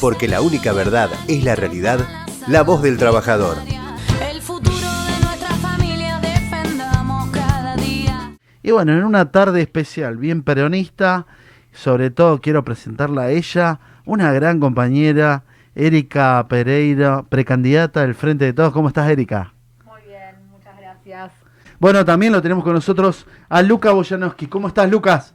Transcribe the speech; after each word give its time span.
porque 0.00 0.28
la 0.28 0.40
única 0.40 0.72
verdad 0.72 1.10
es 1.26 1.44
la 1.44 1.56
realidad, 1.56 2.00
la 2.46 2.62
voz 2.62 2.82
del 2.82 2.98
trabajador. 2.98 3.56
Y 8.62 8.70
bueno, 8.70 8.92
en 8.92 9.04
una 9.04 9.30
tarde 9.30 9.62
especial, 9.62 10.18
bien 10.18 10.42
peronista, 10.42 11.26
sobre 11.72 12.10
todo 12.10 12.40
quiero 12.40 12.64
presentarla 12.64 13.22
a 13.22 13.30
ella, 13.30 13.80
una 14.04 14.32
gran 14.32 14.60
compañera, 14.60 15.44
Erika 15.74 16.44
Pereira, 16.48 17.22
precandidata 17.28 18.02
del 18.02 18.14
Frente 18.14 18.44
de 18.44 18.52
Todos. 18.52 18.72
¿Cómo 18.72 18.88
estás, 18.88 19.08
Erika? 19.08 19.54
Muy 19.84 20.02
bien, 20.02 20.48
muchas 20.50 20.76
gracias. 20.78 21.32
Bueno, 21.78 22.04
también 22.04 22.32
lo 22.32 22.42
tenemos 22.42 22.64
con 22.64 22.74
nosotros 22.74 23.26
a 23.48 23.62
Luca 23.62 23.92
Boyanowski. 23.92 24.48
¿Cómo 24.48 24.68
estás, 24.68 24.90
Lucas? 24.90 25.34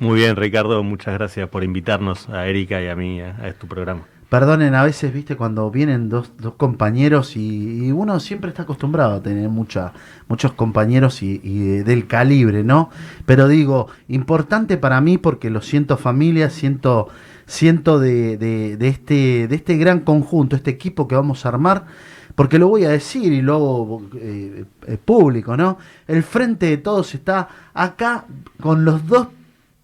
Muy 0.00 0.20
bien, 0.20 0.36
Ricardo, 0.36 0.82
muchas 0.84 1.14
gracias 1.14 1.48
por 1.48 1.64
invitarnos 1.64 2.28
a 2.28 2.46
Erika 2.46 2.80
y 2.80 2.88
a 2.88 2.94
mí 2.94 3.20
a, 3.20 3.52
tu 3.58 3.66
programa. 3.66 4.02
Perdonen, 4.28 4.74
a 4.74 4.84
veces, 4.84 5.12
viste, 5.12 5.36
cuando 5.36 5.70
vienen 5.70 6.08
dos, 6.08 6.32
dos 6.38 6.54
compañeros 6.54 7.34
y, 7.34 7.90
uno 7.90 8.20
siempre 8.20 8.50
está 8.50 8.62
acostumbrado 8.62 9.14
a 9.14 9.22
tener 9.22 9.48
mucha, 9.48 9.92
muchos 10.28 10.52
compañeros 10.52 11.22
y, 11.22 11.40
y 11.42 11.58
de- 11.60 11.84
del 11.84 12.06
calibre, 12.06 12.62
¿no? 12.62 12.90
Pero 13.26 13.48
digo, 13.48 13.88
importante 14.06 14.76
para 14.76 15.00
mí 15.00 15.16
porque 15.18 15.48
lo 15.50 15.62
siento 15.62 15.96
familia, 15.96 16.50
siento, 16.50 17.08
siento 17.46 17.98
de, 17.98 18.36
de- 18.36 18.76
de 18.76 18.88
este, 18.88 19.48
de 19.48 19.56
este 19.56 19.78
gran 19.78 20.00
conjunto, 20.00 20.54
este 20.56 20.70
equipo 20.70 21.08
que 21.08 21.16
vamos 21.16 21.44
a 21.44 21.48
armar, 21.48 21.86
porque 22.34 22.58
lo 22.58 22.68
voy 22.68 22.84
a 22.84 22.90
decir 22.90 23.32
y 23.32 23.40
luego 23.42 24.02
eh, 24.14 24.64
eh, 24.86 24.98
público, 25.02 25.56
¿no? 25.56 25.78
El 26.06 26.22
Frente 26.22 26.66
de 26.66 26.76
Todos 26.76 27.14
está 27.14 27.48
acá 27.74 28.26
con 28.60 28.84
los 28.84 29.06
dos 29.08 29.28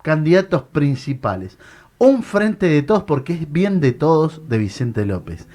candidatos 0.04 0.62
principales. 0.62 1.58
Un 1.98 2.22
frente 2.22 2.66
de 2.66 2.82
todos 2.82 3.04
porque 3.04 3.32
es 3.32 3.50
bien 3.50 3.80
de 3.80 3.90
todos 3.90 4.48
de 4.48 4.58
Vicente 4.58 5.06
López. 5.06 5.48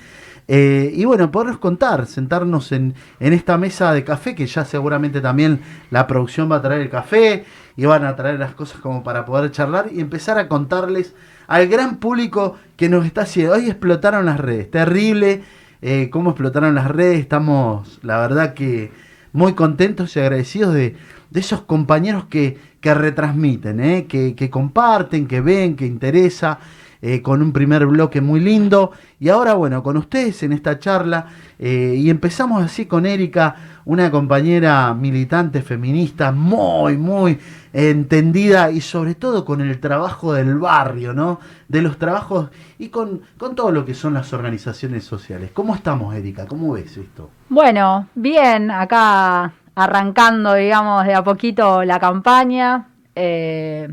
Eh, 0.48 0.92
y 0.96 1.06
bueno, 1.06 1.30
podernos 1.30 1.60
contar, 1.60 2.08
sentarnos 2.08 2.72
en, 2.72 2.96
en 3.20 3.34
esta 3.34 3.60
mesa 3.60 3.94
de 3.94 4.04
café, 4.04 4.34
que 4.34 4.48
ya 4.48 4.66
seguramente 4.66 5.22
también 5.22 5.62
la 5.92 6.08
producción 6.08 6.52
va 6.52 6.56
a 6.56 6.62
traer 6.64 6.82
el 6.82 6.90
café 6.90 7.46
y 7.78 7.86
van 7.86 8.04
a 8.04 8.16
traer 8.16 8.40
las 8.40 8.56
cosas 8.56 8.82
como 8.82 9.04
para 9.04 9.26
poder 9.26 9.52
charlar 9.52 9.90
y 9.94 10.02
empezar 10.02 10.40
a 10.40 10.48
contarles 10.48 11.14
al 11.46 11.68
gran 11.68 11.98
público 11.98 12.58
que 12.76 12.90
nos 12.90 13.06
está 13.06 13.22
haciendo. 13.22 13.54
Hoy 13.54 13.68
explotaron 13.68 14.26
las 14.26 14.40
redes, 14.40 14.72
terrible 14.72 15.44
eh, 15.82 16.10
cómo 16.10 16.32
explotaron 16.32 16.76
las 16.76 16.88
redes, 16.88 17.20
estamos 17.20 18.00
la 18.04 18.20
verdad 18.20 18.54
que 18.54 18.92
muy 19.32 19.54
contentos 19.54 20.16
y 20.16 20.20
agradecidos 20.20 20.74
de, 20.74 20.98
de 21.30 21.40
esos 21.40 21.62
compañeros 21.62 22.26
que, 22.26 22.58
que 22.82 22.94
retransmiten, 22.94 23.80
¿eh? 23.80 24.06
que, 24.08 24.36
que 24.36 24.50
comparten, 24.50 25.28
que 25.28 25.42
ven, 25.42 25.76
que 25.76 25.86
interesa, 25.86 26.60
eh, 27.02 27.22
con 27.22 27.42
un 27.42 27.54
primer 27.54 27.86
bloque 27.86 28.20
muy 28.20 28.42
lindo. 28.42 28.92
Y 29.22 29.30
ahora, 29.30 29.54
bueno, 29.54 29.82
con 29.84 29.96
ustedes 29.96 30.44
en 30.44 30.52
esta 30.52 30.80
charla, 30.80 31.28
eh, 31.58 31.96
y 31.98 32.10
empezamos 32.10 32.62
así 32.64 32.88
con 32.88 33.06
Erika, 33.06 33.56
una 33.86 34.12
compañera 34.12 34.94
militante 34.94 35.62
feminista 35.62 36.34
muy, 36.34 36.98
muy 36.98 37.40
entendida 37.72 38.72
y 38.72 38.82
sobre 38.82 39.16
todo 39.16 39.46
con 39.46 39.62
el 39.62 39.80
trabajo 39.80 40.34
del 40.34 40.58
barrio, 40.58 41.14
¿no? 41.14 41.40
De 41.68 41.82
los 41.82 41.98
trabajos 41.98 42.50
y 42.78 42.90
con, 42.90 43.22
con 43.38 43.56
todo 43.56 43.72
lo 43.72 43.86
que 43.86 43.94
son 43.94 44.14
las 44.14 44.34
organizaciones 44.34 45.06
sociales. 45.06 45.52
¿Cómo 45.54 45.76
estamos, 45.76 46.14
Erika? 46.16 46.48
¿Cómo 46.48 46.74
ves 46.74 46.98
esto? 46.98 47.30
Bueno, 47.48 48.08
bien, 48.14 48.72
acá 48.72 49.54
arrancando, 49.84 50.54
digamos, 50.56 51.06
de 51.06 51.14
a 51.16 51.24
poquito 51.24 51.84
la 51.84 52.00
campaña. 52.00 52.88
Eh, 53.16 53.88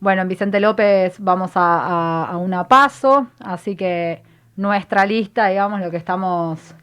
bueno, 0.00 0.22
en 0.22 0.28
Vicente 0.28 0.58
López 0.58 1.16
vamos 1.20 1.52
a, 1.56 2.24
a- 2.30 2.60
a 2.60 2.68
paso, 2.68 3.28
así 3.40 3.76
que 3.76 4.22
nuestra 4.56 5.06
lista, 5.06 5.48
digamos, 5.48 5.80
lo 5.80 5.90
que 5.90 5.96
estamos 5.98 6.74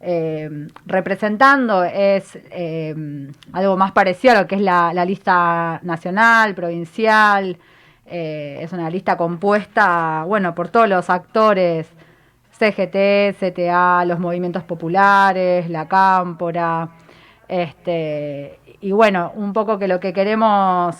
eh, 0.00 0.68
representando 0.86 1.84
es 1.84 2.36
eh, 2.50 2.94
algo 3.52 3.76
más 3.76 3.92
parecido 3.92 4.34
a 4.36 4.40
lo 4.42 4.46
que 4.46 4.56
es 4.56 4.60
la, 4.62 4.92
lista 5.04 5.80
nacional, 5.82 6.54
provincial. 6.54 7.58
Es 8.08 8.72
una 8.72 8.88
lista 8.88 9.16
compuesta, 9.16 10.22
bueno, 10.28 10.54
por 10.54 10.68
todos 10.68 10.88
los 10.88 11.10
actores 11.10 11.88
CGT, 12.58 13.36
CTA, 13.38 14.04
los 14.06 14.18
movimientos 14.20 14.62
populares, 14.62 15.68
la 15.68 15.86
Cámpora, 15.88 16.88
este, 17.48 18.58
y 18.80 18.92
bueno, 18.92 19.32
un 19.34 19.52
poco 19.52 19.78
que 19.78 19.88
lo 19.88 20.00
que 20.00 20.12
queremos, 20.12 20.96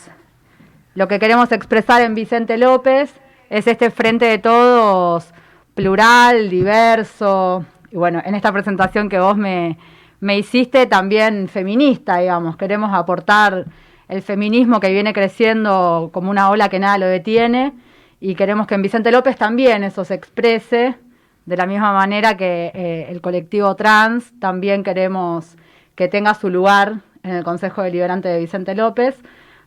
lo 0.94 1.08
que 1.08 1.18
queremos 1.18 1.52
expresar 1.52 2.02
en 2.02 2.14
Vicente 2.14 2.56
López 2.56 3.14
es 3.50 3.66
este 3.66 3.90
frente 3.90 4.26
de 4.26 4.38
todos 4.38 5.32
plural, 5.74 6.48
diverso, 6.48 7.64
y 7.90 7.96
bueno, 7.96 8.22
en 8.24 8.34
esta 8.34 8.50
presentación 8.50 9.08
que 9.08 9.18
vos 9.20 9.36
me, 9.36 9.76
hiciste 10.36 10.86
también 10.86 11.48
feminista, 11.48 12.18
digamos, 12.18 12.56
queremos 12.56 12.92
aportar 12.94 13.66
el 14.08 14.22
feminismo 14.22 14.80
que 14.80 14.90
viene 14.90 15.12
creciendo 15.12 16.10
como 16.12 16.30
una 16.30 16.48
ola 16.48 16.70
que 16.70 16.78
nada 16.78 16.96
lo 16.96 17.06
detiene, 17.06 17.74
y 18.20 18.34
queremos 18.34 18.66
que 18.66 18.74
en 18.74 18.82
Vicente 18.82 19.12
López 19.12 19.36
también 19.36 19.84
eso 19.84 20.04
se 20.04 20.14
exprese 20.14 20.96
de 21.44 21.56
la 21.56 21.66
misma 21.66 21.92
manera 21.92 22.36
que 22.36 22.72
eh, 22.74 23.06
el 23.10 23.20
colectivo 23.20 23.76
trans 23.76 24.32
también 24.40 24.82
queremos 24.82 25.56
que 25.96 26.08
tenga 26.08 26.34
su 26.34 26.50
lugar 26.50 27.00
en 27.24 27.34
el 27.34 27.44
Consejo 27.44 27.82
Deliberante 27.82 28.28
de 28.28 28.38
Vicente 28.38 28.74
López. 28.74 29.16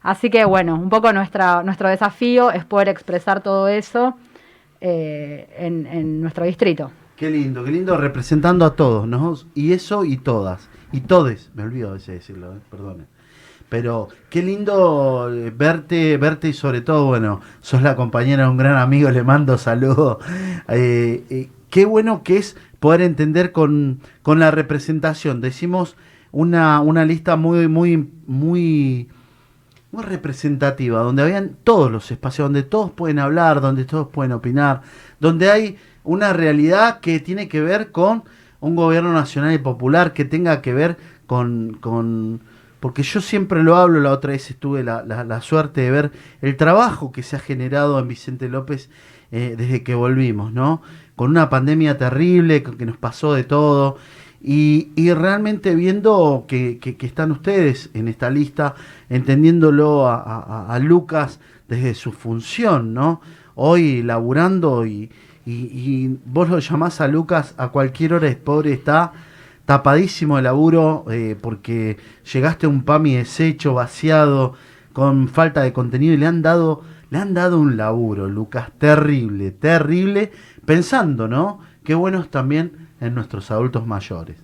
Así 0.01 0.29
que 0.29 0.45
bueno, 0.45 0.75
un 0.75 0.89
poco 0.89 1.11
nuestra, 1.11 1.61
nuestro 1.63 1.89
desafío 1.89 2.51
es 2.51 2.63
poder 2.63 2.87
expresar 2.87 3.43
todo 3.43 3.67
eso 3.67 4.15
eh, 4.79 5.49
en, 5.57 6.21
nuestro 6.21 6.45
distrito. 6.45 6.91
Qué 7.17 7.29
lindo, 7.29 7.65
qué 7.65 7.71
lindo 7.71 7.97
representando 7.97 8.63
a 8.63 8.75
todos, 8.75 9.05
¿no? 9.05 9.35
Y 9.53 9.73
eso 9.73 10.05
y 10.05 10.15
todas. 10.15 10.69
Y 10.93 11.01
todes, 11.01 11.51
me 11.53 11.63
olvido 11.63 11.89
a 11.89 11.93
veces 11.93 12.15
decirlo, 12.15 12.53
¿eh? 12.53 12.59
Pero 13.67 14.07
qué 14.29 14.41
lindo 14.41 15.29
eh, 15.31 15.53
verte, 15.55 16.17
verte 16.17 16.47
y 16.47 16.53
sobre 16.53 16.81
todo, 16.81 17.05
bueno, 17.05 17.41
sos 17.61 17.81
la 17.81 17.95
compañera 17.95 18.43
de 18.43 18.49
un 18.49 18.57
gran 18.57 18.77
amigo, 18.77 19.11
le 19.11 19.23
mando 19.23 19.57
saludos. 19.57 20.17
Eh, 20.69 21.49
qué 21.69 21.85
bueno 21.85 22.23
que 22.23 22.37
es 22.37 22.55
poder 22.79 23.01
entender 23.01 23.51
con, 23.51 23.99
con 24.21 24.39
la 24.39 24.51
representación. 24.51 25.41
Decimos 25.41 25.97
una, 26.31 26.81
una 26.81 27.05
lista 27.05 27.35
muy, 27.35 27.67
muy, 27.67 28.09
muy, 28.27 29.09
muy 29.91 30.03
representativa, 30.03 31.01
donde 31.01 31.23
habían 31.23 31.55
todos 31.63 31.91
los 31.91 32.11
espacios, 32.11 32.45
donde 32.45 32.63
todos 32.63 32.91
pueden 32.91 33.19
hablar, 33.19 33.61
donde 33.61 33.85
todos 33.85 34.07
pueden 34.09 34.31
opinar, 34.33 34.81
donde 35.19 35.51
hay 35.51 35.77
una 36.03 36.33
realidad 36.33 36.99
que 36.99 37.19
tiene 37.19 37.47
que 37.47 37.61
ver 37.61 37.91
con 37.91 38.23
un 38.59 38.75
gobierno 38.75 39.13
nacional 39.13 39.53
y 39.53 39.57
popular, 39.57 40.13
que 40.13 40.25
tenga 40.25 40.61
que 40.61 40.73
ver 40.73 40.97
con... 41.27 41.77
con 41.79 42.41
porque 42.79 43.03
yo 43.03 43.19
siempre 43.19 43.61
lo 43.61 43.75
hablo, 43.75 43.99
la 43.99 44.11
otra 44.13 44.31
vez 44.31 44.49
estuve 44.49 44.83
la, 44.85 45.03
la- 45.03 45.41
suerte 45.41 45.81
de 45.81 45.91
ver 45.91 46.11
el 46.41 46.55
trabajo 46.55 47.11
que 47.11 47.23
se 47.23 47.35
ha 47.35 47.39
generado 47.39 47.99
en 47.99 48.07
Vicente 48.07 48.47
López 48.47 48.89
eh, 49.31 49.55
desde 49.57 49.83
que 49.83 49.95
volvimos, 49.95 50.53
¿no? 50.53 50.81
Con 51.17 51.29
una 51.31 51.49
pandemia 51.49 51.97
terrible, 51.97 52.63
que 52.63 52.85
nos 52.85 52.95
pasó 52.95 53.33
de 53.33 53.43
todo, 53.43 53.97
y, 54.41 54.89
y 54.95 55.11
realmente 55.13 55.75
viendo 55.75 56.45
que, 56.47 56.77
que- 56.79 56.97
están 57.05 57.31
ustedes 57.31 57.89
en 57.93 58.07
esta 58.07 58.29
lista, 58.29 58.75
entendiéndolo 59.09 60.07
a, 60.07 60.15
a- 60.73 60.79
Lucas 60.79 61.39
desde 61.67 61.93
su 61.93 62.11
función, 62.11 62.93
¿no? 62.93 63.21
Hoy 63.55 64.01
laburando 64.03 64.85
y, 64.85 65.11
y- 65.45 66.17
vos 66.25 66.49
lo 66.49 66.59
llamás 66.59 67.01
a 67.01 67.07
Lucas 67.07 67.53
a 67.57 67.69
cualquier 67.69 68.13
hora, 68.13 68.27
es 68.29 68.37
pobre, 68.37 68.71
está 68.73 69.11
tapadísimo 69.65 70.37
de 70.37 70.43
laburo 70.43 71.05
eh, 71.11 71.35
porque 71.39 71.97
llegaste 72.31 72.65
a 72.65 72.69
un 72.69 72.83
PAMI 72.83 73.15
deshecho, 73.15 73.73
vaciado, 73.73 74.53
con 74.93 75.27
falta 75.27 75.61
de 75.61 75.73
contenido 75.73 76.13
y 76.13 76.17
le 76.17 76.25
han 76.25 76.41
dado, 76.41 76.81
le 77.11 77.19
han 77.19 77.33
dado 77.33 77.59
un 77.59 77.77
laburo, 77.77 78.27
Lucas, 78.27 78.71
terrible, 78.77 79.51
terrible, 79.51 80.31
pensando, 80.65 81.27
¿no? 81.27 81.59
Qué 81.83 81.93
buenos 81.93 82.29
también 82.29 82.78
en 83.01 83.15
nuestros 83.15 83.51
adultos 83.51 83.85
mayores. 83.85 84.37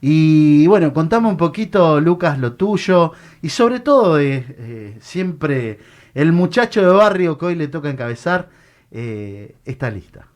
Y 0.00 0.66
bueno, 0.66 0.92
contame 0.92 1.28
un 1.28 1.36
poquito, 1.36 2.00
Lucas, 2.00 2.38
lo 2.38 2.54
tuyo 2.54 3.12
y 3.42 3.48
sobre 3.48 3.80
todo 3.80 4.18
eh, 4.18 4.44
eh, 4.58 4.96
siempre 5.00 5.78
el 6.14 6.32
muchacho 6.32 6.80
de 6.82 6.92
barrio 6.92 7.38
que 7.38 7.46
hoy 7.46 7.54
le 7.54 7.68
toca 7.68 7.90
encabezar 7.90 8.48
eh, 8.90 9.56
esta 9.64 9.90
lista. 9.90 10.26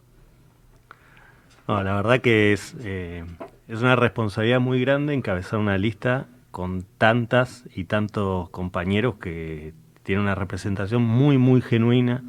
No, 1.69 1.83
la 1.83 1.95
verdad 1.95 2.21
que 2.21 2.53
es, 2.53 2.75
es 2.75 3.81
una 3.81 3.95
responsabilidad 3.95 4.59
muy 4.59 4.81
grande 4.81 5.15
encabezar 5.15 5.61
una 5.61 5.79
lista 5.79 6.27
con 6.51 6.85
tantas 6.99 7.65
y 7.77 7.85
tantos 7.85 8.51
compañeros 8.51 9.17
que 9.21 9.73
tienen 10.03 10.25
una 10.25 10.35
representación 10.35 11.03
muy, 11.03 11.39
muy 11.39 11.61
genuina 11.61 12.25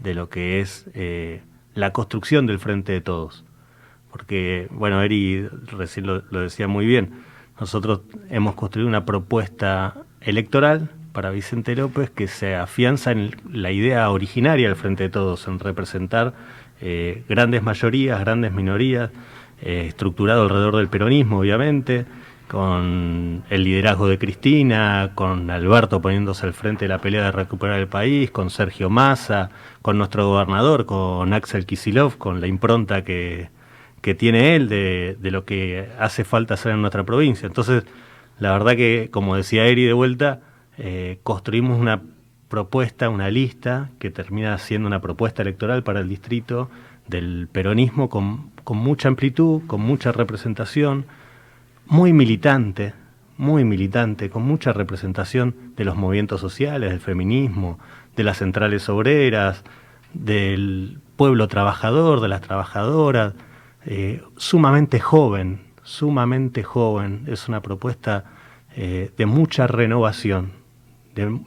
de 0.00 0.12
lo 0.12 0.28
que 0.28 0.60
es 0.60 0.86
la 1.74 1.94
construcción 1.94 2.46
del 2.46 2.58
Frente 2.58 2.92
de 2.92 3.00
Todos. 3.00 3.46
Porque, 4.14 4.68
bueno, 4.70 5.02
Eri 5.02 5.48
recién 5.66 6.06
lo, 6.06 6.20
decía 6.20 6.68
muy 6.68 6.86
bien, 6.86 7.24
nosotros 7.58 8.02
hemos 8.30 8.54
construido 8.54 8.88
una 8.88 9.04
propuesta 9.04 10.04
electoral 10.20 10.88
para 11.12 11.30
Vicente 11.30 11.74
López 11.74 12.10
que 12.10 12.28
se 12.28 12.54
afianza 12.54 13.10
en 13.10 13.34
la 13.50 13.72
idea 13.72 14.08
originaria 14.10 14.68
del 14.68 14.76
Frente 14.76 15.02
de 15.02 15.08
Todos, 15.08 15.48
en 15.48 15.58
representar 15.58 16.32
eh, 16.80 17.24
grandes 17.28 17.64
mayorías, 17.64 18.20
grandes 18.20 18.52
minorías, 18.52 19.10
eh, 19.60 19.86
estructurado 19.88 20.42
alrededor 20.42 20.76
del 20.76 20.86
peronismo, 20.86 21.40
obviamente, 21.40 22.04
con 22.46 23.42
el 23.50 23.64
liderazgo 23.64 24.06
de 24.06 24.20
Cristina, 24.20 25.10
con 25.16 25.50
Alberto 25.50 26.00
poniéndose 26.00 26.46
al 26.46 26.54
frente 26.54 26.84
de 26.84 26.90
la 26.90 26.98
pelea 26.98 27.24
de 27.24 27.32
recuperar 27.32 27.80
el 27.80 27.88
país, 27.88 28.30
con 28.30 28.50
Sergio 28.50 28.90
Massa, 28.90 29.50
con 29.82 29.98
nuestro 29.98 30.28
gobernador, 30.28 30.86
con 30.86 31.32
Axel 31.32 31.66
Kisilov, 31.66 32.16
con 32.16 32.40
la 32.40 32.46
impronta 32.46 33.02
que, 33.02 33.48
que 34.04 34.14
tiene 34.14 34.54
él 34.54 34.68
de, 34.68 35.16
de, 35.18 35.30
lo 35.30 35.46
que 35.46 35.88
hace 35.98 36.24
falta 36.24 36.52
hacer 36.52 36.72
en 36.72 36.82
nuestra 36.82 37.04
provincia. 37.04 37.46
Entonces, 37.46 37.84
la 38.38 38.52
verdad 38.52 38.76
que, 38.76 39.08
como 39.10 39.34
decía 39.34 39.64
Eri 39.64 39.86
de 39.86 39.94
vuelta, 39.94 40.42
eh, 40.76 41.20
construimos 41.22 41.80
una 41.80 42.02
propuesta, 42.50 43.08
una 43.08 43.30
lista 43.30 43.88
que 43.98 44.10
termina 44.10 44.58
siendo 44.58 44.88
una 44.88 45.00
propuesta 45.00 45.40
electoral 45.40 45.84
para 45.84 46.00
el 46.00 46.10
distrito 46.10 46.68
del 47.08 47.48
peronismo 47.50 48.10
con, 48.10 48.50
con 48.62 48.76
mucha 48.76 49.08
amplitud, 49.08 49.62
con 49.66 49.80
mucha 49.80 50.12
representación, 50.12 51.06
muy 51.86 52.12
militante, 52.12 52.92
muy 53.38 53.64
militante, 53.64 54.28
con 54.28 54.42
mucha 54.42 54.74
representación 54.74 55.54
de 55.76 55.84
los 55.86 55.96
movimientos 55.96 56.42
sociales, 56.42 56.90
del 56.90 57.00
feminismo, 57.00 57.78
de 58.16 58.24
las 58.24 58.36
centrales 58.36 58.86
obreras, 58.90 59.64
del 60.12 60.98
pueblo 61.16 61.48
trabajador, 61.48 62.20
de 62.20 62.28
las 62.28 62.42
trabajadoras, 62.42 63.32
eh, 63.86 64.22
sumamente 64.36 65.00
joven, 65.00 65.60
sumamente 65.82 66.62
joven. 66.62 67.24
Es 67.26 67.48
una 67.48 67.60
propuesta 67.60 68.24
eh, 68.76 69.10
de 69.16 69.26
mucha 69.26 69.66
renovación, 69.66 70.52
de, 71.14 71.38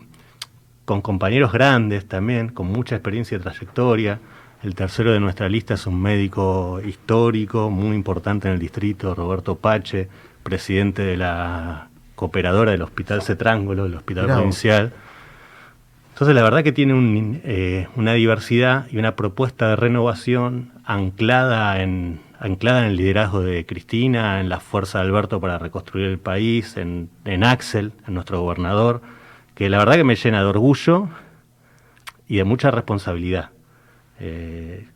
con 0.85 1.01
compañeros 1.01 1.51
grandes 1.51 2.07
también, 2.07 2.49
con 2.49 2.67
mucha 2.67 2.95
experiencia 2.95 3.37
y 3.37 3.41
trayectoria. 3.41 4.19
El 4.63 4.75
tercero 4.75 5.11
de 5.11 5.19
nuestra 5.19 5.49
lista 5.49 5.73
es 5.75 5.85
un 5.87 6.01
médico 6.01 6.81
histórico, 6.85 7.69
muy 7.69 7.95
importante 7.95 8.47
en 8.47 8.55
el 8.55 8.59
distrito, 8.59 9.13
Roberto 9.13 9.55
Pache, 9.55 10.07
presidente 10.43 11.03
de 11.03 11.17
la 11.17 11.89
cooperadora 12.15 12.71
del 12.71 12.81
Hospital 12.81 13.21
Cetrángulo, 13.21 13.83
del 13.83 13.95
Hospital. 13.95 14.25
Provincial. 14.25 14.93
Entonces 16.13 16.35
la 16.35 16.41
verdad 16.41 16.63
que 16.63 16.71
tiene 16.71 16.95
un, 16.95 17.41
eh, 17.43 17.87
una 17.95 18.13
diversidad 18.13 18.87
y 18.89 18.97
una 18.97 19.15
propuesta 19.15 19.69
de 19.69 19.75
renovación 19.75 20.71
anclada 20.83 21.79
en, 21.83 22.19
anclada 22.39 22.81
en 22.81 22.85
el 22.87 22.97
liderazgo 22.97 23.41
de 23.41 23.65
Cristina, 23.65 24.39
en 24.39 24.49
la 24.49 24.59
fuerza 24.59 24.99
de 24.99 25.05
Alberto 25.05 25.39
para 25.39 25.57
reconstruir 25.57 26.07
el 26.07 26.19
país, 26.19 26.77
en, 26.77 27.09
Axel, 27.43 27.93
en 28.07 28.13
nuestro 28.13 28.41
gobernador, 28.41 29.01
que 29.55 29.69
la 29.69 29.79
verdad 29.79 29.95
que 29.95 30.03
me 30.03 30.15
llena 30.15 30.39
de 30.41 30.45
orgullo 30.45 31.09
y 32.27 32.37
de 32.37 32.43
mucha 32.43 32.71
responsabilidad. 32.71 33.49
Eh, 34.19 34.87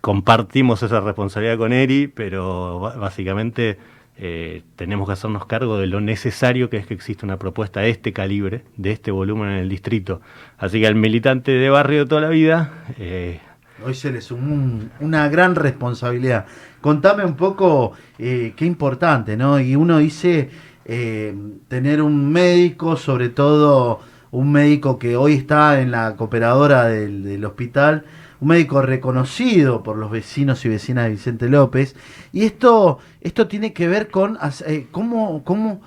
compartimos 0.00 0.82
esa 0.82 1.00
responsabilidad 1.00 1.58
con 1.58 1.72
Eri, 1.72 2.06
pero 2.08 2.78
básicamente 2.78 3.78
eh, 4.16 4.62
tenemos 4.76 5.08
que 5.08 5.14
hacernos 5.14 5.46
cargo 5.46 5.78
de 5.78 5.86
lo 5.88 6.00
necesario 6.00 6.70
que 6.70 6.76
es 6.76 6.86
que 6.86 6.94
exista 6.94 7.26
una 7.26 7.38
propuesta 7.38 7.80
de 7.80 7.90
este 7.90 8.12
calibre, 8.12 8.62
de 8.76 8.92
este 8.92 9.10
volumen 9.10 9.50
en 9.50 9.56
el 9.56 9.68
distrito. 9.68 10.20
Así 10.58 10.80
que 10.80 10.86
al 10.86 10.94
militante 10.94 11.50
de 11.50 11.70
barrio 11.70 12.00
de 12.00 12.06
toda 12.06 12.20
la 12.20 12.28
vida... 12.28 12.84
Eh, 12.98 13.40
Hoy 13.84 13.94
se 13.94 14.10
le 14.10 14.20
sumó 14.20 14.54
un, 14.54 14.90
una 15.00 15.28
gran 15.28 15.54
responsabilidad. 15.54 16.46
Contame 16.80 17.24
un 17.24 17.34
poco 17.34 17.92
eh, 18.18 18.54
qué 18.56 18.64
importante, 18.64 19.36
¿no? 19.36 19.60
Y 19.60 19.76
uno 19.76 19.98
dice 19.98 20.48
eh, 20.86 21.34
tener 21.68 22.00
un 22.00 22.32
médico, 22.32 22.96
sobre 22.96 23.28
todo 23.28 24.00
un 24.30 24.52
médico 24.52 24.98
que 24.98 25.16
hoy 25.16 25.34
está 25.34 25.80
en 25.80 25.90
la 25.90 26.16
cooperadora 26.16 26.84
del, 26.86 27.24
del 27.24 27.44
hospital, 27.44 28.04
un 28.40 28.48
médico 28.48 28.80
reconocido 28.82 29.82
por 29.82 29.96
los 29.96 30.10
vecinos 30.10 30.64
y 30.64 30.68
vecinas 30.70 31.04
de 31.04 31.10
Vicente 31.10 31.48
López. 31.48 31.94
Y 32.32 32.44
esto, 32.44 32.98
esto 33.20 33.48
tiene 33.48 33.72
que 33.72 33.86
ver 33.86 34.10
con 34.10 34.38
eh, 34.66 34.88
cómo, 34.90 35.44
cómo 35.44 35.82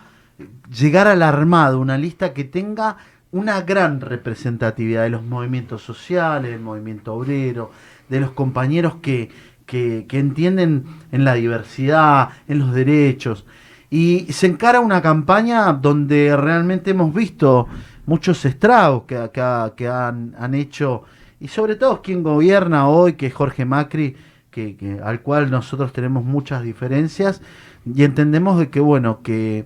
llegar 0.69 1.07
al 1.07 1.23
armado, 1.23 1.79
una 1.79 1.97
lista 1.97 2.33
que 2.33 2.43
tenga 2.43 2.97
una 3.31 3.61
gran 3.61 4.01
representatividad 4.01 5.03
de 5.03 5.09
los 5.09 5.23
movimientos 5.23 5.81
sociales, 5.81 6.51
del 6.51 6.61
movimiento 6.61 7.13
obrero, 7.13 7.71
de 8.09 8.19
los 8.19 8.31
compañeros 8.31 8.95
que, 9.01 9.29
que, 9.65 10.05
entienden 10.11 10.85
en 11.11 11.25
la 11.25 11.33
diversidad, 11.33 12.29
en 12.47 12.59
los 12.59 12.73
derechos. 12.73 13.45
Y 13.89 14.31
se 14.31 14.47
encara 14.47 14.79
una 14.79 15.01
campaña 15.01 15.71
donde 15.73 16.35
realmente 16.35 16.91
hemos 16.91 17.13
visto 17.13 17.67
muchos 18.05 18.43
estragos 18.45 19.03
que, 19.03 19.29
que, 19.75 19.87
han, 19.87 20.35
han 20.39 20.55
hecho 20.55 21.03
y 21.39 21.47
sobre 21.49 21.75
todo 21.75 22.01
quien 22.01 22.23
gobierna 22.23 22.87
hoy, 22.87 23.13
que 23.13 23.27
es 23.27 23.33
Jorge 23.33 23.65
Macri, 23.65 24.15
que, 24.49 24.99
al 25.03 25.21
cual 25.21 25.51
nosotros 25.51 25.93
tenemos 25.93 26.23
muchas 26.23 26.63
diferencias 26.63 27.41
y 27.85 28.03
entendemos 28.03 28.57
de 28.57 28.69
que, 28.69 28.79
bueno, 28.79 29.21
que, 29.21 29.65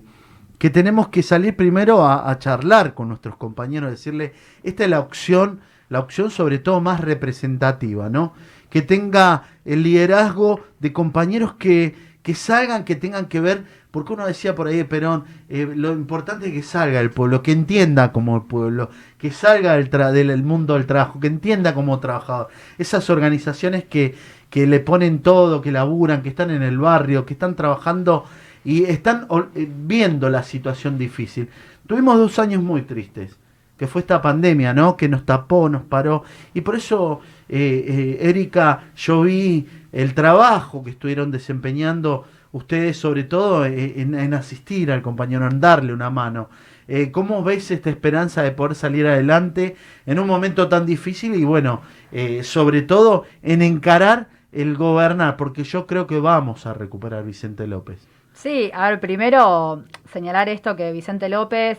que 0.62 0.70
tenemos 0.70 1.08
que 1.08 1.24
salir 1.24 1.56
primero 1.56 2.06
a, 2.06 2.38
charlar 2.38 2.94
con 2.94 3.08
nuestros 3.08 3.34
compañeros, 3.34 3.90
decirle, 3.90 4.32
esta 4.62 4.84
es 4.84 4.90
la 4.90 5.00
opción, 5.00 5.58
la 5.88 5.98
opción 5.98 6.30
sobre 6.30 6.60
todo 6.60 6.80
más 6.80 7.00
representativa, 7.00 8.08
¿no? 8.08 8.32
Que 8.70 8.80
tenga 8.80 9.42
el 9.64 9.82
liderazgo 9.82 10.60
de 10.78 10.92
compañeros 10.92 11.54
que, 11.54 11.96
que 12.22 12.36
salgan, 12.36 12.84
que 12.84 12.94
tengan 12.94 13.26
que 13.26 13.40
ver 13.40 13.64
porque 13.90 14.12
uno 14.12 14.24
decía 14.24 14.54
por 14.54 14.68
ahí 14.68 14.76
de 14.76 14.84
Perón, 14.84 15.24
eh, 15.48 15.68
lo 15.74 15.92
importante 15.94 16.46
es 16.46 16.52
que 16.52 16.62
salga 16.62 17.00
el 17.00 17.10
pueblo, 17.10 17.42
que 17.42 17.50
entienda 17.50 18.12
como 18.12 18.36
el 18.36 18.42
pueblo, 18.42 18.88
que 19.18 19.32
salga 19.32 19.72
del, 19.72 19.90
del 19.90 20.42
mundo 20.44 20.74
del 20.74 20.86
trabajo, 20.86 21.18
que 21.18 21.26
entienda 21.26 21.74
como 21.74 21.98
trabajador. 21.98 22.50
Esas 22.78 23.10
organizaciones 23.10 23.82
que, 23.82 24.14
que 24.48 24.68
le 24.68 24.78
ponen 24.78 25.22
todo, 25.22 25.60
que 25.60 25.72
laburan, 25.72 26.22
que 26.22 26.28
están 26.28 26.52
en 26.52 26.62
el 26.62 26.78
barrio, 26.78 27.26
que 27.26 27.34
están 27.34 27.56
trabajando 27.56 28.24
y 28.64 28.84
están 28.84 29.26
eh, 29.54 29.68
viendo 29.70 30.28
la 30.30 30.42
situación 30.42 30.98
difícil. 30.98 31.48
Tuvimos 31.86 32.18
dos 32.18 32.38
años 32.38 32.62
muy 32.62 32.82
tristes, 32.82 33.36
que 33.76 33.86
fue 33.86 34.02
esta 34.02 34.22
pandemia, 34.22 34.72
¿no? 34.72 34.96
Que 34.96 35.08
nos 35.08 35.24
tapó, 35.24 35.68
nos 35.68 35.82
paró. 35.82 36.24
Y 36.54 36.60
por 36.60 36.76
eso, 36.76 37.20
eh, 37.48 38.18
eh, 38.20 38.28
Erika, 38.28 38.84
yo 38.96 39.22
vi 39.22 39.66
el 39.92 40.14
trabajo 40.14 40.84
que 40.84 40.90
estuvieron 40.90 41.30
desempeñando 41.30 42.24
ustedes 42.52 42.98
sobre 42.98 43.24
todo 43.24 43.64
en, 43.64 44.14
en, 44.14 44.34
asistir 44.34 44.92
al 44.92 45.02
compañero, 45.02 45.48
en 45.48 45.60
darle 45.60 45.92
una 45.92 46.10
mano. 46.10 46.48
Eh, 46.88 47.10
¿Cómo 47.10 47.42
ves 47.42 47.70
esta 47.70 47.90
esperanza 47.90 48.42
de 48.42 48.50
poder 48.52 48.74
salir 48.74 49.06
adelante 49.06 49.76
en 50.04 50.18
un 50.18 50.26
momento 50.26 50.68
tan 50.68 50.84
difícil 50.84 51.34
y 51.34 51.44
bueno, 51.44 51.80
eh, 52.10 52.42
sobre 52.42 52.82
todo 52.82 53.24
en 53.42 53.62
encarar 53.62 54.28
el 54.52 54.76
gobernar? 54.76 55.36
Porque 55.36 55.64
yo 55.64 55.86
creo 55.86 56.06
que 56.06 56.20
vamos 56.20 56.66
a 56.66 56.74
recuperar 56.74 57.24
Vicente 57.24 57.66
López. 57.66 58.11
Sí, 58.42 58.72
a 58.74 58.90
ver, 58.90 58.98
primero 58.98 59.84
señalar 60.10 60.48
esto 60.48 60.74
que 60.74 60.90
Vicente 60.90 61.28
López 61.28 61.78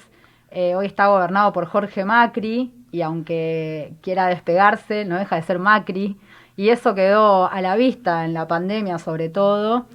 eh, 0.49 0.75
hoy 0.75 0.85
está 0.85 1.07
gobernado 1.07 1.51
por 1.51 1.65
Jorge 1.65 2.05
Macri 2.05 2.71
y 2.89 3.01
aunque 3.01 3.95
quiera 3.99 4.27
despegarse, 4.27 5.03
no 5.03 5.17
deja 5.17 5.35
de 5.35 5.41
ser 5.41 5.59
Macri. 5.59 6.17
Y 6.55 6.69
eso 6.69 6.95
quedó 6.95 7.51
a 7.51 7.59
la 7.59 7.75
vista 7.75 8.23
en 8.23 8.33
la 8.33 8.47
pandemia 8.47 8.97
sobre 8.97 9.27
todo 9.27 9.87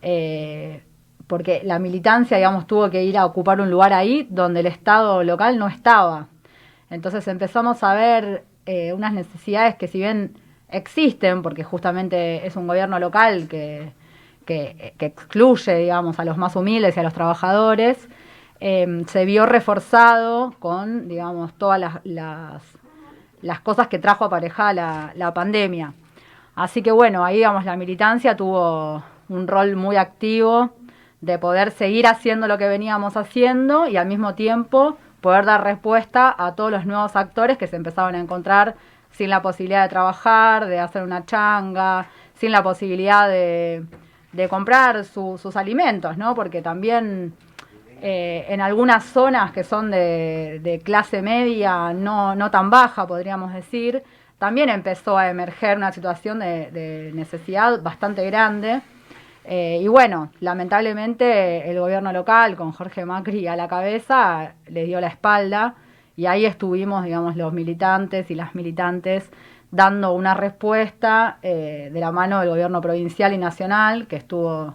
eh, 0.00 0.82
porque 1.26 1.60
la 1.62 1.78
militancia, 1.78 2.38
digamos, 2.38 2.66
tuvo 2.66 2.88
que 2.88 3.04
ir 3.04 3.18
a 3.18 3.26
ocupar 3.26 3.60
un 3.60 3.70
lugar 3.70 3.92
ahí 3.92 4.26
donde 4.30 4.60
el 4.60 4.66
Estado 4.66 5.22
local 5.24 5.58
no 5.58 5.68
estaba. 5.68 6.28
Entonces 6.88 7.28
empezamos 7.28 7.82
a 7.82 7.92
ver 7.92 8.44
eh, 8.64 8.94
unas 8.94 9.12
necesidades 9.12 9.74
que 9.74 9.88
si 9.88 9.98
bien 9.98 10.38
existen, 10.70 11.42
porque 11.42 11.64
justamente 11.64 12.46
es 12.46 12.56
un 12.56 12.66
gobierno 12.66 12.98
local 12.98 13.46
que, 13.46 13.92
que, 14.44 14.94
que 14.98 15.06
excluye, 15.06 15.76
digamos, 15.76 16.18
a 16.18 16.24
los 16.24 16.36
más 16.36 16.56
humildes 16.56 16.96
y 16.96 17.00
a 17.00 17.02
los 17.02 17.14
trabajadores, 17.14 18.08
eh, 18.60 19.04
se 19.08 19.24
vio 19.24 19.46
reforzado 19.46 20.54
con, 20.58 21.08
digamos, 21.08 21.52
todas 21.54 21.78
las, 21.80 22.00
las, 22.04 22.62
las 23.42 23.60
cosas 23.60 23.88
que 23.88 23.98
trajo 23.98 24.24
aparejada 24.24 24.72
la, 24.72 25.12
la 25.16 25.34
pandemia. 25.34 25.94
Así 26.54 26.82
que 26.82 26.92
bueno, 26.92 27.24
ahí, 27.24 27.36
digamos, 27.36 27.64
la 27.64 27.76
militancia 27.76 28.36
tuvo 28.36 29.02
un 29.28 29.48
rol 29.48 29.76
muy 29.76 29.96
activo 29.96 30.70
de 31.20 31.38
poder 31.38 31.70
seguir 31.72 32.06
haciendo 32.06 32.46
lo 32.46 32.58
que 32.58 32.68
veníamos 32.68 33.16
haciendo 33.16 33.86
y 33.86 33.96
al 33.96 34.06
mismo 34.06 34.34
tiempo 34.34 34.96
poder 35.20 35.46
dar 35.46 35.64
respuesta 35.64 36.34
a 36.36 36.54
todos 36.54 36.70
los 36.70 36.86
nuevos 36.86 37.16
actores 37.16 37.58
que 37.58 37.66
se 37.66 37.76
empezaban 37.76 38.14
a 38.14 38.20
encontrar 38.20 38.76
sin 39.10 39.30
la 39.30 39.42
posibilidad 39.42 39.82
de 39.82 39.88
trabajar, 39.88 40.66
de 40.66 40.78
hacer 40.78 41.02
una 41.02 41.24
changa, 41.24 42.06
sin 42.34 42.52
la 42.52 42.62
posibilidad 42.62 43.28
de, 43.28 43.84
de 44.34 44.48
comprar 44.48 45.04
su, 45.04 45.38
sus 45.38 45.56
alimentos, 45.56 46.16
¿no? 46.16 46.34
Porque 46.34 46.62
también 46.62 47.34
eh, 48.02 48.46
en 48.48 48.60
algunas 48.60 49.04
zonas 49.04 49.52
que 49.52 49.64
son 49.64 49.90
de, 49.90 50.80
clase 50.84 51.22
media, 51.22 51.92
no, 51.92 52.34
no 52.34 52.50
tan 52.50 52.70
baja, 52.70 53.06
podríamos 53.06 53.52
decir, 53.52 54.02
también 54.38 54.68
empezó 54.68 55.16
a 55.16 55.30
emerger 55.30 55.76
una 55.76 55.92
situación 55.92 56.40
de, 56.40 56.70
de 56.70 57.12
necesidad 57.14 57.80
bastante 57.82 58.24
grande 58.26 58.82
eh, 59.44 59.78
y 59.82 59.88
bueno, 59.88 60.30
lamentablemente 60.40 61.70
el 61.70 61.78
gobierno 61.78 62.12
local, 62.12 62.56
con 62.56 62.72
Jorge 62.72 63.04
Macri 63.04 63.46
a 63.46 63.56
la 63.56 63.68
cabeza, 63.68 64.54
le 64.66 64.84
dio 64.84 65.00
la 65.00 65.08
espalda 65.08 65.74
y 66.16 66.26
ahí 66.26 66.46
estuvimos, 66.46 67.04
digamos, 67.04 67.36
los 67.36 67.52
militantes 67.52 68.30
y 68.30 68.34
las 68.34 68.54
militantes 68.54 69.30
dando 69.74 70.12
una 70.12 70.34
respuesta 70.34 71.38
eh, 71.42 71.90
de 71.92 72.00
la 72.00 72.12
mano 72.12 72.38
del 72.38 72.48
gobierno 72.48 72.80
provincial 72.80 73.32
y 73.32 73.38
nacional, 73.38 74.06
que 74.06 74.16
estuvo 74.16 74.74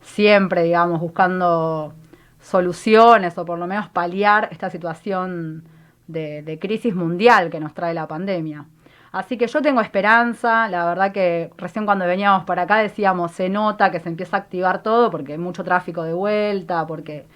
siempre, 0.00 0.64
digamos, 0.64 1.00
buscando 1.00 1.94
soluciones 2.40 3.38
o 3.38 3.44
por 3.44 3.58
lo 3.58 3.68
menos 3.68 3.88
paliar 3.88 4.48
esta 4.50 4.68
situación 4.68 5.64
de, 6.08 6.42
de 6.42 6.58
crisis 6.58 6.96
mundial 6.96 7.48
que 7.48 7.60
nos 7.60 7.74
trae 7.74 7.94
la 7.94 8.08
pandemia. 8.08 8.64
Así 9.12 9.38
que 9.38 9.46
yo 9.46 9.62
tengo 9.62 9.80
esperanza, 9.80 10.68
la 10.68 10.84
verdad 10.84 11.12
que 11.12 11.50
recién 11.56 11.84
cuando 11.84 12.06
veníamos 12.06 12.44
para 12.44 12.62
acá 12.62 12.78
decíamos, 12.78 13.32
se 13.32 13.48
nota 13.48 13.90
que 13.92 14.00
se 14.00 14.08
empieza 14.08 14.36
a 14.36 14.40
activar 14.40 14.82
todo 14.82 15.10
porque 15.10 15.32
hay 15.32 15.38
mucho 15.38 15.62
tráfico 15.62 16.02
de 16.02 16.12
vuelta, 16.12 16.86
porque 16.86 17.26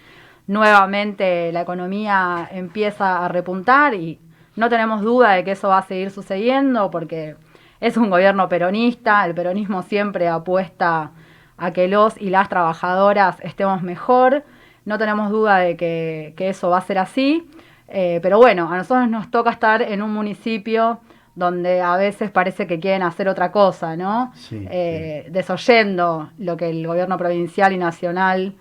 nuevamente 0.48 1.52
la 1.52 1.60
economía 1.62 2.48
empieza 2.50 3.24
a 3.24 3.28
repuntar 3.28 3.94
y 3.94 4.20
no 4.56 4.68
tenemos 4.68 5.02
duda 5.02 5.32
de 5.32 5.44
que 5.44 5.52
eso 5.52 5.68
va 5.68 5.78
a 5.78 5.82
seguir 5.82 6.10
sucediendo 6.10 6.90
porque 6.90 7.36
es 7.80 7.96
un 7.96 8.10
gobierno 8.10 8.48
peronista, 8.48 9.24
el 9.26 9.34
peronismo 9.34 9.82
siempre 9.82 10.28
apuesta 10.28 11.10
a 11.56 11.70
que 11.72 11.88
los 11.88 12.20
y 12.20 12.30
las 12.30 12.48
trabajadoras 12.48 13.38
estemos 13.40 13.82
mejor, 13.82 14.44
no 14.84 14.98
tenemos 14.98 15.30
duda 15.30 15.58
de 15.58 15.76
que, 15.76 16.34
eso 16.38 16.70
va 16.70 16.78
a 16.78 16.82
ser 16.82 16.98
así, 16.98 17.48
eh, 17.88 18.20
pero 18.22 18.38
bueno, 18.38 18.70
a 18.72 18.76
nosotros 18.76 19.08
nos 19.08 19.30
toca 19.30 19.50
estar 19.50 19.82
en 19.82 20.02
un 20.02 20.12
municipio 20.12 21.00
donde 21.34 21.80
a 21.80 21.96
veces 21.96 22.30
parece 22.30 22.66
que 22.66 22.78
quieren 22.78 23.02
hacer 23.02 23.28
otra 23.28 23.50
cosa, 23.50 23.96
¿no? 23.96 24.32
Eh, 24.52 25.26
desoyendo 25.30 26.30
lo 26.38 26.56
que 26.56 26.70
el 26.70 26.86
gobierno 26.86 27.18
provincial 27.18 27.72
y 27.72 27.76
nacional, 27.76 28.54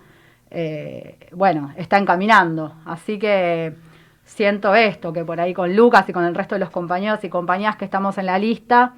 eh, 0.50 1.18
bueno, 1.32 1.72
está 1.76 1.98
encaminando. 1.98 2.74
Así 2.84 3.18
que 3.18 3.74
siento 4.24 4.74
esto, 4.74 5.12
que 5.12 5.24
por 5.24 5.40
ahí 5.40 5.54
con 5.54 5.74
Lucas 5.74 6.08
y 6.08 6.12
con 6.12 6.24
el 6.24 6.34
resto 6.34 6.54
de 6.54 6.60
los 6.60 6.70
compañeros 6.70 7.22
y 7.24 7.28
compañías 7.28 7.76
que 7.76 7.84
estamos 7.84 8.18
en 8.18 8.26
la 8.26 8.38
lista, 8.38 8.94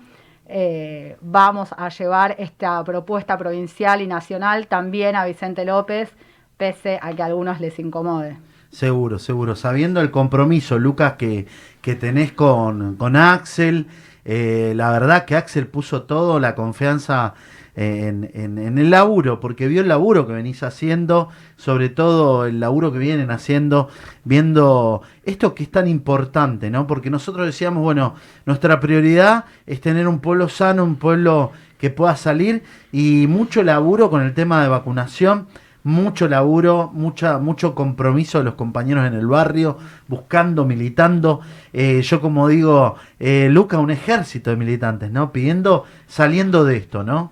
eh, 0.48 1.16
vamos 1.20 1.74
a 1.76 1.88
llevar 1.88 2.36
esta 2.38 2.82
propuesta 2.84 3.36
provincial 3.36 4.00
y 4.00 4.06
nacional 4.06 4.68
también 4.68 5.16
a 5.16 5.24
Vicente 5.24 5.64
López, 5.64 6.12
pese 6.56 6.98
a 7.02 7.12
que 7.12 7.22
a 7.22 7.26
algunos 7.26 7.60
les 7.60 7.78
incomode. 7.78 8.38
Seguro, 8.70 9.18
seguro. 9.18 9.56
Sabiendo 9.56 10.00
el 10.00 10.10
compromiso, 10.10 10.78
Lucas, 10.78 11.14
que, 11.14 11.46
que 11.80 11.94
tenés 11.94 12.32
con, 12.32 12.96
con 12.96 13.16
Axel, 13.16 13.86
eh, 14.24 14.72
la 14.76 14.90
verdad 14.90 15.24
que 15.24 15.36
Axel 15.36 15.66
puso 15.66 16.02
todo 16.02 16.40
la 16.40 16.54
confianza 16.54 17.34
en, 17.76 18.78
el 18.78 18.90
laburo, 18.90 19.38
porque 19.38 19.68
vio 19.68 19.82
el 19.82 19.88
laburo 19.88 20.26
que 20.26 20.32
venís 20.32 20.62
haciendo, 20.62 21.28
sobre 21.56 21.90
todo 21.90 22.46
el 22.46 22.58
laburo 22.58 22.92
que 22.92 22.98
vienen 22.98 23.30
haciendo, 23.30 23.88
viendo 24.24 25.02
esto 25.24 25.54
que 25.54 25.64
es 25.64 25.70
tan 25.70 25.86
importante, 25.86 26.70
¿no? 26.70 26.86
Porque 26.86 27.10
nosotros 27.10 27.46
decíamos, 27.46 27.82
bueno, 27.82 28.14
nuestra 28.46 28.80
prioridad 28.80 29.44
es 29.66 29.80
tener 29.80 30.08
un 30.08 30.20
pueblo 30.20 30.48
sano, 30.48 30.84
un 30.84 30.96
pueblo 30.96 31.52
que 31.78 31.90
pueda 31.90 32.16
salir, 32.16 32.62
y 32.92 33.26
mucho 33.28 33.62
laburo 33.62 34.08
con 34.08 34.22
el 34.22 34.32
tema 34.32 34.62
de 34.62 34.68
vacunación 34.68 35.46
mucho 35.86 36.26
laburo, 36.28 36.90
mucha, 36.92 37.38
mucho 37.38 37.76
compromiso 37.76 38.38
de 38.38 38.44
los 38.44 38.54
compañeros 38.54 39.06
en 39.06 39.14
el 39.14 39.28
barrio, 39.28 39.78
buscando, 40.08 40.64
militando. 40.64 41.42
Eh, 41.72 42.02
yo 42.02 42.20
como 42.20 42.48
digo, 42.48 42.96
eh, 43.20 43.48
Luca, 43.52 43.78
un 43.78 43.92
ejército 43.92 44.50
de 44.50 44.56
militantes, 44.56 45.12
¿no? 45.12 45.30
Pidiendo, 45.30 45.84
saliendo 46.08 46.64
de 46.64 46.78
esto, 46.78 47.04
¿no? 47.04 47.30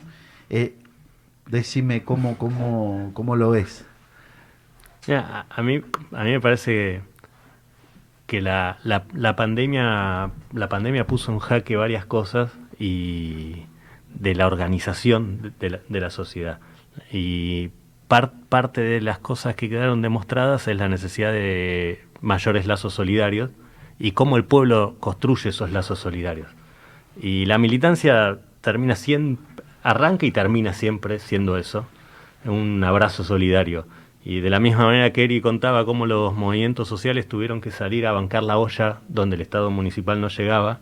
Eh, 0.51 0.77
decime 1.47 2.03
cómo, 2.03 2.37
cómo, 2.39 3.11
cómo 3.15 3.37
lo 3.37 3.51
ves. 3.51 3.85
a, 5.09 5.63
mí, 5.63 5.83
a 6.13 6.25
mí 6.25 6.31
me 6.31 6.41
parece 6.41 7.03
que 8.27 8.41
la, 8.41 8.79
la, 8.83 9.37
pandemia, 9.37 10.31
la 10.53 10.69
pandemia 10.69 11.07
puso 11.07 11.33
en 11.33 11.39
jaque 11.39 11.77
varias 11.77 12.07
cosas 12.07 12.53
y 12.79 13.67
de 14.15 14.35
la 14.35 14.47
organización 14.47 15.55
de 15.61 15.71
la, 15.71 15.81
la 15.89 16.11
sociedad. 16.11 16.61
Y 17.13 17.71
parte 18.09 18.81
de 18.81 19.01
las 19.01 19.19
cosas 19.19 19.57
que 19.57 19.69
quedaron 19.69 20.03
demostradas 20.03 20.69
es 20.69 20.77
la 20.77 20.89
necesidad 20.89 21.33
de 21.33 22.05
mayores 22.21 22.67
lazos 22.67 22.95
solidarios 22.95 23.51
y 23.99 24.13
cómo 24.13 24.37
el 24.37 24.45
pueblo 24.45 24.97
construye 25.01 25.51
esos 25.51 25.71
lazos 25.73 25.99
solidarios. 25.99 26.49
Y 27.21 27.47
la 27.47 27.59
militancia 27.59 28.39
termina 28.61 28.97
siendo, 28.97 29.41
arranca 29.85 30.27
y 30.27 30.33
termina 30.33 30.73
siempre 30.73 31.21
siendo 31.21 31.57
eso, 31.57 31.87
un 32.45 32.83
abrazo 32.83 33.23
solidario. 33.23 33.87
Y 34.25 34.41
de 34.41 34.49
la 34.49 34.59
misma 34.59 34.87
manera 34.87 35.13
que 35.13 35.23
Eri 35.23 35.43
contaba 35.43 35.85
cómo 35.85 36.07
los 36.07 36.35
movimientos 36.35 36.89
sociales 36.89 37.29
tuvieron 37.29 37.61
que 37.61 37.71
salir 37.71 38.07
a 38.07 38.13
bancar 38.13 38.43
la 38.43 38.57
olla 38.59 39.01
donde 39.09 39.37
el 39.37 39.43
Estado 39.43 39.71
municipal 39.71 40.21
no 40.21 40.29
llegaba, 40.29 40.81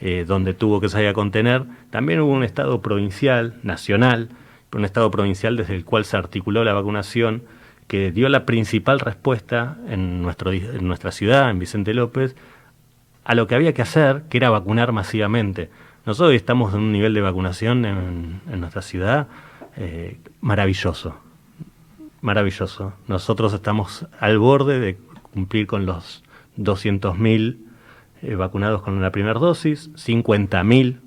eh, 0.00 0.24
donde 0.28 0.52
tuvo 0.52 0.80
que 0.80 0.90
salir 0.90 1.08
a 1.08 1.14
contener, 1.14 1.64
también 1.90 2.20
hubo 2.20 2.32
un 2.32 2.44
Estado 2.44 2.82
provincial, 2.82 3.54
nacional, 3.62 4.28
un 4.72 4.84
Estado 4.84 5.10
provincial 5.10 5.56
desde 5.56 5.74
el 5.74 5.84
cual 5.84 6.04
se 6.04 6.16
articuló 6.18 6.62
la 6.64 6.74
vacunación, 6.74 7.44
que 7.88 8.12
dio 8.12 8.28
la 8.28 8.44
principal 8.44 9.00
respuesta 9.00 9.78
en, 9.88 10.20
nuestro, 10.20 10.52
en 10.52 10.86
nuestra 10.86 11.12
ciudad, 11.12 11.48
en 11.48 11.58
Vicente 11.58 11.94
López, 11.94 12.36
a 13.24 13.34
lo 13.34 13.46
que 13.46 13.54
había 13.54 13.72
que 13.72 13.82
hacer, 13.82 14.24
que 14.28 14.36
era 14.36 14.50
vacunar 14.50 14.92
masivamente. 14.92 15.70
Nosotros 16.06 16.34
estamos 16.34 16.74
en 16.74 16.80
un 16.80 16.92
nivel 16.92 17.14
de 17.14 17.22
vacunación 17.22 17.86
en, 17.86 18.60
nuestra 18.60 18.82
ciudad 18.82 19.26
eh, 19.76 20.18
maravilloso, 20.42 21.16
maravilloso. 22.20 22.92
Nosotros 23.08 23.54
estamos 23.54 24.06
al 24.20 24.38
borde 24.38 24.80
de 24.80 24.98
cumplir 25.32 25.66
con 25.66 25.86
los 25.86 26.22
200.000 26.58 27.56
eh, 28.20 28.34
vacunados 28.34 28.82
con 28.82 29.00
la 29.00 29.12
primera 29.12 29.40
dosis, 29.40 29.90
50.000 29.94 31.00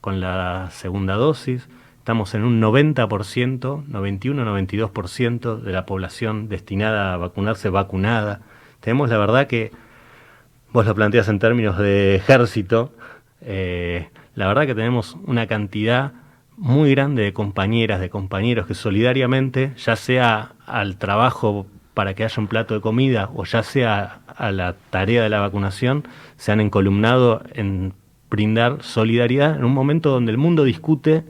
con 0.00 0.20
la 0.20 0.70
segunda 0.72 1.14
dosis. 1.14 1.68
Estamos 1.98 2.34
en 2.34 2.42
un 2.42 2.60
90%, 2.60 3.86
91-92% 3.86 5.60
de 5.60 5.72
la 5.72 5.86
población 5.86 6.48
destinada 6.48 7.14
a 7.14 7.16
vacunarse 7.16 7.68
vacunada. 7.68 8.40
Tenemos 8.80 9.08
la 9.08 9.18
verdad 9.18 9.46
que, 9.46 9.70
vos 10.72 10.84
lo 10.84 10.96
planteas 10.96 11.28
en 11.28 11.38
términos 11.38 11.78
de 11.78 12.16
ejército, 12.16 12.92
eh, 13.40 14.08
la 14.34 14.46
verdad 14.46 14.66
que 14.66 14.74
tenemos 14.74 15.16
una 15.26 15.46
cantidad 15.46 16.12
muy 16.56 16.90
grande 16.90 17.22
de 17.22 17.32
compañeras, 17.32 18.00
de 18.00 18.10
compañeros 18.10 18.66
que 18.66 18.74
solidariamente, 18.74 19.72
ya 19.76 19.96
sea 19.96 20.52
al 20.66 20.96
trabajo 20.96 21.66
para 21.94 22.14
que 22.14 22.24
haya 22.24 22.40
un 22.40 22.46
plato 22.46 22.74
de 22.74 22.80
comida 22.80 23.30
o 23.34 23.44
ya 23.44 23.62
sea 23.62 24.20
a 24.36 24.52
la 24.52 24.74
tarea 24.90 25.22
de 25.22 25.28
la 25.28 25.40
vacunación, 25.40 26.04
se 26.36 26.52
han 26.52 26.60
encolumnado 26.60 27.42
en 27.54 27.92
brindar 28.30 28.82
solidaridad 28.82 29.56
en 29.56 29.64
un 29.64 29.74
momento 29.74 30.10
donde 30.10 30.32
el 30.32 30.38
mundo 30.38 30.64
discute 30.64 31.24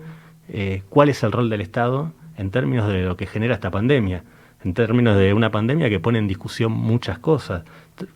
eh, 0.49 0.82
cuál 0.88 1.09
es 1.09 1.23
el 1.23 1.32
rol 1.32 1.50
del 1.50 1.61
Estado 1.61 2.12
en 2.37 2.50
términos 2.50 2.88
de 2.88 3.02
lo 3.02 3.16
que 3.16 3.26
genera 3.26 3.54
esta 3.54 3.71
pandemia, 3.71 4.23
en 4.64 4.75
términos 4.75 5.16
de 5.16 5.35
una 5.35 5.50
pandemia 5.50 5.88
que 5.88 5.99
pone 5.99 6.18
en 6.18 6.28
discusión 6.28 6.73
muchas 6.73 7.18
cosas. 7.18 7.64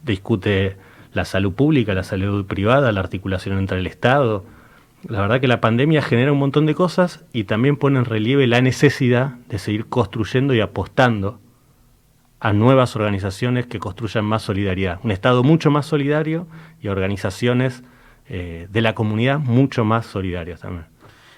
Discute 0.04 0.76
la 1.12 1.24
salud 1.24 1.52
pública, 1.52 1.94
la 1.94 2.04
salud 2.04 2.46
privada, 2.46 2.92
la 2.92 3.00
articulación 3.00 3.58
entre 3.58 3.78
el 3.78 3.86
Estado. 3.86 4.44
La 5.08 5.20
verdad 5.20 5.40
que 5.40 5.46
la 5.46 5.60
pandemia 5.60 6.02
genera 6.02 6.32
un 6.32 6.38
montón 6.38 6.66
de 6.66 6.74
cosas 6.74 7.24
y 7.32 7.44
también 7.44 7.76
pone 7.76 7.98
en 7.98 8.04
relieve 8.04 8.46
la 8.46 8.60
necesidad 8.60 9.36
de 9.48 9.58
seguir 9.58 9.86
construyendo 9.86 10.52
y 10.52 10.60
apostando 10.60 11.40
a 12.40 12.52
nuevas 12.52 12.96
organizaciones 12.96 13.66
que 13.66 13.78
construyan 13.78 14.24
más 14.24 14.42
solidaridad. 14.42 14.98
Un 15.04 15.12
Estado 15.12 15.44
mucho 15.44 15.70
más 15.70 15.86
solidario 15.86 16.48
y 16.80 16.88
organizaciones 16.88 17.84
eh, 18.28 18.66
de 18.70 18.80
la 18.80 18.94
comunidad 18.94 19.38
mucho 19.38 19.84
más 19.84 20.06
solidarias 20.06 20.60
también. 20.60 20.86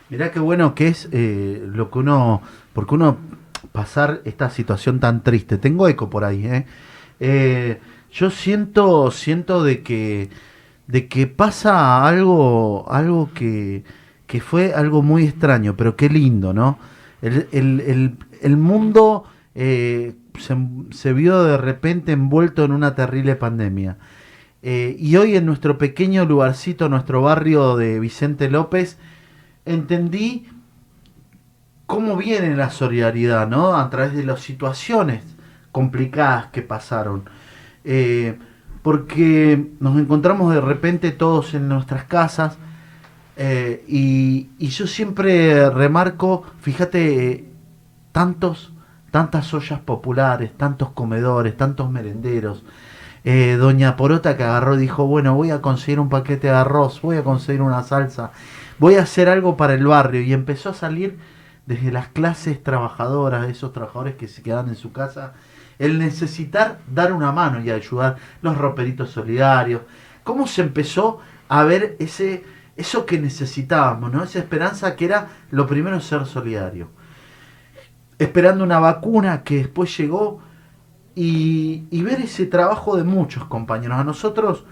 Mirá 0.09 0.31
qué 0.33 0.41
bueno 0.41 0.75
que 0.75 0.89
es 0.89 1.09
eh, 1.13 1.63
lo 1.71 1.91
que 1.91 1.99
uno, 1.99 2.41
porque 2.73 2.95
uno 2.95 3.19
pasar 3.73 4.23
esta 4.25 4.49
situación 4.49 4.99
tan 4.99 5.23
triste. 5.23 5.59
Tengo 5.59 5.89
eco 5.89 6.09
por 6.09 6.25
ahí, 6.25 6.65
¿eh? 7.21 7.81
yo 8.11 8.31
siento, 8.31 9.11
siento 9.11 9.63
de 9.63 9.83
que, 9.83 10.31
de 10.89 11.07
que 11.07 11.29
pasa 11.29 12.05
algo, 12.05 12.91
algo 12.91 13.31
que, 13.33 13.85
que 14.27 14.41
fue 14.41 14.75
algo 14.75 15.03
muy 15.03 15.25
extraño, 15.25 15.77
pero 15.77 15.95
qué 15.95 16.09
lindo, 16.09 16.53
¿no? 16.53 16.79
El, 17.23 17.47
el, 17.53 18.17
el, 18.43 18.57
mundo 18.57 19.25
eh, 19.55 20.15
se, 20.39 20.57
se, 20.91 21.13
vio 21.13 21.45
de 21.45 21.57
repente 21.57 22.13
envuelto 22.13 22.65
en 22.65 22.73
una 22.73 22.95
terrible 22.95 23.37
pandemia. 23.37 23.99
y 24.63 25.17
hoy 25.17 25.37
en 25.37 25.47
nuestro 25.47 25.79
pequeño 25.79 26.25
lugarcito, 26.25 26.89
nuestro 26.89 27.23
barrio 27.23 27.77
de 27.77 28.01
Vicente 28.01 28.51
López, 28.51 28.99
entendí 29.65 30.49
cómo 31.89 32.17
viene 32.17 32.55
la 32.55 32.71
solidaridad, 32.71 33.49
¿no? 33.49 33.75
A 33.75 33.89
través 33.89 34.15
de 34.15 34.23
las 34.23 34.41
situaciones 34.41 35.25
complicadas 35.73 36.49
que 36.49 36.61
pasaron. 36.61 37.25
Eh, 37.83 38.39
porque 38.89 39.71
nos 39.81 39.99
encontramos 39.99 40.55
de 40.55 40.63
repente 40.63 41.11
todos 41.11 41.53
en 41.53 41.69
nuestras 41.69 42.05
casas 42.05 42.57
eh, 43.37 43.85
y, 43.87 44.49
yo 44.67 44.87
siempre 44.87 45.69
remarco, 45.69 46.45
fíjate, 46.63 47.51
tantos, 48.13 48.73
tantas 49.11 49.53
ollas 49.53 49.81
populares, 49.81 50.57
tantos 50.57 50.93
comedores, 50.93 51.55
tantos 51.55 51.91
merenderos. 51.91 52.65
eh, 53.25 53.59
doña 53.61 53.95
Porota 53.95 54.39
que 54.39 54.45
agarró 54.45 54.79
dijo, 54.79 55.07
bueno, 55.07 55.35
voy 55.35 55.51
a 55.51 55.61
conseguir 55.61 56.01
un 56.01 56.09
paquete 56.09 56.47
de 56.47 56.55
arroz, 56.55 57.03
voy 57.03 57.19
a 57.19 57.25
conseguir 57.25 57.61
una 57.61 57.83
salsa, 57.83 58.31
voy 58.79 58.95
a 58.95 59.03
hacer 59.03 59.29
algo 59.29 59.59
para 59.59 59.75
el 59.75 59.87
barrio. 59.87 60.23
Y 60.23 60.33
empezó 60.33 60.71
a 60.71 60.75
salir 60.75 61.19
desde 61.67 61.93
las 61.93 62.09
clases 62.09 62.63
trabajadoras, 62.63 63.51
esos 63.51 63.75
trabajadores 63.75 64.15
que 64.15 64.29
se 64.29 64.43
quedan 64.43 64.69
en 64.69 64.77
su 64.77 64.93
casa, 64.93 65.35
el 65.79 65.99
necesitar 65.99 66.81
dar 66.93 67.13
una 67.13 67.33
mano 67.33 67.61
y 67.61 67.71
ayudar, 67.71 68.17
los 68.43 68.57
roperitos 68.57 69.11
solidarios. 69.11 69.83
¿Cómo 70.25 70.47
se 70.47 70.63
empezó 70.63 71.21
a 71.49 71.65
ver 71.65 71.97
ese, 71.99 72.45
eso 72.77 73.07
que 73.07 73.19
necesitábamos, 73.19 74.13
¿no? 74.13 74.23
esa 74.23 74.41
esperanza 74.41 74.97
que 74.97 75.05
era 75.05 75.29
lo 75.51 75.67
primero 75.67 76.01
ser 76.01 76.27
solidario? 76.27 76.91
Esperando 78.19 78.65
una 78.65 78.81
vacuna 78.81 79.43
que 79.45 79.59
después 79.59 79.97
llegó 79.97 80.41
y, 81.15 82.03
ver 82.03 82.21
ese 82.21 82.47
trabajo 82.47 82.97
de 82.97 83.03
muchos 83.03 83.45
compañeros. 83.47 83.99
A 83.99 84.05
nosotros, 84.05 84.65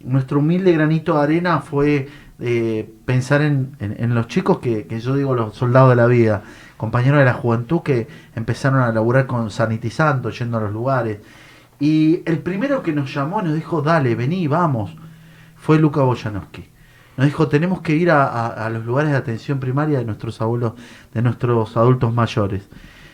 nuestro 0.00 0.38
humilde 0.38 0.72
granito 0.72 1.14
de 1.14 1.22
arena 1.22 1.60
fue 1.60 2.08
eh, 2.44 2.92
pensar 3.04 3.40
en, 3.40 3.76
los 4.14 4.26
chicos 4.26 4.58
que, 4.58 4.84
yo 5.00 5.14
digo 5.14 5.32
los 5.32 5.54
soldados 5.54 5.90
de 5.90 5.96
la 5.96 6.06
vida, 6.06 6.42
compañeros 6.76 7.20
de 7.20 7.24
la 7.24 7.34
juventud 7.34 7.82
que 7.82 8.08
empezaron 8.34 8.80
a 8.80 8.90
laburar 8.90 9.28
con 9.28 9.48
sanitizando, 9.52 10.28
yendo 10.30 10.58
a 10.58 10.62
los 10.62 10.72
lugares. 10.72 11.20
Y 11.78 12.20
el 12.26 12.40
primero 12.40 12.82
que 12.82 12.92
nos 12.92 13.14
llamó 13.14 13.42
nos 13.42 13.54
dijo, 13.54 13.80
dale, 13.80 14.16
vení, 14.16 14.48
vamos, 14.48 14.92
fue 15.54 15.78
Luca 15.78 16.02
Boyanowski. 16.02 16.68
Nos 17.16 17.26
dijo, 17.26 17.46
tenemos 17.46 17.80
que 17.80 17.94
ir 17.94 18.10
a, 18.10 18.48
a, 18.48 18.68
los 18.70 18.84
lugares 18.84 19.12
de 19.12 19.18
atención 19.18 19.60
primaria 19.60 19.98
de 19.98 20.04
nuestros 20.04 20.40
abuelos, 20.40 20.72
de 21.14 21.22
nuestros 21.22 21.76
adultos 21.76 22.12
mayores. 22.12 22.68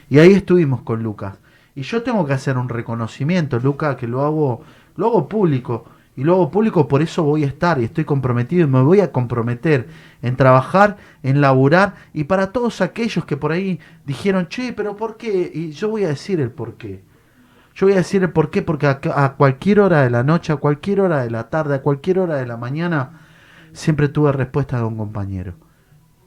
Y 0.08 0.20
ahí 0.20 0.32
estuvimos 0.32 0.80
con 0.80 1.02
Lucas. 1.02 1.37
Y 1.75 1.82
yo 1.82 2.02
tengo 2.02 2.25
que 2.25 2.32
hacer 2.32 2.56
un 2.56 2.70
reconocimiento, 2.70 3.58
Luca, 3.58 3.99
que 3.99 4.08
lo 4.08 4.25
hago, 4.25 4.62
lo 4.97 5.06
hago 5.08 5.28
público. 5.28 5.85
Y 6.19 6.25
lo 6.25 6.33
hago 6.33 6.51
público, 6.51 6.89
por 6.89 7.01
eso 7.01 7.23
voy 7.23 7.45
a 7.45 7.47
estar 7.47 7.81
y 7.81 7.85
estoy 7.85 8.05
comprometido 8.05 8.65
y 8.65 8.67
me 8.69 8.83
voy 8.83 8.99
a 8.99 9.13
comprometer 9.13 9.87
en 10.21 10.35
trabajar, 10.35 10.97
en 11.23 11.41
laburar. 11.41 11.95
Y 12.13 12.25
para 12.25 12.51
todos 12.51 12.81
aquellos 12.81 13.25
que 13.25 13.37
por 13.37 13.53
ahí 13.53 13.79
dijeron, 14.05 14.49
che, 14.49 14.73
pero 14.73 14.97
¿por 14.97 15.17
qué? 15.17 15.49
Y 15.55 15.71
yo 15.71 15.91
voy 15.91 16.03
a 16.03 16.09
decir 16.09 16.41
el 16.41 16.51
por 16.51 16.75
qué. 16.75 17.05
Yo 17.73 17.87
voy 17.87 17.93
a 17.93 17.99
decir 17.99 18.21
el 18.25 18.31
por 18.31 18.51
qué, 18.51 18.63
porque 18.63 18.89
a, 18.89 18.99
a 19.15 19.35
cualquier 19.37 19.79
hora 19.79 20.03
de 20.03 20.11
la 20.11 20.25
noche, 20.25 20.53
a 20.53 20.57
cualquier 20.57 21.03
hora 21.03 21.23
de 21.23 21.31
la 21.31 21.51
tarde, 21.51 21.77
a 21.77 21.83
cualquier 21.83 22.19
hora 22.19 22.35
de 22.35 22.47
la 22.47 22.57
mañana, 22.57 23.21
siempre 23.73 24.09
tuve 24.09 24.33
respuesta 24.33 24.77
de 24.79 24.83
un 24.83 24.97
compañero. 24.97 25.55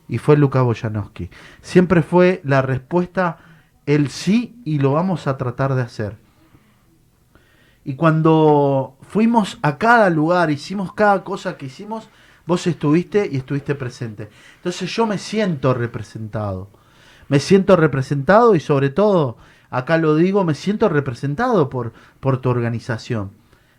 Y 0.08 0.20
fue 0.20 0.38
Luca 0.38 0.62
Boyanowski. 0.62 1.30
Siempre 1.60 2.02
fue 2.02 2.40
la 2.46 2.62
respuesta 2.62 3.40
el 3.86 4.08
sí 4.08 4.56
y 4.64 4.80
lo 4.80 4.94
vamos 4.94 5.28
a 5.28 5.36
tratar 5.36 5.76
de 5.76 5.82
hacer. 5.82 6.21
Y 7.84 7.96
cuando 7.96 8.98
fuimos 9.02 9.58
a 9.62 9.78
cada 9.78 10.10
lugar, 10.10 10.52
hicimos 10.52 10.94
cada 10.94 11.24
cosa 11.24 11.58
que 11.58 11.66
hicimos, 11.66 12.10
vos 12.46 12.68
estuviste 12.68 13.28
y 13.32 13.38
estuviste 13.38 13.76
presente. 13.76 14.30
Entonces 14.58 14.94
yo 14.96 15.08
me 15.08 15.18
siento 15.18 15.74
representado. 15.74 16.70
Me 17.28 17.40
siento 17.40 17.76
representado 17.76 18.56
y 18.56 18.60
sobre 18.60 18.90
todo, 18.90 19.38
acá 19.70 19.98
lo 19.98 20.16
digo, 20.16 20.44
me 20.44 20.54
siento 20.54 20.90
representado 20.90 21.70
por, 21.70 21.94
por 22.20 22.42
tu 22.42 22.50
organización, 22.50 23.32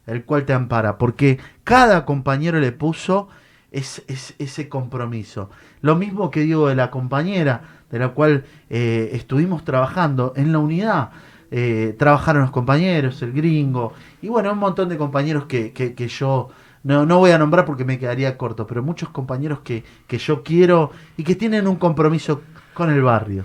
el 0.07 0.25
cual 0.25 0.47
te 0.47 0.55
ampara, 0.55 0.97
porque 0.97 1.39
cada 1.63 2.05
compañero 2.05 2.59
le 2.61 2.73
puso 2.73 3.29
es, 3.73 4.03
ese 4.39 4.69
compromiso. 4.69 5.51
Lo 5.81 5.97
mismo 5.97 6.31
que 6.31 6.41
digo 6.41 6.69
de 6.69 6.77
la 6.77 6.91
compañera, 6.91 7.63
de 7.91 7.99
la 7.99 8.11
cual 8.11 8.45
eh, 8.71 9.11
estuvimos 9.13 9.65
trabajando 9.65 10.33
en 10.37 10.53
la 10.53 10.59
unidad. 10.59 11.11
Eh, 11.55 11.95
trabajaron 11.99 12.41
los 12.41 12.51
compañeros, 12.51 13.21
el 13.21 13.33
gringo, 13.35 13.93
y 14.23 14.29
bueno, 14.29 14.51
un 14.55 14.59
montón 14.59 14.89
de 14.89 14.97
compañeros 14.97 15.45
que, 15.45 15.75
que, 15.75 16.09
yo 16.09 16.49
no, 16.83 17.05
no, 17.05 17.19
voy 17.19 17.31
a 17.33 17.37
nombrar 17.37 17.67
porque 17.67 17.85
me 17.85 17.99
quedaría 17.99 18.39
corto, 18.39 18.67
pero 18.67 18.83
muchos 18.83 19.11
compañeros 19.11 19.59
que, 19.63 19.85
que 20.07 20.17
yo 20.17 20.43
quiero 20.43 20.93
y 21.19 21.25
que 21.25 21.35
tienen 21.35 21.69
un 21.69 21.77
compromiso 21.77 22.41
con 22.73 22.91
el 22.91 23.03
barrio, 23.03 23.45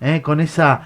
¿eh? 0.00 0.22
con 0.22 0.40
esa, 0.40 0.80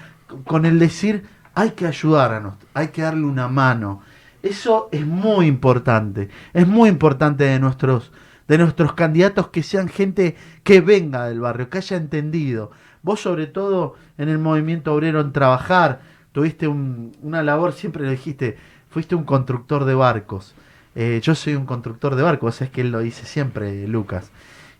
con 0.45 0.65
el 0.65 0.77
decir 0.77 1.23
hay 1.53 1.71
que 1.71 1.87
ayudar 1.87 2.33
a 2.33 2.41
nosotros, 2.41 2.69
hay 2.73 2.89
que 2.89 3.01
darle 3.01 3.23
una 3.23 3.47
mano. 3.47 4.01
Eso 4.43 4.89
es 4.91 5.05
muy 5.05 5.45
importante, 5.45 6.27
es 6.51 6.67
muy 6.67 6.89
importante 6.89 7.45
de 7.45 7.61
nuestros 7.61 8.11
de 8.49 8.57
nuestros 8.57 8.91
candidatos 8.91 9.47
que 9.47 9.63
sean 9.63 9.87
gente 9.87 10.35
que 10.65 10.81
venga 10.81 11.27
del 11.27 11.39
barrio, 11.39 11.69
que 11.69 11.77
haya 11.77 11.95
entendido. 11.95 12.71
Vos 13.01 13.21
sobre 13.21 13.47
todo 13.47 13.95
en 14.17 14.27
el 14.27 14.39
movimiento 14.39 14.93
obrero 14.93 15.21
en 15.21 15.31
trabajar, 15.31 16.01
tuviste 16.31 16.67
una 16.67 17.43
labor, 17.43 17.73
siempre 17.73 18.03
le 18.03 18.11
dijiste, 18.11 18.57
fuiste 18.89 19.15
un 19.15 19.23
constructor 19.23 19.85
de 19.85 19.95
barcos. 19.95 20.55
Eh, 20.95 21.19
yo 21.23 21.35
soy 21.35 21.55
un 21.55 21.65
constructor 21.65 22.15
de 22.15 22.23
barcos, 22.23 22.61
es 22.61 22.69
que 22.69 22.81
él 22.81 22.91
lo 22.91 22.99
dice 22.99 23.25
siempre, 23.25 23.87
Lucas. 23.87 24.31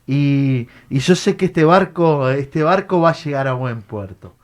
Y, 0.08 0.68
y, 0.90 1.00
yo 1.00 1.16
sé 1.16 1.38
que 1.38 1.46
este 1.46 1.64
barco, 1.64 2.30
este 2.30 2.64
barco 2.64 3.00
va 3.00 3.12
a 3.12 3.16
llegar 3.16 3.48
a 3.48 3.54
buen 3.54 3.82
puerto. 3.82 4.36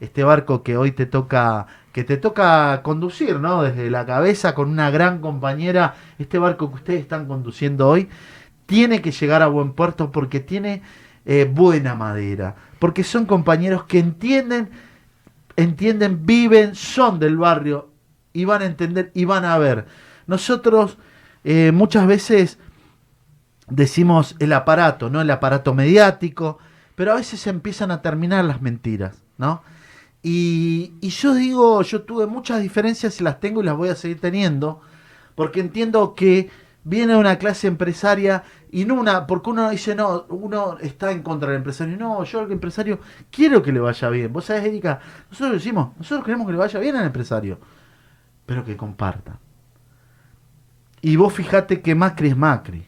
Este 0.00 0.24
barco 0.24 0.62
que 0.62 0.76
hoy 0.76 0.90
te 0.92 1.06
toca, 1.06 1.66
que 1.92 2.04
te 2.04 2.16
toca 2.16 2.82
conducir, 2.82 3.40
¿no? 3.40 3.62
Desde 3.62 3.90
la 3.90 4.04
cabeza 4.04 4.54
con 4.54 4.68
una 4.68 4.90
gran 4.90 5.20
compañera, 5.20 5.94
este 6.18 6.38
barco 6.38 6.68
que 6.68 6.76
ustedes 6.76 7.00
están 7.00 7.26
conduciendo 7.26 7.88
hoy, 7.88 8.08
tiene 8.66 9.00
que 9.00 9.12
llegar 9.12 9.42
a 9.42 9.46
buen 9.46 9.72
puerto 9.72 10.10
porque 10.10 10.40
tiene 10.40 10.82
eh, 11.26 11.50
buena 11.50 11.94
madera, 11.94 12.56
porque 12.78 13.04
son 13.04 13.24
compañeros 13.24 13.84
que 13.84 13.98
entienden, 13.98 14.70
entienden, 15.56 16.26
viven, 16.26 16.74
son 16.74 17.18
del 17.18 17.36
barrio 17.36 17.90
y 18.32 18.44
van 18.44 18.62
a 18.62 18.66
entender 18.66 19.10
y 19.14 19.24
van 19.24 19.44
a 19.44 19.58
ver. 19.58 19.86
Nosotros 20.26 20.98
eh, 21.44 21.72
muchas 21.72 22.06
veces 22.06 22.58
decimos 23.68 24.36
el 24.38 24.52
aparato, 24.52 25.10
¿no? 25.10 25.20
El 25.20 25.30
aparato 25.30 25.74
mediático, 25.74 26.58
pero 26.94 27.12
a 27.12 27.16
veces 27.16 27.46
empiezan 27.46 27.90
a 27.90 28.02
terminar 28.02 28.44
las 28.44 28.62
mentiras, 28.62 29.22
¿no? 29.38 29.62
Y, 30.22 30.94
y 31.00 31.10
yo 31.10 31.34
digo, 31.34 31.82
yo 31.82 32.02
tuve 32.02 32.26
muchas 32.26 32.62
diferencias 32.62 33.20
y 33.20 33.24
las 33.24 33.40
tengo 33.40 33.62
y 33.62 33.64
las 33.64 33.76
voy 33.76 33.90
a 33.90 33.94
seguir 33.94 34.20
teniendo, 34.20 34.80
porque 35.34 35.60
entiendo 35.60 36.14
que 36.14 36.50
viene 36.84 37.16
una 37.16 37.38
clase 37.38 37.66
empresaria 37.66 38.44
y 38.70 38.84
no 38.84 38.94
una, 38.94 39.26
porque 39.26 39.50
uno 39.50 39.70
dice, 39.70 39.94
no, 39.94 40.26
uno 40.28 40.78
está 40.78 41.10
en 41.10 41.22
contra 41.22 41.48
del 41.48 41.58
empresario. 41.58 41.96
No, 41.96 42.22
yo 42.24 42.40
al 42.40 42.52
empresario 42.52 43.00
quiero 43.30 43.62
que 43.62 43.72
le 43.72 43.80
vaya 43.80 44.08
bien. 44.10 44.32
Vos 44.32 44.44
sabés, 44.44 44.64
Erika, 44.64 45.00
nosotros 45.30 45.54
decimos, 45.54 45.96
nosotros 45.96 46.24
queremos 46.24 46.46
que 46.46 46.52
le 46.52 46.58
vaya 46.58 46.78
bien 46.78 46.96
al 46.96 47.06
empresario, 47.06 47.58
pero 48.46 48.64
que 48.64 48.76
comparta. 48.76 49.38
Y 51.00 51.16
vos 51.16 51.32
fijate 51.32 51.80
que 51.80 51.94
Macri 51.94 52.28
es 52.28 52.36
Macri. 52.36 52.86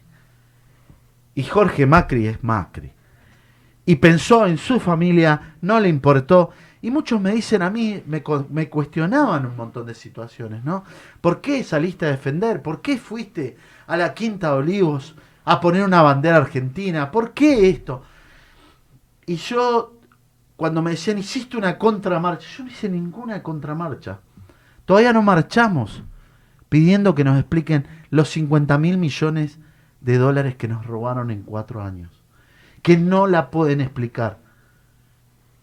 Y 1.35 1.42
Jorge 1.42 1.87
Macri 1.87 2.26
es 2.26 2.42
Macri. 2.42 2.92
Y 3.85 3.96
pensó 3.96 4.46
en 4.46 4.59
su 4.59 4.80
familia, 4.80 5.56
no 5.61 5.78
le 5.80 5.88
importó. 5.88 6.50
Y 6.87 6.90
muchos 6.92 7.20
me 7.20 7.33
dicen 7.33 7.62
a 7.62 7.70
mí, 7.70 8.01
me, 8.07 8.22
me 8.51 8.68
cuestionaban 8.68 9.44
un 9.44 9.57
montón 9.57 9.87
de 9.87 9.94
situaciones, 9.94 10.62
¿no? 10.62 10.85
¿Por 11.20 11.40
qué 11.40 11.64
saliste 11.64 12.07
a 12.07 12.11
defender? 12.11 12.62
¿Por 12.62 12.81
qué 12.81 12.96
fuiste 12.96 13.57
a 13.88 13.96
la 13.96 14.14
Quinta 14.14 14.53
de 14.53 14.59
Olivos 14.59 15.16
a 15.44 15.61
poner 15.61 15.85
una 15.85 16.03
bandera 16.03 16.37
argentina. 16.37 17.11
¿Por 17.11 17.33
qué 17.33 17.70
esto? 17.70 18.03
Y 19.27 19.37
yo, 19.37 19.94
cuando 20.57 20.83
me 20.83 20.90
decían, 20.92 21.18
hiciste 21.18 21.57
una 21.57 21.79
contramarcha, 21.79 22.46
yo 22.57 22.64
no 22.64 22.70
hice 22.70 22.88
ninguna 22.88 23.42
contramarcha. 23.42 24.20
Todavía 24.85 25.12
no 25.12 25.22
marchamos 25.22 26.03
pidiendo 26.68 27.14
que 27.14 27.25
nos 27.25 27.38
expliquen 27.38 27.87
los 28.11 28.29
50 28.31 28.77
mil 28.79 28.99
millones 28.99 29.59
de 30.01 30.18
dólares 30.18 30.57
que 30.57 30.68
nos 30.68 30.85
robaron 30.85 31.31
en 31.31 31.42
cuatro 31.42 31.83
años. 31.83 32.11
Que 32.83 32.96
no 32.96 33.27
la 33.27 33.51
pueden 33.51 33.81
explicar. 33.81 34.45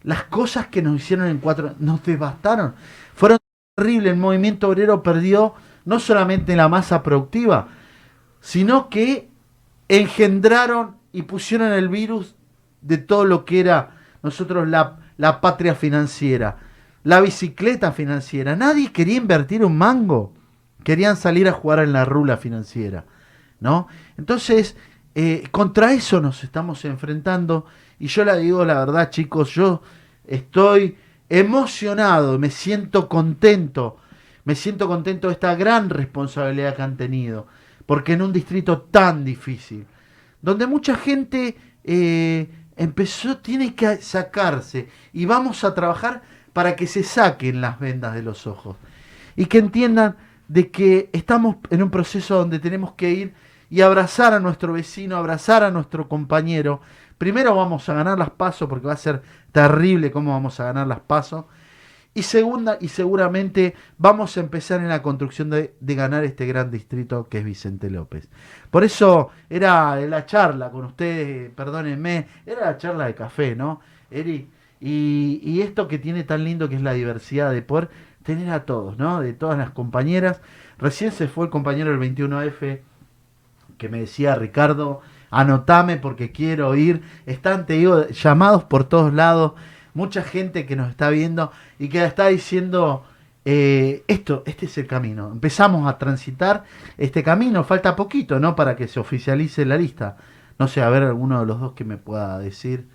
Las 0.04 0.24
cosas 0.24 0.68
que 0.68 0.82
nos 0.82 0.96
hicieron 0.96 1.26
en 1.26 1.38
cuatro 1.38 1.74
nos 1.80 2.04
devastaron. 2.04 2.74
Fueron 3.14 3.38
terribles. 3.74 4.12
El 4.12 4.18
movimiento 4.18 4.68
obrero 4.68 5.02
perdió 5.02 5.54
no 5.84 5.98
solamente 5.98 6.54
la 6.54 6.68
masa 6.68 7.02
productiva, 7.02 7.68
sino 8.40 8.88
que 8.88 9.28
engendraron 9.88 10.96
y 11.12 11.22
pusieron 11.22 11.72
el 11.72 11.88
virus 11.88 12.36
de 12.80 12.98
todo 12.98 13.24
lo 13.24 13.44
que 13.44 13.60
era 13.60 13.96
nosotros 14.22 14.68
la, 14.68 14.98
la 15.16 15.40
patria 15.40 15.74
financiera, 15.74 16.58
la 17.02 17.20
bicicleta 17.20 17.92
financiera. 17.92 18.56
Nadie 18.56 18.92
quería 18.92 19.16
invertir 19.16 19.64
un 19.64 19.76
mango, 19.76 20.32
querían 20.82 21.16
salir 21.16 21.48
a 21.48 21.52
jugar 21.52 21.80
en 21.80 21.92
la 21.92 22.04
rula 22.04 22.36
financiera, 22.36 23.04
¿no? 23.60 23.88
Entonces, 24.16 24.76
eh, 25.14 25.44
contra 25.50 25.92
eso 25.92 26.20
nos 26.20 26.42
estamos 26.42 26.84
enfrentando 26.84 27.66
y 27.98 28.06
yo 28.06 28.24
le 28.24 28.38
digo 28.38 28.64
la 28.64 28.78
verdad, 28.80 29.10
chicos, 29.10 29.50
yo 29.50 29.82
estoy 30.26 30.96
emocionado, 31.28 32.38
me 32.38 32.50
siento 32.50 33.08
contento, 33.08 33.98
me 34.44 34.54
siento 34.54 34.88
contento 34.88 35.28
de 35.28 35.34
esta 35.34 35.54
gran 35.54 35.90
responsabilidad 35.90 36.76
que 36.76 36.82
han 36.82 36.96
tenido 36.96 37.46
porque 37.86 38.14
en 38.14 38.22
un 38.22 38.32
distrito 38.32 38.82
tan 38.82 39.24
difícil, 39.24 39.86
donde 40.40 40.66
mucha 40.66 40.96
gente 40.96 41.56
eh, 41.84 42.48
empezó, 42.76 43.38
tiene 43.38 43.74
que 43.74 43.96
sacarse 43.96 44.88
y 45.12 45.26
vamos 45.26 45.64
a 45.64 45.74
trabajar 45.74 46.22
para 46.52 46.76
que 46.76 46.86
se 46.86 47.02
saquen 47.02 47.60
las 47.60 47.78
vendas 47.78 48.14
de 48.14 48.22
los 48.22 48.46
ojos 48.46 48.76
y 49.36 49.46
que 49.46 49.58
entiendan 49.58 50.16
de 50.48 50.70
que 50.70 51.10
estamos 51.12 51.56
en 51.70 51.82
un 51.82 51.90
proceso 51.90 52.36
donde 52.36 52.58
tenemos 52.58 52.92
que 52.92 53.10
ir 53.10 53.34
y 53.70 53.80
abrazar 53.80 54.34
a 54.34 54.40
nuestro 54.40 54.72
vecino, 54.72 55.16
abrazar 55.16 55.64
a 55.64 55.70
nuestro 55.70 56.08
compañero. 56.08 56.80
Primero 57.18 57.54
vamos 57.54 57.88
a 57.88 57.94
ganar 57.94 58.18
las 58.18 58.30
pasos 58.30 58.68
porque 58.68 58.86
va 58.86 58.94
a 58.94 58.96
ser 58.96 59.22
terrible 59.52 60.10
cómo 60.10 60.32
vamos 60.32 60.58
a 60.60 60.64
ganar 60.64 60.86
las 60.86 61.00
pasos. 61.00 61.44
Y 62.16 62.22
segunda, 62.22 62.78
y 62.80 62.88
seguramente 62.88 63.74
vamos 63.98 64.36
a 64.36 64.40
empezar 64.40 64.80
en 64.80 64.88
la 64.88 65.02
construcción 65.02 65.50
de, 65.50 65.74
ganar 65.80 66.22
este 66.22 66.46
gran 66.46 66.70
distrito 66.70 67.28
que 67.28 67.38
es 67.38 67.44
Vicente 67.44 67.90
López. 67.90 68.28
Por 68.70 68.84
eso 68.84 69.30
era 69.50 69.96
la 69.96 70.24
charla 70.24 70.70
con 70.70 70.84
ustedes, 70.84 71.50
perdónenme, 71.50 72.28
era 72.46 72.66
la 72.66 72.78
charla 72.78 73.06
de 73.06 73.14
café, 73.16 73.56
¿no? 73.56 73.80
Eri, 74.12 74.48
y, 74.80 75.40
y 75.42 75.62
esto 75.62 75.88
que 75.88 75.98
tiene 75.98 76.22
tan 76.22 76.44
lindo 76.44 76.68
que 76.68 76.76
es 76.76 76.82
la 76.82 76.92
diversidad 76.92 77.50
de 77.50 77.62
poder 77.62 77.90
tener 78.22 78.50
a 78.50 78.64
todos, 78.64 78.96
¿no? 78.96 79.20
De 79.20 79.32
todas 79.32 79.58
las 79.58 79.70
compañeras. 79.70 80.40
Recién 80.78 81.10
se 81.10 81.26
fue 81.26 81.46
el 81.46 81.50
compañero 81.50 81.90
del 81.90 82.14
21F 82.14 82.80
que 83.78 83.88
me 83.88 83.98
decía 83.98 84.34
Ricardo, 84.34 85.00
anotame 85.34 85.96
porque 85.96 86.32
quiero 86.32 86.74
ir. 86.74 87.02
Están, 87.26 87.66
te 87.66 87.74
digo, 87.74 88.06
llamados 88.08 88.64
por 88.64 88.84
todos 88.84 89.12
lados. 89.12 89.52
Mucha 89.92 90.22
gente 90.22 90.66
que 90.66 90.76
nos 90.76 90.90
está 90.90 91.10
viendo 91.10 91.52
y 91.78 91.88
que 91.88 92.04
está 92.04 92.28
diciendo, 92.28 93.04
eh, 93.44 94.02
esto, 94.08 94.42
este 94.46 94.66
es 94.66 94.78
el 94.78 94.86
camino. 94.86 95.30
Empezamos 95.30 95.86
a 95.88 95.98
transitar 95.98 96.64
este 96.98 97.22
camino. 97.22 97.64
Falta 97.64 97.94
poquito, 97.94 98.40
¿no? 98.40 98.56
Para 98.56 98.76
que 98.76 98.88
se 98.88 98.98
oficialice 98.98 99.64
la 99.64 99.76
lista. 99.76 100.16
No 100.58 100.68
sé, 100.68 100.82
a 100.82 100.88
ver 100.88 101.02
alguno 101.02 101.40
de 101.40 101.46
los 101.46 101.60
dos 101.60 101.72
que 101.72 101.84
me 101.84 101.96
pueda 101.96 102.38
decir. 102.38 102.88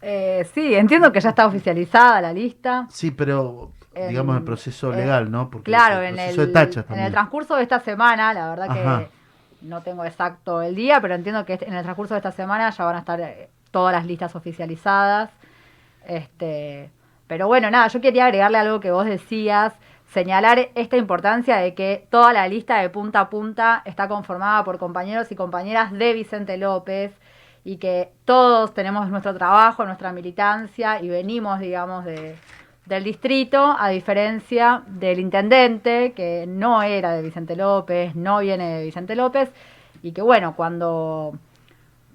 Eh, 0.00 0.46
sí, 0.52 0.74
entiendo 0.74 1.12
que 1.12 1.20
ya 1.20 1.30
está 1.30 1.46
oficializada 1.46 2.20
la 2.20 2.32
lista. 2.32 2.86
Sí, 2.90 3.10
pero 3.10 3.72
digamos 4.08 4.36
el 4.36 4.42
proceso 4.42 4.90
legal, 4.90 5.30
¿no? 5.30 5.50
Porque 5.50 5.70
claro, 5.70 6.00
el 6.00 6.18
en, 6.18 6.18
el, 6.18 6.40
en 6.40 6.98
el 6.98 7.12
transcurso 7.12 7.56
de 7.56 7.62
esta 7.62 7.80
semana, 7.80 8.32
la 8.32 8.48
verdad 8.48 8.72
que 8.72 9.21
no 9.62 9.82
tengo 9.82 10.04
exacto 10.04 10.62
el 10.62 10.74
día, 10.74 11.00
pero 11.00 11.14
entiendo 11.14 11.44
que 11.44 11.58
en 11.60 11.74
el 11.74 11.82
transcurso 11.82 12.14
de 12.14 12.18
esta 12.18 12.32
semana 12.32 12.70
ya 12.70 12.84
van 12.84 12.96
a 12.96 13.00
estar 13.00 13.20
eh, 13.20 13.48
todas 13.70 13.92
las 13.94 14.06
listas 14.06 14.34
oficializadas. 14.34 15.30
Este, 16.06 16.90
pero 17.26 17.46
bueno, 17.46 17.70
nada, 17.70 17.88
yo 17.88 18.00
quería 18.00 18.26
agregarle 18.26 18.58
algo 18.58 18.80
que 18.80 18.90
vos 18.90 19.06
decías, 19.06 19.72
señalar 20.08 20.70
esta 20.74 20.96
importancia 20.96 21.56
de 21.56 21.74
que 21.74 22.06
toda 22.10 22.32
la 22.32 22.46
lista 22.48 22.78
de 22.80 22.90
punta 22.90 23.20
a 23.20 23.30
punta 23.30 23.82
está 23.84 24.08
conformada 24.08 24.64
por 24.64 24.78
compañeros 24.78 25.32
y 25.32 25.36
compañeras 25.36 25.92
de 25.92 26.12
Vicente 26.12 26.56
López 26.58 27.12
y 27.64 27.76
que 27.76 28.12
todos 28.24 28.74
tenemos 28.74 29.08
nuestro 29.08 29.34
trabajo, 29.34 29.84
nuestra 29.84 30.12
militancia 30.12 31.00
y 31.00 31.08
venimos, 31.08 31.60
digamos, 31.60 32.04
de, 32.04 32.36
del 32.86 33.04
distrito, 33.04 33.76
a 33.78 33.88
diferencia 33.88 34.82
del 34.86 35.20
intendente, 35.20 36.12
que 36.12 36.46
no 36.48 36.82
era 36.82 37.12
de 37.12 37.22
Vicente 37.22 37.54
López, 37.54 38.14
no 38.16 38.40
viene 38.40 38.78
de 38.78 38.84
Vicente 38.84 39.14
López, 39.14 39.52
y 40.02 40.12
que 40.12 40.22
bueno, 40.22 40.56
cuando, 40.56 41.38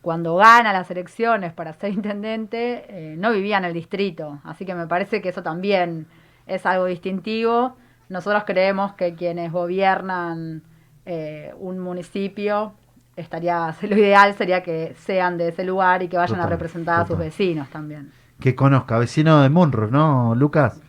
cuando 0.01 0.35
gana 0.35 0.73
las 0.73 0.91
elecciones 0.91 1.53
para 1.53 1.73
ser 1.73 1.93
intendente, 1.93 2.85
eh, 2.89 3.15
no 3.17 3.31
vivía 3.31 3.57
en 3.57 3.65
el 3.65 3.73
distrito. 3.73 4.39
Así 4.43 4.65
que 4.65 4.75
me 4.75 4.87
parece 4.87 5.21
que 5.21 5.29
eso 5.29 5.41
también 5.41 6.07
es 6.45 6.65
algo 6.65 6.85
distintivo. 6.85 7.77
Nosotros 8.09 8.43
creemos 8.45 8.93
que 8.93 9.15
quienes 9.15 9.51
gobiernan 9.51 10.63
eh, 11.05 11.53
un 11.59 11.79
municipio 11.79 12.73
estaría, 13.15 13.73
lo 13.83 13.97
ideal 13.97 14.33
sería 14.33 14.63
que 14.63 14.95
sean 14.95 15.37
de 15.37 15.49
ese 15.49 15.63
lugar 15.63 16.03
y 16.03 16.09
que 16.09 16.17
vayan 16.17 16.41
a 16.41 16.45
representar 16.45 17.01
a 17.01 17.07
sus 17.07 17.17
vecinos 17.17 17.69
también 17.69 18.11
que 18.39 18.55
conozca, 18.55 18.99
vecino 18.99 19.41
de 19.41 19.49
Munro, 19.49 19.87
¿no, 19.87 20.35
Lucas? 20.35 20.79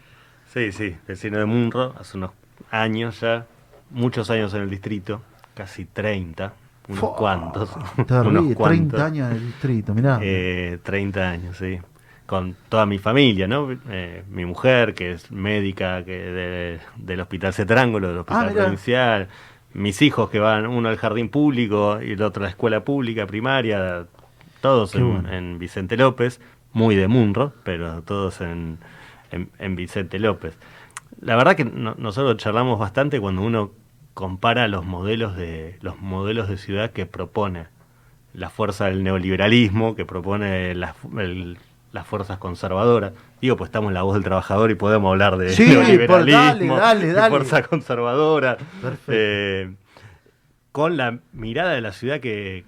Sí, 0.52 0.72
sí, 0.72 0.96
vecino 1.06 1.38
de 1.38 1.44
Munro, 1.44 1.94
hace 1.98 2.16
unos 2.16 2.32
años 2.70 3.20
ya, 3.20 3.46
muchos 3.90 4.30
años 4.30 4.52
en 4.54 4.62
el 4.62 4.70
distrito, 4.70 5.22
casi 5.54 5.84
30, 5.86 6.52
unos 6.88 7.10
cuantos. 7.16 7.70
unos 7.96 8.56
30 8.56 9.04
años 9.04 9.30
en 9.30 9.36
el 9.36 9.46
distrito, 9.46 9.94
mirá. 9.94 10.18
Eh, 10.22 10.78
30 10.82 11.30
años, 11.30 11.56
sí. 11.56 11.78
Con 12.26 12.56
toda 12.68 12.84
mi 12.84 12.98
familia, 12.98 13.48
¿no? 13.48 13.68
Eh, 13.88 14.24
mi 14.28 14.44
mujer, 14.44 14.94
que 14.94 15.12
es 15.12 15.30
médica 15.30 16.04
que 16.04 16.78
del 16.96 17.20
Hospital 17.20 17.54
Cetrángulo, 17.54 18.08
del 18.08 18.18
Hospital 18.18 18.48
ah, 18.50 18.52
Provincial. 18.52 19.28
Mis 19.72 20.02
hijos 20.02 20.28
que 20.28 20.38
van, 20.38 20.66
uno 20.66 20.88
al 20.88 20.96
jardín 20.96 21.30
público 21.30 22.00
y 22.02 22.12
el 22.12 22.22
otro 22.22 22.42
a 22.42 22.44
la 22.44 22.50
escuela 22.50 22.84
pública 22.84 23.26
primaria, 23.26 24.06
todos 24.60 24.94
en 24.94 25.58
Vicente 25.58 25.96
López 25.96 26.40
muy 26.72 26.96
de 26.96 27.08
Munro, 27.08 27.52
pero 27.64 28.02
todos 28.02 28.40
en, 28.40 28.78
en, 29.30 29.76
Vicente 29.76 30.18
López. 30.18 30.56
La 31.20 31.36
verdad 31.36 31.56
que 31.56 31.64
nosotros 31.64 32.36
charlamos 32.36 32.78
bastante 32.78 33.20
cuando 33.20 33.42
uno 33.42 33.72
compara 34.14 34.68
los 34.68 34.84
modelos 34.84 35.36
de 35.36 35.78
los 35.80 36.00
modelos 36.00 36.48
de 36.48 36.56
ciudad 36.56 36.90
que 36.90 37.06
propone 37.06 37.66
la 38.34 38.50
fuerza 38.50 38.86
del 38.86 39.02
neoliberalismo, 39.02 39.96
que 39.96 40.04
propone 40.04 40.74
las, 40.74 40.94
las 41.92 42.06
fuerzas 42.06 42.38
conservadoras. 42.38 43.12
Digo, 43.40 43.56
pues 43.56 43.68
estamos 43.68 43.88
en 43.88 43.94
la 43.94 44.02
voz 44.02 44.14
del 44.14 44.24
trabajador 44.24 44.70
y 44.70 44.74
podemos 44.74 45.10
hablar 45.10 45.36
de 45.38 45.56
neoliberalismo, 45.56 46.78
de 46.78 47.28
fuerza 47.28 47.62
conservadora, 47.62 48.58
eh, 49.08 49.74
con 50.72 50.96
la 50.96 51.18
mirada 51.32 51.72
de 51.72 51.80
la 51.80 51.92
ciudad 51.92 52.20
que, 52.20 52.64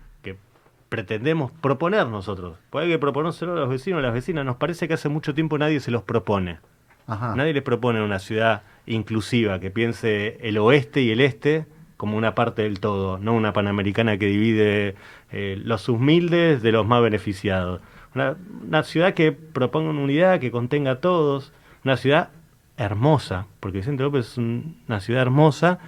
pretendemos 0.90 1.50
proponer 1.52 2.06
nosotros. 2.08 2.58
Porque 2.68 2.86
hay 2.86 2.92
que 2.92 2.98
proponérselo 2.98 3.52
a 3.52 3.56
los 3.56 3.70
vecinos, 3.70 4.00
a 4.00 4.02
las 4.02 4.12
vecinas. 4.12 4.44
Nos 4.44 4.56
parece 4.56 4.86
que 4.86 4.94
hace 4.94 5.08
mucho 5.08 5.34
tiempo 5.34 5.56
nadie 5.56 5.80
se 5.80 5.90
los 5.90 6.02
propone. 6.02 6.58
Nadie 7.06 7.52
les 7.52 7.64
propone 7.64 8.00
una 8.02 8.20
ciudad 8.20 8.62
inclusiva 8.86 9.58
que 9.58 9.72
piense 9.72 10.38
el 10.42 10.58
oeste 10.58 11.00
y 11.00 11.10
el 11.10 11.20
este 11.20 11.66
como 11.96 12.16
una 12.16 12.34
parte 12.34 12.62
del 12.62 12.78
todo, 12.78 13.18
no 13.18 13.34
una 13.34 13.52
panamericana 13.52 14.16
que 14.16 14.26
divide 14.26 14.94
eh, 15.32 15.60
los 15.62 15.88
humildes 15.88 16.62
de 16.62 16.72
los 16.72 16.86
más 16.86 17.02
beneficiados. 17.02 17.82
Una, 18.14 18.36
una, 18.66 18.84
ciudad 18.84 19.12
que 19.12 19.32
proponga 19.32 19.90
una 19.90 20.00
unidad, 20.00 20.40
que 20.40 20.50
contenga 20.50 20.92
a 20.92 21.00
todos, 21.00 21.52
una 21.84 21.98
ciudad 21.98 22.30
hermosa, 22.78 23.46
porque 23.60 23.78
Vicente 23.78 24.02
López 24.02 24.28
es 24.28 24.38
una 24.38 25.00
ciudad 25.00 25.20
hermosa, 25.20 25.78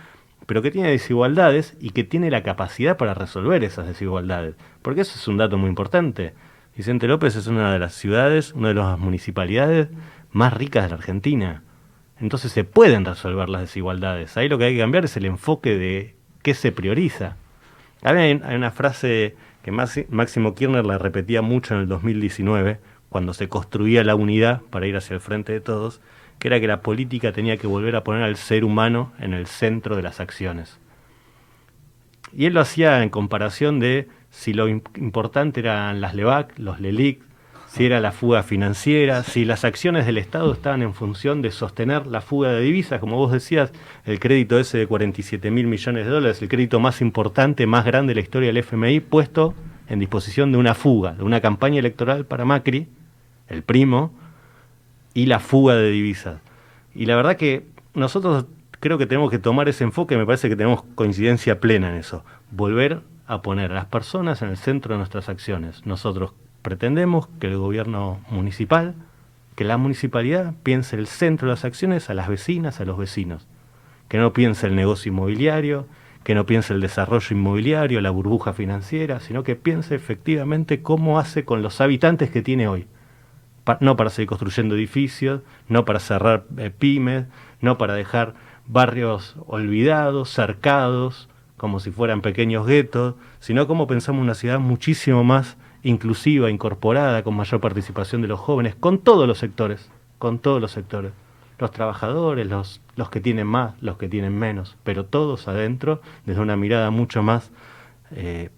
pero 0.46 0.62
que 0.62 0.70
tiene 0.70 0.90
desigualdades 0.90 1.76
y 1.80 1.90
que 1.90 2.04
tiene 2.04 2.30
la 2.30 2.42
capacidad 2.42 2.96
para 2.96 3.14
resolver 3.14 3.62
esas 3.64 3.86
desigualdades. 3.86 4.54
Porque 4.82 5.02
eso 5.02 5.14
es 5.16 5.28
un 5.28 5.36
dato 5.36 5.58
muy 5.58 5.68
importante. 5.68 6.34
Vicente 6.76 7.06
López 7.06 7.36
es 7.36 7.46
una 7.46 7.72
de 7.72 7.78
las 7.78 7.94
ciudades, 7.94 8.52
una 8.52 8.68
de 8.68 8.74
las 8.74 8.98
municipalidades 8.98 9.88
más 10.32 10.52
ricas 10.52 10.84
de 10.84 10.88
la 10.90 10.96
Argentina. 10.96 11.62
Entonces 12.18 12.52
se 12.52 12.64
pueden 12.64 13.04
resolver 13.04 13.48
las 13.48 13.62
desigualdades. 13.62 14.36
Ahí 14.36 14.48
lo 14.48 14.58
que 14.58 14.64
hay 14.64 14.74
que 14.74 14.80
cambiar 14.80 15.04
es 15.04 15.16
el 15.16 15.26
enfoque 15.26 15.76
de 15.76 16.14
qué 16.42 16.54
se 16.54 16.72
prioriza. 16.72 17.36
Hay, 18.02 18.32
una 18.32 18.70
frase 18.70 19.36
que 19.62 19.70
Máximo 19.70 20.54
Kirchner 20.54 20.84
la 20.84 20.98
repetía 20.98 21.42
mucho 21.42 21.74
en 21.74 21.80
el 21.80 21.88
2019, 21.88 22.80
cuando 23.08 23.34
se 23.34 23.48
construía 23.48 24.02
la 24.02 24.14
unidad 24.14 24.62
para 24.70 24.86
ir 24.86 24.96
hacia 24.96 25.14
el 25.14 25.20
frente 25.20 25.52
de 25.52 25.60
todos, 25.60 26.00
que 26.42 26.48
era 26.48 26.58
que 26.58 26.66
la 26.66 26.82
política 26.82 27.30
tenía 27.30 27.56
que 27.56 27.68
volver 27.68 27.94
a 27.94 28.02
poner 28.02 28.24
al 28.24 28.34
ser 28.34 28.64
humano 28.64 29.12
en 29.20 29.32
el 29.32 29.46
centro 29.46 29.94
de 29.94 30.02
las 30.02 30.18
acciones. 30.18 30.80
Y 32.32 32.46
él 32.46 32.54
lo 32.54 32.60
hacía 32.60 33.00
en 33.04 33.10
comparación 33.10 33.78
de 33.78 34.08
si 34.30 34.52
lo 34.52 34.66
importante 34.66 35.60
eran 35.60 36.00
las 36.00 36.16
LEVAC, 36.16 36.58
los 36.58 36.80
LELIC, 36.80 37.22
si 37.68 37.86
era 37.86 38.00
la 38.00 38.10
fuga 38.10 38.42
financiera, 38.42 39.22
si 39.22 39.44
las 39.44 39.64
acciones 39.64 40.04
del 40.04 40.18
Estado 40.18 40.52
estaban 40.52 40.82
en 40.82 40.94
función 40.94 41.42
de 41.42 41.52
sostener 41.52 42.08
la 42.08 42.20
fuga 42.20 42.50
de 42.50 42.60
divisas, 42.60 42.98
como 42.98 43.18
vos 43.18 43.30
decías, 43.30 43.70
el 44.04 44.18
crédito 44.18 44.58
ese 44.58 44.78
de 44.78 44.88
47 44.88 45.48
mil 45.52 45.68
millones 45.68 46.06
de 46.06 46.10
dólares, 46.10 46.42
el 46.42 46.48
crédito 46.48 46.80
más 46.80 47.00
importante, 47.02 47.68
más 47.68 47.84
grande 47.84 48.10
de 48.10 48.14
la 48.16 48.24
historia 48.24 48.48
del 48.48 48.56
FMI, 48.56 48.98
puesto 48.98 49.54
en 49.88 50.00
disposición 50.00 50.50
de 50.50 50.58
una 50.58 50.74
fuga, 50.74 51.12
de 51.12 51.22
una 51.22 51.40
campaña 51.40 51.78
electoral 51.78 52.26
para 52.26 52.44
Macri, 52.44 52.88
el 53.46 53.62
primo, 53.62 54.12
y 55.14 55.26
la 55.26 55.40
fuga 55.40 55.74
de 55.74 55.90
divisas. 55.90 56.40
Y 56.94 57.06
la 57.06 57.16
verdad 57.16 57.36
que 57.36 57.66
nosotros 57.94 58.46
creo 58.80 58.98
que 58.98 59.06
tenemos 59.06 59.30
que 59.30 59.38
tomar 59.38 59.68
ese 59.68 59.84
enfoque, 59.84 60.16
me 60.16 60.26
parece 60.26 60.48
que 60.48 60.56
tenemos 60.56 60.82
coincidencia 60.94 61.60
plena 61.60 61.90
en 61.90 61.96
eso, 61.96 62.24
volver 62.50 63.02
a 63.26 63.40
poner 63.42 63.70
a 63.70 63.74
las 63.74 63.86
personas 63.86 64.42
en 64.42 64.48
el 64.48 64.56
centro 64.56 64.94
de 64.94 64.98
nuestras 64.98 65.28
acciones. 65.28 65.86
Nosotros 65.86 66.32
pretendemos 66.62 67.28
que 67.40 67.46
el 67.46 67.56
gobierno 67.56 68.20
municipal, 68.28 68.94
que 69.54 69.64
la 69.64 69.76
municipalidad 69.76 70.54
piense 70.62 70.96
el 70.96 71.06
centro 71.06 71.48
de 71.48 71.52
las 71.52 71.64
acciones 71.64 72.10
a 72.10 72.14
las 72.14 72.28
vecinas, 72.28 72.80
a 72.80 72.84
los 72.84 72.98
vecinos, 72.98 73.46
que 74.08 74.18
no 74.18 74.32
piense 74.32 74.66
el 74.66 74.74
negocio 74.74 75.12
inmobiliario, 75.12 75.86
que 76.24 76.34
no 76.34 76.46
piense 76.46 76.72
el 76.72 76.80
desarrollo 76.80 77.26
inmobiliario, 77.30 78.00
la 78.00 78.10
burbuja 78.10 78.52
financiera, 78.52 79.20
sino 79.20 79.42
que 79.42 79.56
piense 79.56 79.94
efectivamente 79.94 80.82
cómo 80.82 81.18
hace 81.18 81.44
con 81.44 81.62
los 81.62 81.80
habitantes 81.80 82.30
que 82.30 82.42
tiene 82.42 82.68
hoy 82.68 82.86
no 83.80 83.96
para 83.96 84.10
seguir 84.10 84.28
construyendo 84.28 84.74
edificios, 84.74 85.40
no 85.68 85.84
para 85.84 86.00
cerrar 86.00 86.44
eh, 86.56 86.70
pymes, 86.70 87.26
no 87.60 87.78
para 87.78 87.94
dejar 87.94 88.34
barrios 88.66 89.36
olvidados, 89.46 90.30
cercados, 90.30 91.28
como 91.56 91.78
si 91.78 91.90
fueran 91.90 92.22
pequeños 92.22 92.66
guetos, 92.66 93.14
sino 93.38 93.66
como 93.66 93.86
pensamos 93.86 94.22
una 94.22 94.34
ciudad 94.34 94.58
muchísimo 94.58 95.22
más 95.22 95.56
inclusiva, 95.82 96.50
incorporada, 96.50 97.22
con 97.22 97.34
mayor 97.34 97.60
participación 97.60 98.22
de 98.22 98.28
los 98.28 98.40
jóvenes, 98.40 98.74
con 98.74 98.98
todos 98.98 99.26
los 99.28 99.38
sectores, 99.38 99.90
con 100.18 100.38
todos 100.38 100.60
los 100.60 100.72
sectores. 100.72 101.12
los 101.58 101.70
trabajadores, 101.70 102.48
los, 102.48 102.80
los 102.96 103.08
que 103.10 103.20
tienen 103.20 103.46
más, 103.46 103.80
los 103.80 103.96
que 103.96 104.08
tienen 104.08 104.36
menos, 104.36 104.76
pero 104.82 105.04
todos 105.04 105.46
adentro 105.46 106.00
desde 106.26 106.40
una 106.40 106.56
mirada 106.56 106.90
mucho 106.90 107.22
más 107.22 107.52
eh, 108.10 108.50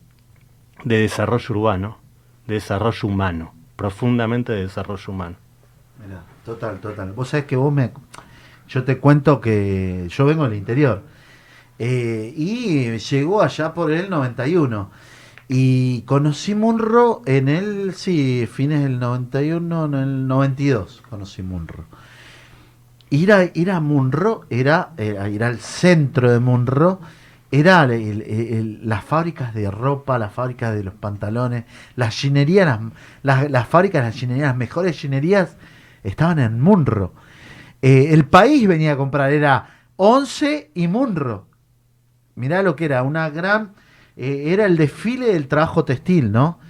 de 0.85 0.99
desarrollo 0.99 1.55
urbano, 1.55 1.99
de 2.47 2.55
desarrollo 2.55 3.07
humano, 3.07 3.53
profundamente 3.77 4.53
de 4.53 4.63
desarrollo 4.63 5.13
humano. 5.13 5.37
total, 6.45 6.81
total. 6.81 7.13
Vos 7.13 7.29
sabés 7.29 7.47
que 7.47 7.57
vos 7.57 7.73
me... 7.73 7.93
Yo 8.69 8.85
te 8.85 8.99
cuento 8.99 9.41
que 9.41 10.07
yo 10.09 10.25
vengo 10.25 10.45
del 10.45 10.55
interior 10.55 11.03
eh, 11.79 12.33
y 12.35 12.97
llegó 12.99 13.43
allá 13.43 13.75
por 13.75 13.91
el 13.91 14.09
91 14.09 14.91
y 15.49 16.03
conocí 16.03 16.55
Munro 16.55 17.23
en 17.27 17.49
el, 17.49 17.95
sí, 17.95 18.49
fines 18.51 18.83
del 18.83 18.99
91, 18.99 19.85
en 19.85 19.95
el 19.95 20.27
92 20.27 21.03
conocí 21.11 21.43
Munro. 21.43 21.85
Ir 23.11 23.33
a, 23.33 23.45
ir 23.53 23.71
a 23.71 23.81
Munro 23.81 24.47
era, 24.49 24.93
era 24.97 25.29
ir 25.29 25.45
al 25.45 25.59
centro 25.59 26.33
de 26.33 26.41
Munro 26.41 27.01
era 27.51 27.87
las 27.87 29.05
fábricas 29.05 29.55
de 29.55 29.71
ropa, 29.71 30.19
las 30.19 30.33
fábricas 30.33 30.75
de 30.75 30.83
los 30.83 30.95
pantalones, 30.95 31.65
las 31.95 32.17
ginerías, 32.17 32.81
las, 33.23 33.51
las, 33.51 33.69
fábricas, 33.69 34.05
las 34.05 34.15
ginerías, 34.15 34.49
las 34.49 34.57
mejores 34.57 34.99
ginerías 34.99 35.57
estaban 36.03 36.39
en 36.39 36.61
Munro. 36.61 37.15
Eh, 37.83 38.15
el 38.15 38.25
país 38.27 38.67
venía 38.67 38.93
a 38.93 38.97
comprar, 38.97 39.33
era 39.33 39.69
11 39.97 40.71
y 40.75 40.89
Munro. 40.89 41.49
Mirá 42.35 42.63
lo 42.63 42.77
que 42.77 42.87
era, 42.87 43.03
una 43.03 43.31
gran... 43.31 43.73
Eh, 44.17 44.53
era 44.53 44.67
el 44.67 44.77
desfile 44.77 45.33
del 45.33 45.49
trabajo 45.49 45.85
textil, 45.85 46.33
¿no? 46.33 46.61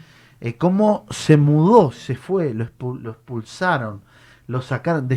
Eh, 0.40 0.56
cómo 0.56 1.06
se 1.10 1.36
mudó, 1.36 1.92
se 1.92 2.16
fue, 2.16 2.52
lo, 2.52 2.64
expulsaron, 2.64 4.02
lo 4.46 4.60
sacaron. 4.60 5.08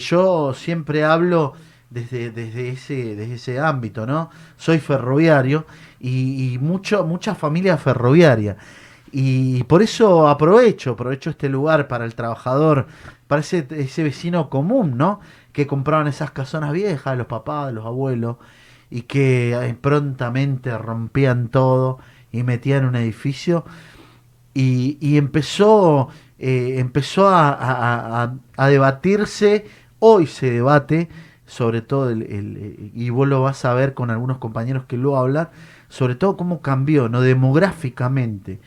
yo 0.00 0.54
siempre 0.54 1.04
hablo 1.04 1.54
desde, 1.90 2.30
desde, 2.30 2.70
ese, 2.70 3.14
desde 3.14 3.34
ese 3.34 3.60
ámbito, 3.60 4.06
¿no? 4.06 4.30
Soy 4.56 4.78
ferroviario 4.78 5.66
y, 6.00 6.58
mucho, 6.60 7.04
mucha 7.04 7.34
familia 7.34 7.76
ferroviaria. 7.76 8.56
Y 9.12 9.62
por 9.64 9.82
eso 9.82 10.28
aprovecho, 10.28 10.92
aprovecho 10.92 11.30
este 11.30 11.48
lugar 11.48 11.88
para 11.88 12.04
el 12.04 12.14
trabajador, 12.14 12.86
para 13.28 13.40
ese, 13.40 13.66
ese 13.70 14.02
vecino 14.02 14.50
común, 14.50 14.98
¿no? 14.98 15.20
Que 15.52 15.66
compraban 15.66 16.08
esas 16.08 16.32
casonas 16.32 16.72
viejas, 16.72 17.16
los 17.16 17.26
papás, 17.26 17.72
los 17.72 17.86
abuelos, 17.86 18.36
y 18.90 19.02
que 19.02 19.52
eh, 19.54 19.74
prontamente 19.80 20.76
rompían 20.76 21.48
todo 21.48 21.98
y 22.32 22.42
metían 22.42 22.84
un 22.84 22.96
edificio. 22.96 23.64
Y, 24.54 25.18
empezó, 25.18 26.08
eh, 26.38 26.76
empezó 26.78 27.28
a, 27.28 28.32
a 28.56 28.68
debatirse, 28.68 29.66
hoy 29.98 30.26
se 30.26 30.50
debate, 30.50 31.10
sobre 31.46 31.80
todo, 31.80 32.10
el, 32.10 32.90
y 32.94 33.10
vos 33.10 33.28
lo 33.28 33.42
vas 33.42 33.64
a 33.64 33.74
ver 33.74 33.94
con 33.94 34.10
algunos 34.10 34.38
compañeros 34.38 34.84
que 34.86 34.96
luego 34.96 35.18
hablan, 35.18 35.48
sobre 35.88 36.16
todo 36.16 36.36
cómo 36.36 36.60
cambió, 36.60 37.08
¿no? 37.08 37.20
Demográficamente, 37.20 38.60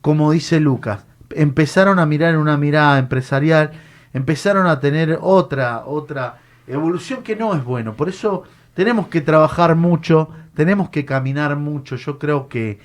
como 0.00 0.32
dice 0.32 0.60
Lucas, 0.60 1.04
empezaron 1.30 1.98
a 1.98 2.06
mirar 2.06 2.34
en 2.34 2.40
una 2.40 2.56
mirada 2.56 2.98
empresarial, 2.98 3.72
empezaron 4.12 4.66
a 4.66 4.80
tener 4.80 5.18
otra, 5.20 5.84
otra 5.86 6.38
evolución 6.66 7.22
que 7.22 7.36
no 7.36 7.54
es 7.54 7.64
bueno. 7.64 7.94
Por 7.94 8.08
eso 8.08 8.44
tenemos 8.74 9.08
que 9.08 9.20
trabajar 9.20 9.76
mucho, 9.76 10.30
tenemos 10.54 10.90
que 10.90 11.04
caminar 11.04 11.56
mucho. 11.56 11.96
Yo 11.96 12.18
creo 12.18 12.48
que, 12.48 12.80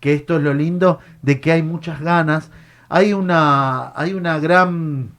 que 0.00 0.14
esto 0.14 0.36
es 0.36 0.42
lo 0.42 0.54
lindo 0.54 1.00
de 1.22 1.40
que 1.40 1.52
hay 1.52 1.62
muchas 1.62 2.00
ganas. 2.00 2.50
Hay 2.88 3.12
una, 3.12 3.92
hay 3.96 4.14
una 4.14 4.38
gran, 4.38 5.10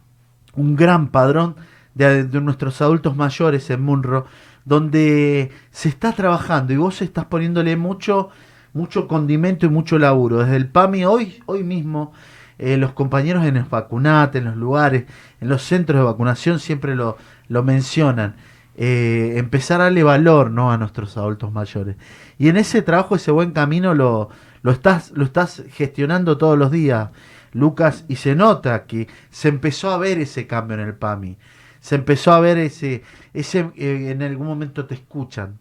un 0.56 0.75
gran 0.75 1.10
padrón 1.10 1.56
de, 1.98 2.42
nuestros 2.42 2.82
adultos 2.82 3.16
mayores 3.16 3.70
en 3.70 3.82
Munro, 3.82 4.26
donde 4.66 5.52
se 5.72 5.90
está 5.90 6.12
trabajando 6.14 6.74
y 6.74 6.78
vos 6.78 7.02
estás 7.02 7.26
poniéndole 7.26 7.76
mucho, 7.76 8.30
mucho 8.74 9.08
condimento 9.08 9.66
y 9.66 9.70
mucho 9.70 9.98
laburo. 9.98 10.40
Desde 10.40 10.58
el 10.58 10.70
PAMI 10.70 11.06
hoy, 11.06 11.44
hoy 11.46 11.64
mismo, 11.64 12.14
eh, 12.60 12.78
los 12.78 12.92
compañeros 12.94 13.46
en 13.46 13.58
el 13.58 13.64
vacunate, 13.64 14.40
en 14.40 14.46
los 14.46 14.56
lugares, 14.56 15.06
en 15.42 15.50
los 15.50 15.64
centros 15.64 16.00
de 16.00 16.06
vacunación 16.06 16.60
siempre 16.60 16.96
lo, 16.96 17.18
lo 17.48 17.64
mencionan. 17.64 18.36
Eh, 18.80 19.34
empezar 19.38 19.82
a 19.82 19.86
darle 19.86 20.04
valor 20.04 20.52
¿no? 20.52 20.72
a 20.72 20.78
nuestros 20.78 21.18
adultos 21.18 21.52
mayores. 21.52 21.96
Y 22.38 22.50
en 22.50 22.58
ese 22.58 22.84
trabajo, 22.84 23.16
ese 23.16 23.32
buen 23.32 23.52
camino 23.52 23.96
lo, 23.96 24.30
lo, 24.62 24.72
estás, 24.72 25.12
lo 25.16 25.26
estás 25.26 25.64
gestionando 25.72 26.38
todos 26.38 26.58
los 26.60 26.70
días, 26.70 27.10
Lucas, 27.54 28.06
y 28.08 28.18
se 28.18 28.36
nota 28.36 28.86
que 28.86 29.08
se 29.32 29.48
empezó 29.48 29.90
a 29.90 29.98
ver 29.98 30.20
ese 30.20 30.46
cambio 30.46 30.76
en 30.76 30.82
el 30.82 30.94
PAMI 30.94 31.38
se 31.88 31.95
empezó 31.95 32.34
a 32.34 32.41
ver 32.41 32.58
ese, 32.58 33.02
ese 33.34 33.71
eh, 33.78 34.12
en 34.12 34.21
algún 34.21 34.45
momento 34.45 34.88
te 34.88 34.95
escuchan, 34.95 35.58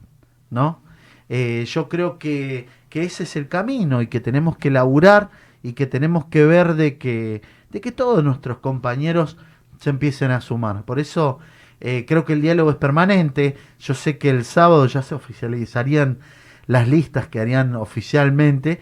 ¿no? 0.51 0.81
Eh, 1.29 1.65
yo 1.69 1.89
creo 1.89 2.19
que, 2.19 2.67
que, 2.91 3.05
ese 3.05 3.23
es 3.23 3.37
el 3.37 3.47
camino 3.47 4.03
y 4.03 4.09
que 4.09 4.19
tenemos 4.19 4.57
que 4.57 4.73
laburar 4.73 5.31
y 5.63 5.75
que 5.75 5.87
tenemos 5.87 6.25
que 6.25 6.45
ver 6.45 6.75
de 6.75 6.99
que, 6.99 7.43
de 7.71 7.81
que 7.81 7.93
todos 7.93 8.25
nuestros 8.25 8.59
compañeros 8.59 9.37
se 9.79 9.91
empiecen 9.91 10.33
a 10.33 10.41
sumar. 10.41 10.85
Por 10.85 10.99
eso 10.99 11.39
eh, 11.81 12.05
creo 12.09 12.25
que 12.25 12.33
el 12.33 12.43
diálogo 12.43 12.71
es 12.71 12.77
permanente. 12.77 13.57
Yo 13.79 13.95
sé 13.95 14.19
que 14.19 14.31
el 14.31 14.45
sábado 14.45 14.85
ya 14.87 15.03
se 15.03 15.15
oficializarían 15.15 16.19
las 16.67 16.89
listas 16.89 17.29
que 17.29 17.39
harían 17.39 17.77
oficialmente. 17.77 18.81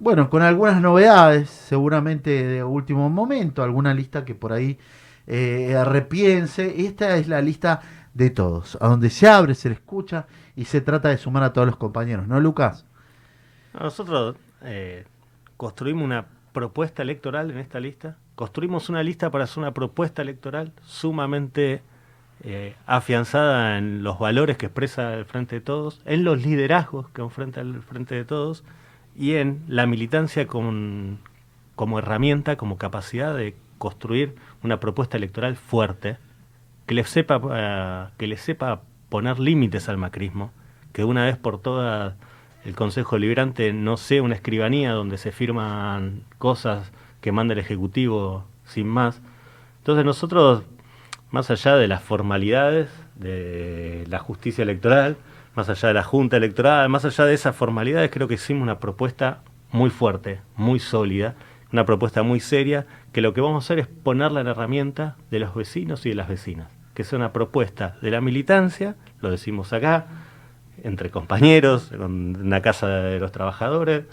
Bueno, 0.00 0.30
con 0.30 0.40
algunas 0.40 0.80
novedades, 0.80 1.50
seguramente 1.50 2.30
de 2.30 2.64
último 2.64 3.10
momento, 3.10 3.62
alguna 3.62 3.92
lista 3.92 4.24
que 4.24 4.34
por 4.34 4.54
ahí 4.54 4.78
eh, 5.26 5.82
repiense. 5.84 6.86
Esta 6.86 7.16
es 7.16 7.28
la 7.28 7.40
lista 7.40 7.80
de 8.14 8.30
todos, 8.30 8.76
a 8.80 8.88
donde 8.88 9.10
se 9.10 9.28
abre, 9.28 9.54
se 9.54 9.68
le 9.68 9.74
escucha 9.74 10.26
y 10.56 10.66
se 10.66 10.80
trata 10.80 11.08
de 11.08 11.18
sumar 11.18 11.42
a 11.42 11.52
todos 11.52 11.66
los 11.66 11.76
compañeros, 11.76 12.26
¿no, 12.26 12.40
Lucas? 12.40 12.84
Nosotros 13.78 14.36
eh, 14.62 15.04
construimos 15.56 16.04
una 16.04 16.26
propuesta 16.52 17.02
electoral 17.02 17.50
en 17.50 17.58
esta 17.58 17.80
lista, 17.80 18.16
construimos 18.34 18.88
una 18.88 19.02
lista 19.02 19.30
para 19.30 19.44
hacer 19.44 19.58
una 19.60 19.72
propuesta 19.72 20.20
electoral 20.20 20.72
sumamente 20.84 21.82
eh, 22.44 22.74
afianzada 22.86 23.78
en 23.78 24.02
los 24.02 24.18
valores 24.18 24.58
que 24.58 24.66
expresa 24.66 25.14
el 25.14 25.24
Frente 25.24 25.56
de 25.56 25.60
Todos, 25.62 26.02
en 26.04 26.24
los 26.24 26.42
liderazgos 26.42 27.08
que 27.10 27.22
enfrenta 27.22 27.60
el 27.60 27.80
Frente 27.82 28.14
de 28.14 28.24
Todos 28.24 28.64
y 29.16 29.34
en 29.34 29.62
la 29.68 29.86
militancia 29.86 30.46
con, 30.46 31.20
como 31.76 31.98
herramienta, 31.98 32.56
como 32.56 32.76
capacidad 32.76 33.34
de 33.34 33.56
construir 33.78 34.34
una 34.62 34.80
propuesta 34.80 35.16
electoral 35.16 35.56
fuerte, 35.56 36.16
que 36.86 36.94
le 36.94 37.04
sepa, 37.04 37.40
eh, 37.54 38.06
que 38.16 38.26
le 38.26 38.36
sepa 38.36 38.82
poner 39.08 39.38
límites 39.38 39.88
al 39.88 39.98
macrismo, 39.98 40.52
que 40.92 41.04
una 41.04 41.24
vez 41.24 41.36
por 41.36 41.60
todas 41.60 42.14
el 42.64 42.76
Consejo 42.76 43.18
Liberante 43.18 43.72
no 43.72 43.96
sea 43.96 44.22
una 44.22 44.34
escribanía 44.34 44.92
donde 44.92 45.18
se 45.18 45.32
firman 45.32 46.22
cosas 46.38 46.92
que 47.20 47.32
manda 47.32 47.54
el 47.54 47.58
Ejecutivo 47.58 48.44
sin 48.64 48.86
más. 48.88 49.20
Entonces 49.78 50.04
nosotros, 50.04 50.62
más 51.30 51.50
allá 51.50 51.76
de 51.76 51.88
las 51.88 52.02
formalidades 52.02 52.88
de 53.16 54.04
la 54.08 54.18
justicia 54.20 54.62
electoral, 54.62 55.16
más 55.54 55.68
allá 55.68 55.88
de 55.88 55.94
la 55.94 56.04
Junta 56.04 56.36
Electoral, 56.36 56.88
más 56.88 57.04
allá 57.04 57.24
de 57.24 57.34
esas 57.34 57.54
formalidades, 57.54 58.10
creo 58.10 58.28
que 58.28 58.34
hicimos 58.34 58.62
una 58.62 58.78
propuesta 58.78 59.40
muy 59.70 59.90
fuerte, 59.90 60.40
muy 60.56 60.78
sólida, 60.78 61.34
una 61.72 61.86
propuesta 61.86 62.22
muy 62.22 62.40
seria, 62.40 62.86
que 63.12 63.20
lo 63.20 63.32
que 63.32 63.40
vamos 63.40 63.64
a 63.64 63.66
hacer 63.66 63.78
es 63.78 63.86
ponerla 63.86 64.40
en 64.40 64.46
herramienta 64.46 65.16
de 65.30 65.38
los 65.38 65.54
vecinos 65.54 66.04
y 66.06 66.10
de 66.10 66.14
las 66.14 66.28
vecinas, 66.28 66.68
que 66.94 67.02
es 67.02 67.12
una 67.12 67.32
propuesta 67.32 67.96
de 68.02 68.10
la 68.10 68.20
militancia, 68.20 68.96
lo 69.20 69.30
decimos 69.30 69.72
acá, 69.72 70.06
entre 70.82 71.10
compañeros, 71.10 71.92
en 71.92 72.50
la 72.50 72.60
casa 72.60 72.88
de 72.88 73.18
los 73.18 73.32
trabajadores, 73.32 74.04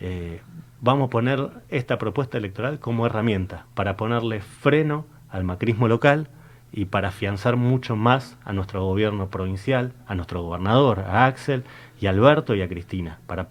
eh, 0.00 0.40
vamos 0.80 1.08
a 1.08 1.10
poner 1.10 1.48
esta 1.68 1.98
propuesta 1.98 2.38
electoral 2.38 2.78
como 2.80 3.06
herramienta 3.06 3.66
para 3.74 3.96
ponerle 3.96 4.40
freno 4.40 5.06
al 5.30 5.44
macrismo 5.44 5.88
local 5.88 6.28
y 6.72 6.86
para 6.86 7.08
afianzar 7.08 7.56
mucho 7.56 7.94
más 7.94 8.36
a 8.44 8.52
nuestro 8.52 8.84
gobierno 8.84 9.28
provincial, 9.28 9.92
a 10.06 10.14
nuestro 10.14 10.42
gobernador, 10.42 11.00
a 11.00 11.26
Axel 11.26 11.64
y 12.00 12.06
a 12.06 12.10
Alberto 12.10 12.54
y 12.54 12.62
a 12.62 12.68
Cristina, 12.68 13.20
para 13.26 13.48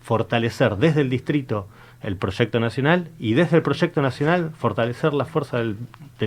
fortalecer 0.00 0.76
desde 0.76 1.02
el 1.02 1.10
distrito 1.10 1.68
el 2.04 2.16
proyecto 2.16 2.60
nacional 2.60 3.10
y 3.18 3.34
desde 3.34 3.56
el 3.56 3.62
proyecto 3.62 4.02
nacional 4.02 4.52
fortalecer 4.56 5.14
la 5.14 5.24
fuerza 5.24 5.58
del, 5.58 5.76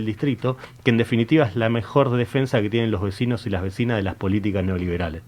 distrito, 0.05 0.57
que 0.83 0.91
en 0.91 0.97
definitiva 0.97 1.45
es 1.45 1.55
la 1.55 1.69
mejor 1.69 2.11
defensa 2.11 2.61
que 2.61 2.69
tienen 2.69 2.91
los 2.91 3.01
vecinos 3.01 3.45
y 3.45 3.49
las 3.49 3.61
vecinas 3.61 3.97
de 3.97 4.03
las 4.03 4.15
políticas 4.15 4.63
neoliberales. 4.63 5.21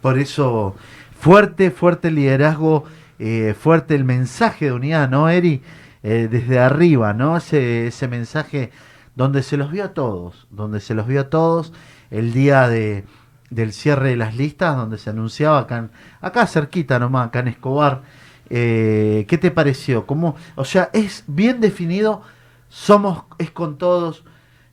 Por 0.00 0.18
eso, 0.18 0.76
fuerte, 1.18 1.70
fuerte 1.70 2.10
liderazgo, 2.10 2.84
eh, 3.18 3.54
fuerte 3.58 3.94
el 3.94 4.04
mensaje 4.04 4.66
de 4.66 4.72
unidad, 4.72 5.08
¿no, 5.08 5.28
Eri? 5.28 5.62
Eh, 6.02 6.28
desde 6.30 6.60
arriba, 6.60 7.12
¿no? 7.12 7.36
Ese, 7.36 7.88
ese 7.88 8.06
mensaje 8.06 8.70
donde 9.16 9.42
se 9.42 9.56
los 9.56 9.72
vio 9.72 9.84
a 9.84 9.94
todos, 9.94 10.46
donde 10.50 10.80
se 10.80 10.94
los 10.94 11.06
vio 11.06 11.22
a 11.22 11.30
todos 11.30 11.72
el 12.10 12.32
día 12.32 12.68
de, 12.68 13.04
del 13.50 13.72
cierre 13.72 14.10
de 14.10 14.16
las 14.16 14.36
listas, 14.36 14.76
donde 14.76 14.98
se 14.98 15.10
anunciaba 15.10 15.58
acá, 15.58 15.88
acá 16.20 16.46
cerquita 16.46 16.98
nomás, 16.98 17.28
acá 17.28 17.40
en 17.40 17.48
Escobar, 17.48 18.02
eh, 18.50 19.24
¿Qué 19.28 19.38
te 19.38 19.50
pareció? 19.50 20.06
¿Cómo, 20.06 20.36
o 20.54 20.64
sea, 20.64 20.90
es 20.92 21.24
bien 21.26 21.60
definido, 21.60 22.22
somos, 22.68 23.24
es 23.38 23.50
con 23.50 23.78
todos, 23.78 24.24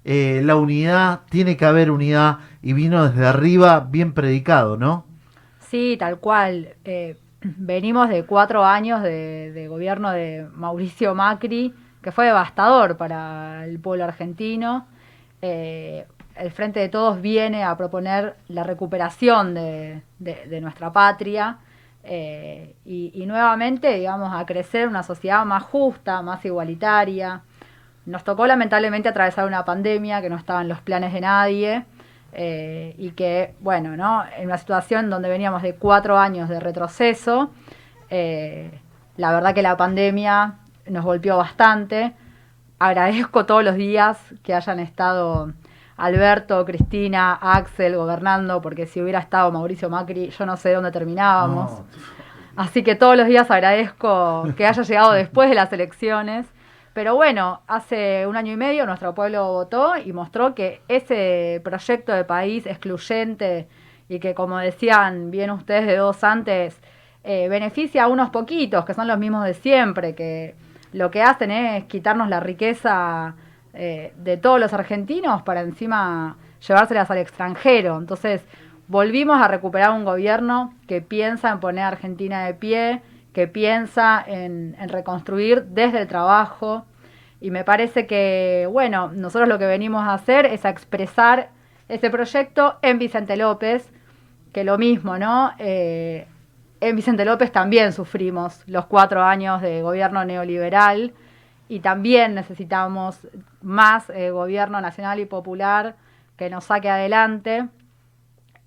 eh, 0.06 0.42
la 0.44 0.56
unidad, 0.56 1.22
tiene 1.30 1.58
que 1.58 1.66
haber 1.66 1.90
unidad 1.90 2.40
y 2.62 2.74
vino 2.74 3.08
desde 3.10 3.26
arriba 3.26 3.88
bien 3.90 4.14
predicado, 4.14 4.78
¿no? 4.78 5.06
Sí, 5.60 5.96
tal 5.98 6.20
cual. 6.20 6.76
Eh, 6.84 7.18
venimos 7.42 8.10
de 8.10 8.26
cuatro 8.26 8.64
años 8.64 9.02
de, 9.02 9.66
gobierno 9.70 10.12
de 10.12 10.48
Mauricio 10.54 11.16
Macri, 11.16 11.74
que 12.02 12.12
fue 12.12 12.26
devastador 12.26 12.98
para 12.98 13.66
el 13.66 13.80
pueblo 13.80 14.04
argentino. 14.04 14.88
El 16.36 16.52
Frente 16.52 16.80
de 16.80 16.90
Todos 16.90 17.22
viene 17.22 17.64
a 17.64 17.76
proponer 17.78 18.36
la 18.48 18.64
recuperación 18.64 19.54
de, 19.54 20.02
nuestra 20.62 20.92
patria 20.92 21.60
y, 22.06 23.12
y, 23.14 23.26
nuevamente, 23.26 23.94
digamos, 23.94 24.34
a 24.34 24.46
crecer 24.46 24.88
una 24.88 25.04
sociedad 25.04 25.46
más 25.46 25.64
justa, 25.64 26.22
más 26.22 26.44
igualitaria, 26.44 27.44
nos 28.06 28.24
tocó 28.24 28.46
lamentablemente 28.46 29.10
atravesar 29.10 29.48
una 29.48 29.64
pandemia 29.64 30.22
que 30.22 30.30
no 30.30 30.36
estaba 30.36 30.62
en 30.62 30.68
los 30.68 30.82
planes 30.82 31.14
de 31.14 31.22
nadie 31.22 31.86
eh, 32.34 32.96
y 32.98 33.12
que, 33.12 33.56
bueno, 33.60 33.96
¿no? 33.96 34.24
en 34.38 34.48
una 34.48 34.58
situación 34.58 35.10
donde 35.10 35.30
veníamos 35.30 35.62
de 35.62 35.76
cuatro 35.76 36.18
años 36.18 36.50
de 36.50 36.60
retroceso, 36.60 37.52
eh, 38.10 38.72
la 39.18 39.32
verdad 39.32 39.54
que 39.54 39.62
la 39.62 39.78
pandemia 39.78 40.56
nos 40.88 41.06
golpeó 41.06 41.38
bastante. 41.38 42.14
Agradezco 42.80 43.46
todos 43.46 43.64
los 43.64 43.76
días 43.76 44.20
que 44.44 44.54
hayan 44.54 44.80
estado 44.80 45.54
Alberto, 45.98 46.66
Cristina, 46.66 47.34
Axel 47.34 47.96
gobernando, 47.96 48.62
porque 48.62 48.86
si 48.86 49.02
hubiera 49.02 49.20
estado 49.20 49.52
Mauricio 49.52 49.90
Macri, 49.90 50.30
yo 50.30 50.46
no 50.46 50.58
sé 50.58 50.74
dónde 50.74 50.92
terminábamos. 50.92 51.82
Así 52.56 52.84
que 52.84 52.96
todos 52.96 53.18
los 53.18 53.28
días 53.28 53.50
agradezco 53.50 54.46
que 54.56 54.66
haya 54.66 54.84
llegado 54.84 55.14
después 55.14 55.50
de 55.50 55.56
las 55.56 55.72
elecciones 55.74 56.46
pero 56.94 57.16
bueno, 57.16 57.62
hace 57.68 58.28
un 58.28 58.38
año 58.38 58.54
y 58.54 58.58
medio 58.58 58.86
nuestro 58.86 59.16
pueblo 59.16 59.52
votó 59.52 59.98
y 59.98 60.14
mostró 60.14 60.54
que 60.54 60.82
ese 60.88 61.60
proyecto 61.64 62.14
de 62.14 62.24
país 62.24 62.68
excluyente 62.68 63.68
y 64.08 64.20
que, 64.20 64.36
como 64.36 64.60
decían 64.60 65.32
bien 65.32 65.50
ustedes 65.50 65.88
de 65.88 65.98
dos 65.98 66.24
antes, 66.24 66.80
eh, 67.24 67.50
beneficia 67.50 68.04
a 68.04 68.08
unos 68.08 68.30
poquitos, 68.30 68.86
que 68.86 68.94
son 68.94 69.08
los 69.08 69.18
mismos 69.18 69.44
de 69.44 69.56
siempre, 69.56 70.14
que 70.14 70.56
lo 70.92 71.10
que 71.10 71.24
hacen 71.24 71.50
es 71.50 71.86
quitarnos 71.86 72.30
la 72.30 72.40
riqueza 72.40 73.36
eh, 73.74 74.14
de 74.18 74.38
todos 74.38 74.60
los 74.60 74.72
argentinos 74.72 75.42
para 75.42 75.62
encima 75.62 76.38
llevárselas 76.68 77.10
al 77.10 77.18
extranjero. 77.18 77.98
Entonces, 77.98 78.46
volvimos 78.88 79.42
a 79.42 79.48
recuperar 79.48 79.92
un 79.92 80.06
gobierno 80.06 80.74
que 80.88 81.02
piensa 81.02 81.50
en 81.50 81.60
poner 81.60 81.84
a 81.84 81.88
Argentina 81.88 82.46
de 82.46 82.54
pie, 82.54 83.02
que 83.34 83.48
piensa 83.48 84.24
en, 84.26 84.76
reconstruir 84.90 85.66
desde 85.66 86.02
el 86.02 86.08
trabajo. 86.08 86.86
Y 87.42 87.52
me 87.52 87.64
parece 87.64 88.06
que, 88.06 88.68
bueno, 88.72 89.12
nosotros 89.12 89.50
lo 89.50 89.58
que 89.58 89.66
venimos 89.66 90.04
a 90.04 90.14
hacer 90.14 90.46
es 90.46 90.66
a 90.66 90.70
expresar 90.70 91.50
ese 91.90 92.10
proyecto 92.10 92.78
en 92.82 93.00
Vicente 93.00 93.36
López, 93.36 93.92
que 94.54 94.64
lo 94.64 94.78
mismo, 94.78 95.18
¿no? 95.18 95.52
Eh, 95.58 96.28
en 96.80 96.96
Vicente 96.96 97.26
López 97.26 97.52
también 97.52 97.92
sufrimos 97.92 98.62
los 98.68 98.86
cuatro 98.86 99.24
años 99.24 99.62
de 99.62 99.82
gobierno 99.82 100.24
neoliberal 100.26 101.14
y 101.74 101.80
también 101.80 102.36
necesitamos 102.36 103.28
más 103.64 104.08
eh, 104.12 104.30
gobierno 104.30 104.80
nacional 104.80 105.20
y 105.20 105.26
popular 105.26 105.96
que 106.38 106.48
nos 106.52 106.66
saque 106.66 106.88
adelante 106.88 107.68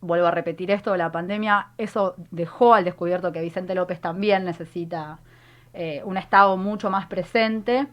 vuelvo 0.01 0.27
a 0.27 0.33
repetir 0.33 0.73
esto, 0.73 0.97
la 0.97 1.13
pandemia, 1.13 1.69
eso 1.79 2.17
dejó 2.33 2.75
al 2.75 2.85
descubierto 2.85 3.31
que 3.31 3.41
Vicente 3.41 3.77
López 3.77 4.01
también 4.01 4.45
necesita 4.45 5.21
eh, 5.73 6.03
un 6.05 6.17
Estado 6.17 6.57
mucho 6.57 6.91
más 6.91 7.07
presente. 7.07 7.87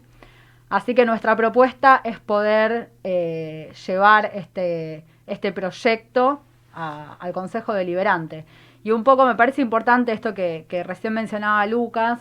Así 0.68 0.96
que 0.96 1.06
nuestra 1.06 1.36
propuesta 1.36 2.00
es 2.02 2.18
poder 2.18 2.90
eh, 3.04 3.72
llevar 3.86 4.32
este, 4.34 5.04
este 5.28 5.52
proyecto 5.52 6.42
al 6.72 7.32
Consejo 7.32 7.72
Deliberante. 7.72 8.44
Y 8.82 8.90
un 8.90 9.04
poco 9.04 9.26
me 9.26 9.36
parece 9.36 9.62
importante 9.62 10.10
esto 10.10 10.34
que, 10.34 10.66
recién 10.84 11.12
mencionaba 11.12 11.64
Lucas, 11.66 12.20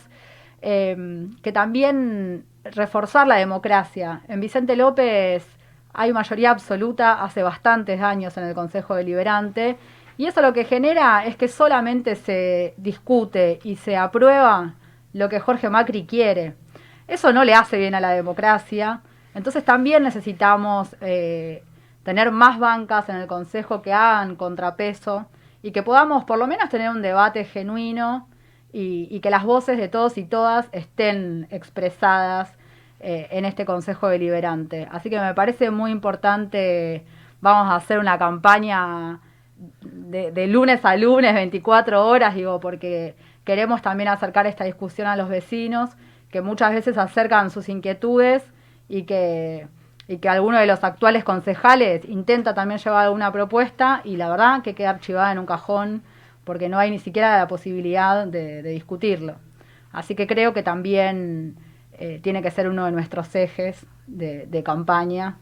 que 0.61 1.51
también 1.53 2.45
reforzar 2.63 3.27
la 3.27 3.35
democracia. 3.35 4.21
En 4.27 4.39
Vicente 4.39 4.75
López 4.75 5.45
hay 5.93 6.11
mayoría 6.11 6.51
absoluta 6.51 7.23
hace 7.23 7.43
bastantes 7.43 8.01
años 8.01 8.35
en 8.37 8.45
el 8.45 8.55
Consejo 8.55 8.95
Deliberante 8.95 9.77
y 10.17 10.25
eso 10.25 10.41
lo 10.41 10.53
que 10.53 10.65
genera 10.65 11.25
es 11.25 11.35
que 11.35 11.47
solamente 11.47 12.15
se 12.15 12.73
discute 12.77 13.59
y 13.63 13.75
se 13.75 13.97
aprueba 13.97 14.73
lo 15.13 15.29
que 15.29 15.39
Jorge 15.39 15.69
Macri 15.69 16.05
quiere. 16.05 16.55
Eso 17.07 17.33
no 17.33 17.43
le 17.43 17.53
hace 17.53 17.77
bien 17.77 17.95
a 17.95 17.99
la 17.99 18.11
democracia. 18.11 19.01
Entonces 19.33 19.65
también 19.65 20.03
necesitamos 20.03 20.95
eh, 21.01 21.63
tener 22.03 22.31
más 22.31 22.59
bancas 22.59 23.09
en 23.09 23.15
el 23.17 23.27
Consejo 23.27 23.81
que 23.81 23.93
hagan 23.93 24.35
contrapeso 24.35 25.25
y 25.61 25.71
que 25.71 25.83
podamos 25.83 26.23
por 26.25 26.37
lo 26.37 26.47
menos 26.47 26.69
tener 26.69 26.89
un 26.89 27.01
debate 27.01 27.45
genuino 27.45 28.27
y, 28.73 29.19
que 29.19 29.29
las 29.29 29.43
voces 29.43 29.77
de 29.77 29.87
todos 29.87 30.17
y 30.17 30.25
todas 30.25 30.67
estén 30.71 31.47
expresadas 31.51 32.51
eh, 32.99 33.27
en 33.29 33.45
este 33.45 33.65
Consejo 33.65 34.09
Deliberante. 34.09 34.87
Así 34.91 35.11
que 35.11 35.19
me 35.19 35.33
parece 35.35 35.69
muy 35.69 35.91
importante, 35.91 37.05
vamos 37.39 37.71
a 37.71 37.75
hacer 37.75 37.99
una 37.99 38.17
campaña 38.17 39.19
de, 39.81 40.47
lunes 40.47 40.83
a 40.83 40.95
lunes, 40.97 41.35
24 41.35 42.05
horas, 42.05 42.33
digo, 42.33 42.59
porque 42.59 43.15
queremos 43.43 43.83
también 43.83 44.09
acercar 44.09 44.47
esta 44.47 44.63
discusión 44.63 45.07
a 45.07 45.15
los 45.15 45.29
vecinos, 45.29 45.91
que 46.31 46.41
muchas 46.41 46.73
veces 46.73 46.97
acercan 46.97 47.51
sus 47.51 47.69
inquietudes 47.69 48.43
y 48.89 49.03
que, 49.03 49.67
y 50.07 50.17
que 50.17 50.29
alguno 50.29 50.57
de 50.57 50.65
los 50.65 50.83
actuales 50.83 51.23
concejales 51.23 52.03
intenta 52.05 52.55
también 52.55 52.79
llevar 52.79 53.05
alguna 53.05 53.31
propuesta 53.31 54.01
y 54.03 54.17
la 54.17 54.31
verdad 54.31 54.63
que 54.63 54.73
queda 54.73 54.89
archivada 54.89 55.31
en 55.31 55.37
un 55.37 55.45
cajón 55.45 56.01
porque 56.43 56.69
no 56.69 56.77
hay 56.77 56.91
ni 56.91 56.99
siquiera 56.99 57.37
la 57.37 57.47
posibilidad 57.47 58.27
de 58.27 58.61
discutirlo. 58.63 59.35
Así 59.91 60.15
que 60.15 60.27
creo 60.27 60.53
que 60.53 60.63
también 60.63 61.55
eh, 61.99 62.19
tiene 62.21 62.41
que 62.41 62.49
ser 62.49 62.67
uno 62.67 62.85
de 62.85 62.91
nuestros 62.91 63.33
ejes 63.35 63.85
de, 64.07 64.63
campaña. 64.65 65.37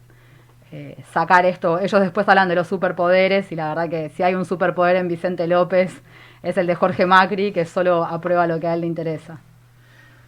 Eh, 0.74 0.98
sacar 1.12 1.46
esto, 1.46 1.80
ellos 1.80 2.00
después 2.00 2.28
hablan 2.30 2.48
de 2.48 2.56
los 2.56 2.68
superpoderes 2.68 3.52
y 3.52 3.56
la 3.56 3.70
verdad 3.70 3.90
que 3.90 4.10
si 4.10 4.24
hay 4.24 4.36
un 4.36 4.46
superpoder 4.46 4.96
en 4.96 5.10
Vicente 5.10 5.46
López 5.46 6.02
es 6.44 6.58
el 6.58 6.66
de 6.66 6.76
Jorge 6.76 7.06
Macri 7.06 7.52
que 7.52 7.66
solo 7.66 8.06
aprueba 8.06 8.48
lo 8.48 8.58
que 8.60 8.68
a 8.68 8.74
él 8.76 8.82
le 8.82 8.88
interesa. 8.88 9.40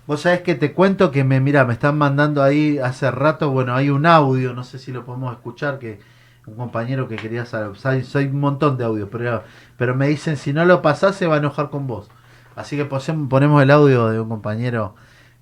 Vos 0.05 0.21
sabés 0.21 0.41
que 0.41 0.55
te 0.55 0.73
cuento 0.73 1.11
que 1.11 1.23
me, 1.23 1.39
mira, 1.39 1.63
me 1.63 1.73
están 1.73 1.97
mandando 1.97 2.43
ahí 2.43 2.77
hace 2.77 3.09
rato, 3.09 3.51
bueno, 3.51 3.73
hay 3.73 3.89
un 3.89 4.05
audio, 4.05 4.53
no 4.53 4.65
sé 4.65 4.79
si 4.79 4.91
lo 4.91 5.05
podemos 5.05 5.33
escuchar, 5.33 5.79
que 5.79 5.99
un 6.45 6.55
compañero 6.55 7.07
que 7.07 7.15
quería 7.15 7.45
saber, 7.45 7.75
soy 8.03 8.25
un 8.25 8.39
montón 8.39 8.77
de 8.77 8.83
audios, 8.83 9.09
pero, 9.11 9.43
pero 9.77 9.95
me 9.95 10.07
dicen 10.07 10.37
si 10.37 10.53
no 10.53 10.65
lo 10.65 10.81
pasás 10.81 11.15
se 11.15 11.27
va 11.27 11.35
a 11.35 11.37
enojar 11.39 11.69
con 11.69 11.87
vos. 11.87 12.09
Así 12.55 12.77
que 12.77 12.85
ponemos 12.85 13.63
el 13.63 13.71
audio 13.71 14.09
de 14.09 14.19
un 14.19 14.29
compañero 14.29 14.95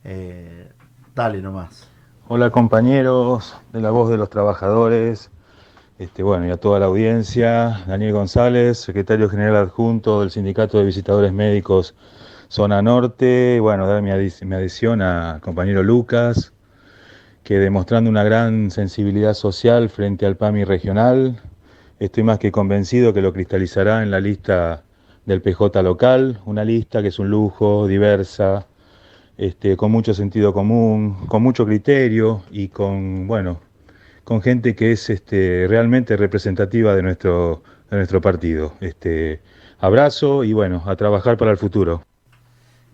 eh, 0.04 0.72
dale 1.16 1.42
nomás. 1.42 1.90
Hola 2.28 2.50
compañeros 2.50 3.58
de 3.74 3.82
la 3.82 3.92
voz 3.92 4.10
de 4.10 4.18
los 4.18 4.30
trabajadores, 4.30 5.32
este, 6.00 6.24
bueno, 6.24 6.48
y 6.48 6.52
a 6.52 6.58
toda 6.58 6.80
la 6.80 6.86
audiencia, 6.86 7.84
Daniel 7.86 8.14
González, 8.14 8.80
secretario 8.80 9.30
general 9.30 9.58
adjunto 9.58 10.22
del 10.22 10.32
Sindicato 10.32 10.78
de 10.78 10.86
Visitadores 10.86 11.34
Médicos 11.34 11.94
Zona 12.48 12.82
Norte, 12.82 13.60
bueno, 13.60 13.86
dar 13.88 14.02
mi, 14.02 14.12
adición 14.12 15.02
al 15.02 15.42
compañero 15.42 15.84
Lucas, 15.84 16.54
que 17.44 17.60
demostrando 17.60 18.10
una 18.10 18.24
gran 18.24 18.72
sensibilidad 18.72 19.34
social 19.34 19.90
frente 19.90 20.26
al 20.26 20.38
PAMI 20.38 20.64
regional, 20.64 21.42
estoy 22.00 22.24
más 22.24 22.40
que 22.40 22.52
convencido 22.52 23.14
que 23.14 23.22
lo 23.22 23.34
cristalizará 23.34 24.04
en 24.04 24.12
la 24.12 24.20
lista 24.20 24.84
del 25.26 25.42
PJ 25.42 25.82
local, 25.82 26.40
una 26.46 26.64
lista 26.64 27.02
que 27.02 27.10
es 27.10 27.20
un 27.20 27.30
lujo, 27.30 27.88
diversa, 27.88 28.68
este, 29.38 29.78
con 29.78 29.92
mucho 29.92 30.14
sentido 30.14 30.54
común, 30.54 31.26
con 31.28 31.42
mucho 31.44 31.66
criterio 31.66 32.44
y 32.52 32.68
con, 32.70 33.28
bueno, 33.28 33.60
con 34.24 34.42
gente 34.42 34.76
que 34.76 34.92
es 34.92 35.10
este, 35.10 35.66
realmente 35.68 36.16
representativa 36.18 36.96
de 36.96 37.02
nuestro, 37.04 37.64
de 37.90 37.98
nuestro 37.98 38.22
partido. 38.22 38.74
Este, 38.82 39.42
abrazo 39.80 40.44
y 40.44 40.54
bueno, 40.54 40.84
a 40.86 40.96
trabajar 40.96 41.38
para 41.38 41.52
el 41.52 41.58
futuro. 41.58 42.06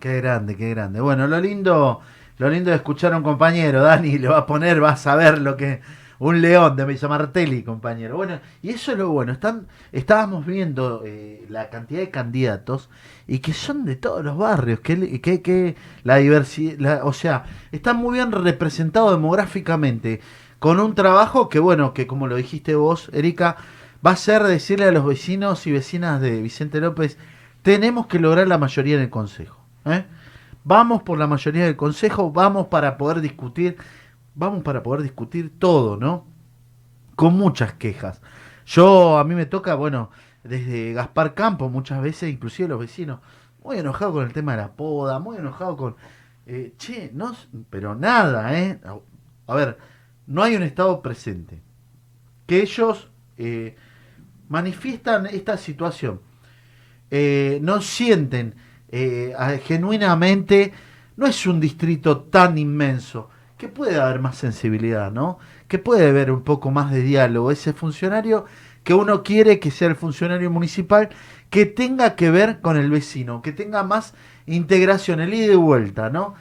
Qué 0.00 0.16
grande, 0.20 0.56
qué 0.56 0.70
grande. 0.70 1.00
Bueno, 1.00 1.26
lo 1.26 1.40
lindo, 1.40 2.00
lo 2.38 2.48
lindo 2.48 2.70
de 2.70 2.76
escuchar 2.76 3.12
a 3.12 3.16
un 3.16 3.22
compañero, 3.22 3.82
Dani, 3.82 4.18
le 4.18 4.28
va 4.28 4.38
a 4.38 4.46
poner, 4.46 4.82
va 4.82 4.90
a 4.90 4.96
saber 4.96 5.40
lo 5.40 5.56
que, 5.56 5.80
un 6.18 6.40
león 6.40 6.76
de 6.76 6.86
Mesa 6.86 7.08
Martelli, 7.08 7.62
compañero. 7.62 8.16
Bueno, 8.16 8.40
y 8.62 8.70
eso 8.70 8.92
es 8.92 8.98
lo 8.98 9.10
bueno. 9.10 9.32
Están, 9.32 9.66
estábamos 9.92 10.46
viendo 10.46 11.02
eh, 11.04 11.44
la 11.48 11.70
cantidad 11.70 12.00
de 12.00 12.10
candidatos 12.10 12.90
y 13.26 13.38
que 13.38 13.52
son 13.52 13.84
de 13.84 13.96
todos 13.96 14.24
los 14.24 14.36
barrios, 14.36 14.80
que, 14.80 15.20
que, 15.20 15.42
que 15.42 15.76
la 16.04 16.16
diversidad, 16.16 17.00
o 17.04 17.12
sea, 17.12 17.44
están 17.72 17.96
muy 17.96 18.14
bien 18.14 18.32
representados 18.32 19.12
demográficamente, 19.12 20.20
con 20.58 20.80
un 20.80 20.94
trabajo 20.94 21.48
que, 21.48 21.60
bueno, 21.60 21.94
que 21.94 22.06
como 22.06 22.26
lo 22.26 22.36
dijiste 22.36 22.74
vos, 22.74 23.10
Erika, 23.12 23.56
va 24.04 24.12
a 24.12 24.16
ser 24.16 24.42
decirle 24.42 24.86
a 24.86 24.92
los 24.92 25.04
vecinos 25.04 25.66
y 25.66 25.72
vecinas 25.72 26.20
de 26.20 26.42
Vicente 26.42 26.80
López, 26.80 27.16
tenemos 27.62 28.06
que 28.06 28.18
lograr 28.18 28.48
la 28.48 28.58
mayoría 28.58 28.96
en 28.96 29.02
el 29.02 29.10
Consejo. 29.10 29.60
¿eh? 29.84 30.04
Vamos 30.68 31.02
por 31.02 31.18
la 31.18 31.26
mayoría 31.26 31.64
del 31.64 31.76
Consejo, 31.76 32.30
vamos 32.30 32.66
para 32.66 32.98
poder 32.98 33.20
discutir 33.22 33.78
vamos 34.34 34.62
para 34.62 34.84
poder 34.84 35.02
discutir 35.02 35.58
todo, 35.58 35.96
¿no? 35.96 36.26
con 37.16 37.34
muchas 37.34 37.72
quejas. 37.72 38.22
Yo, 38.64 39.18
a 39.18 39.24
mí 39.24 39.34
me 39.34 39.46
toca, 39.46 39.74
bueno, 39.74 40.10
desde 40.44 40.92
Gaspar 40.92 41.34
Campo 41.34 41.68
muchas 41.68 42.00
veces, 42.00 42.32
inclusive 42.32 42.68
los 42.68 42.78
vecinos, 42.78 43.18
muy 43.64 43.78
enojados 43.78 44.14
con 44.14 44.24
el 44.24 44.32
tema 44.32 44.52
de 44.52 44.58
la 44.58 44.72
poda, 44.76 45.18
muy 45.18 45.36
enojados 45.36 45.76
con... 45.76 45.96
Eh, 46.46 46.74
che, 46.78 47.10
no, 47.12 47.34
pero 47.70 47.96
nada, 47.96 48.56
¿eh? 48.56 48.78
A 49.48 49.54
ver, 49.56 49.78
no 50.28 50.44
hay 50.44 50.54
un 50.54 50.62
Estado 50.62 51.02
presente. 51.02 51.60
Que 52.46 52.62
ellos 52.62 53.10
eh, 53.36 53.74
manifiestan 54.48 55.26
esta 55.26 55.56
situación. 55.56 56.20
Eh, 57.10 57.58
no 57.62 57.80
sienten 57.80 58.54
eh, 58.90 59.34
genuinamente, 59.64 60.72
no 61.16 61.26
es 61.26 61.46
un 61.46 61.60
distrito 61.60 62.18
tan 62.22 62.58
inmenso, 62.58 63.30
que 63.56 63.68
puede 63.68 64.00
haber 64.00 64.20
más 64.20 64.36
sensibilidad, 64.36 65.10
¿no? 65.10 65.38
Que 65.66 65.78
puede 65.78 66.08
haber 66.08 66.30
un 66.30 66.42
poco 66.42 66.70
más 66.70 66.92
de 66.92 67.02
diálogo. 67.02 67.50
Ese 67.50 67.72
funcionario 67.72 68.44
que 68.84 68.94
uno 68.94 69.22
quiere 69.22 69.58
que 69.58 69.70
sea 69.70 69.88
el 69.88 69.96
funcionario 69.96 70.50
municipal, 70.50 71.10
que 71.50 71.66
tenga 71.66 72.14
que 72.16 72.30
ver 72.30 72.60
con 72.60 72.76
el 72.76 72.90
vecino, 72.90 73.42
que 73.42 73.52
tenga 73.52 73.82
más 73.82 74.14
integración, 74.46 75.20
el 75.20 75.34
ida 75.34 75.52
y 75.52 75.56
vuelta, 75.56 76.10
¿no? 76.10 76.34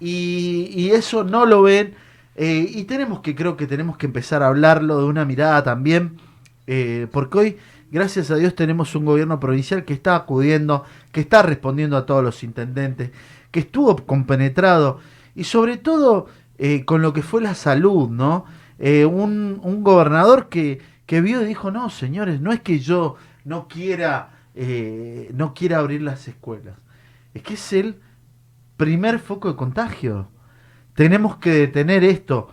Y, 0.00 0.70
y 0.74 0.90
eso 0.90 1.24
no 1.24 1.46
lo 1.46 1.62
ven 1.62 1.94
eh, 2.36 2.66
y 2.68 2.84
tenemos 2.84 3.20
que, 3.20 3.34
creo 3.34 3.56
que 3.56 3.66
tenemos 3.66 3.96
que 3.96 4.06
empezar 4.06 4.42
a 4.42 4.48
hablarlo 4.48 4.98
de 4.98 5.04
una 5.04 5.24
mirada 5.24 5.62
también, 5.62 6.18
eh, 6.66 7.06
porque 7.12 7.38
hoy, 7.38 7.56
gracias 7.94 8.30
a 8.32 8.36
Dios, 8.36 8.54
tenemos 8.54 8.94
un 8.96 9.04
gobierno 9.04 9.38
provincial 9.38 9.84
que 9.84 9.94
está 9.94 10.16
acudiendo, 10.16 10.84
que 11.12 11.20
está 11.20 11.42
respondiendo 11.42 11.96
a 11.96 12.04
todos 12.04 12.24
los 12.24 12.42
intendentes, 12.42 13.12
que 13.50 13.60
estuvo 13.60 13.94
compenetrado 14.04 14.98
y 15.36 15.44
sobre 15.44 15.76
todo 15.76 16.26
eh, 16.58 16.84
con 16.84 17.02
lo 17.02 17.12
que 17.12 17.22
fue 17.22 17.40
la 17.40 17.54
salud, 17.54 18.10
¿no? 18.10 18.44
Un, 18.78 19.60
un, 19.62 19.84
gobernador 19.84 20.48
que, 20.48 20.80
que 21.06 21.20
vio 21.20 21.40
y 21.40 21.46
dijo, 21.46 21.70
no, 21.70 21.88
señores, 21.88 22.40
no 22.40 22.52
es 22.52 22.60
que 22.60 22.80
yo 22.80 23.16
no 23.44 23.68
quiera, 23.68 24.30
no 25.32 25.54
quiera 25.54 25.78
abrir 25.78 26.02
las 26.02 26.26
escuelas, 26.26 26.74
es 27.32 27.42
que 27.42 27.54
es 27.54 27.72
el 27.72 28.00
primer 28.76 29.20
foco 29.20 29.48
de 29.48 29.56
contagio. 29.56 30.28
Tenemos 30.94 31.36
que 31.36 31.50
detener 31.50 32.04
esto. 32.04 32.48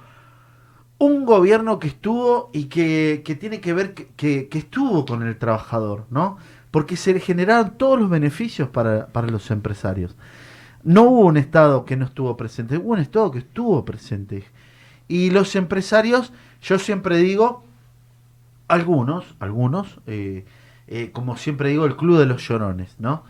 Un 1.01 1.25
gobierno 1.25 1.79
que 1.79 1.87
estuvo 1.87 2.51
y 2.53 2.65
que, 2.65 3.23
tiene 3.39 3.59
que 3.59 3.73
ver 3.73 3.95
que, 3.95 4.47
estuvo 4.51 5.03
con 5.03 5.23
el 5.23 5.35
trabajador, 5.35 6.05
¿no? 6.11 6.37
Porque 6.69 6.95
se 6.95 7.19
generaron 7.19 7.75
todos 7.75 7.99
los 7.99 8.07
beneficios 8.07 8.69
para, 8.69 9.07
los 9.23 9.49
empresarios. 9.49 10.15
No 10.83 11.01
hubo 11.05 11.21
un 11.21 11.37
Estado 11.37 11.85
que 11.85 11.97
no 11.97 12.05
estuvo 12.05 12.37
presente, 12.37 12.77
hubo 12.77 12.91
un 12.91 12.99
Estado 12.99 13.31
que 13.31 13.39
estuvo 13.39 13.83
presente. 13.83 14.43
Y 15.07 15.31
los 15.31 15.55
empresarios, 15.55 16.33
yo 16.61 16.77
siempre 16.77 17.17
digo, 17.17 17.63
algunos, 18.67 19.25
algunos, 19.39 19.97
eh, 20.05 20.45
eh, 20.85 21.09
como 21.11 21.35
siempre 21.35 21.69
digo, 21.69 21.85
el 21.85 21.95
club 21.95 22.19
de 22.19 22.27
los 22.27 22.47
llorones, 22.47 22.93
¿no? 22.99 23.23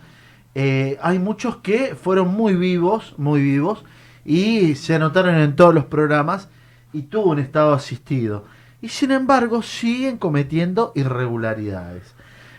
Eh, 0.55 0.97
hay 1.01 1.19
muchos 1.19 1.55
que 1.59 1.95
fueron 1.95 2.33
muy 2.33 2.53
vivos, 2.53 3.15
muy 3.17 3.41
vivos, 3.41 3.85
y 4.25 4.75
se 4.75 4.95
anotaron 4.95 5.35
en 5.35 5.55
todos 5.55 5.73
los 5.73 5.85
programas 5.85 6.49
y 6.93 7.03
tuvo 7.03 7.31
un 7.31 7.39
estado 7.39 7.73
asistido. 7.73 8.45
Y 8.81 8.89
sin 8.89 9.11
embargo 9.11 9.61
siguen 9.61 10.17
cometiendo 10.17 10.91
irregularidades. 10.95 12.15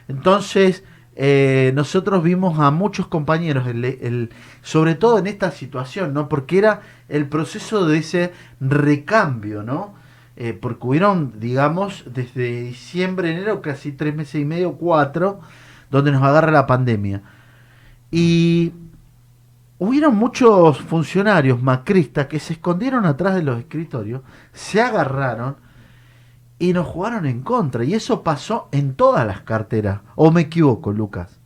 Entonces, 0.09 0.85
eh, 1.15 1.73
nosotros 1.75 2.23
vimos 2.23 2.59
a 2.59 2.71
muchos 2.71 3.07
compañeros, 3.07 3.67
el, 3.67 4.31
sobre 4.63 4.95
todo 4.95 5.19
en 5.19 5.27
esta 5.27 5.51
situación, 5.51 6.15
¿no? 6.15 6.29
Porque 6.29 6.59
era 6.59 6.81
el 7.09 7.29
proceso 7.29 7.87
de 7.87 7.99
ese 7.99 8.33
recambio, 8.61 9.63
¿no? 9.63 9.95
Eh, 10.37 10.55
porque 10.59 10.87
hubieron, 10.87 11.39
digamos, 11.39 12.05
desde 12.07 12.63
diciembre, 12.63 13.31
enero, 13.31 13.61
casi 13.61 13.93
tres 13.93 14.15
meses 14.15 14.41
y 14.41 14.45
medio, 14.47 14.73
cuatro, 14.75 15.41
donde 15.91 16.13
nos 16.13 16.23
agarra 16.23 16.51
la 16.51 16.67
pandemia. 16.67 17.23
Y 18.11 18.73
hubieron 19.83 20.15
muchos 20.15 20.79
funcionarios 20.79 21.61
macristas 21.61 22.29
que 22.29 22.39
se 22.39 22.53
escondieron 22.53 23.05
atrás 23.05 23.35
de 23.35 23.43
los 23.43 23.59
escritorios, 23.59 24.23
se 24.53 24.81
agarraron 24.81 25.57
y 26.61 26.73
nos 26.73 26.87
jugaron 26.87 27.27
en 27.27 27.43
contra. 27.43 27.83
Y 27.83 27.95
eso 27.95 28.23
pasó 28.23 28.69
en 28.71 28.95
todas 28.95 29.27
las 29.27 29.41
carteras. 29.41 30.01
¿O 30.15 30.31
me 30.31 30.43
equivoco, 30.43 30.93
Lucas? 30.93 31.41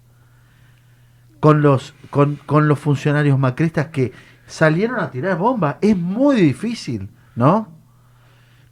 Con 1.40 1.62
los, 1.62 1.94
con, 2.10 2.36
con 2.36 2.68
los 2.68 2.78
funcionarios 2.78 3.38
macristas 3.38 3.86
que 3.86 4.12
salieron 4.46 5.00
a 5.00 5.10
tirar 5.10 5.38
bombas. 5.38 5.76
Es 5.80 5.96
muy 5.96 6.36
difícil, 6.36 7.08
¿no? 7.36 7.68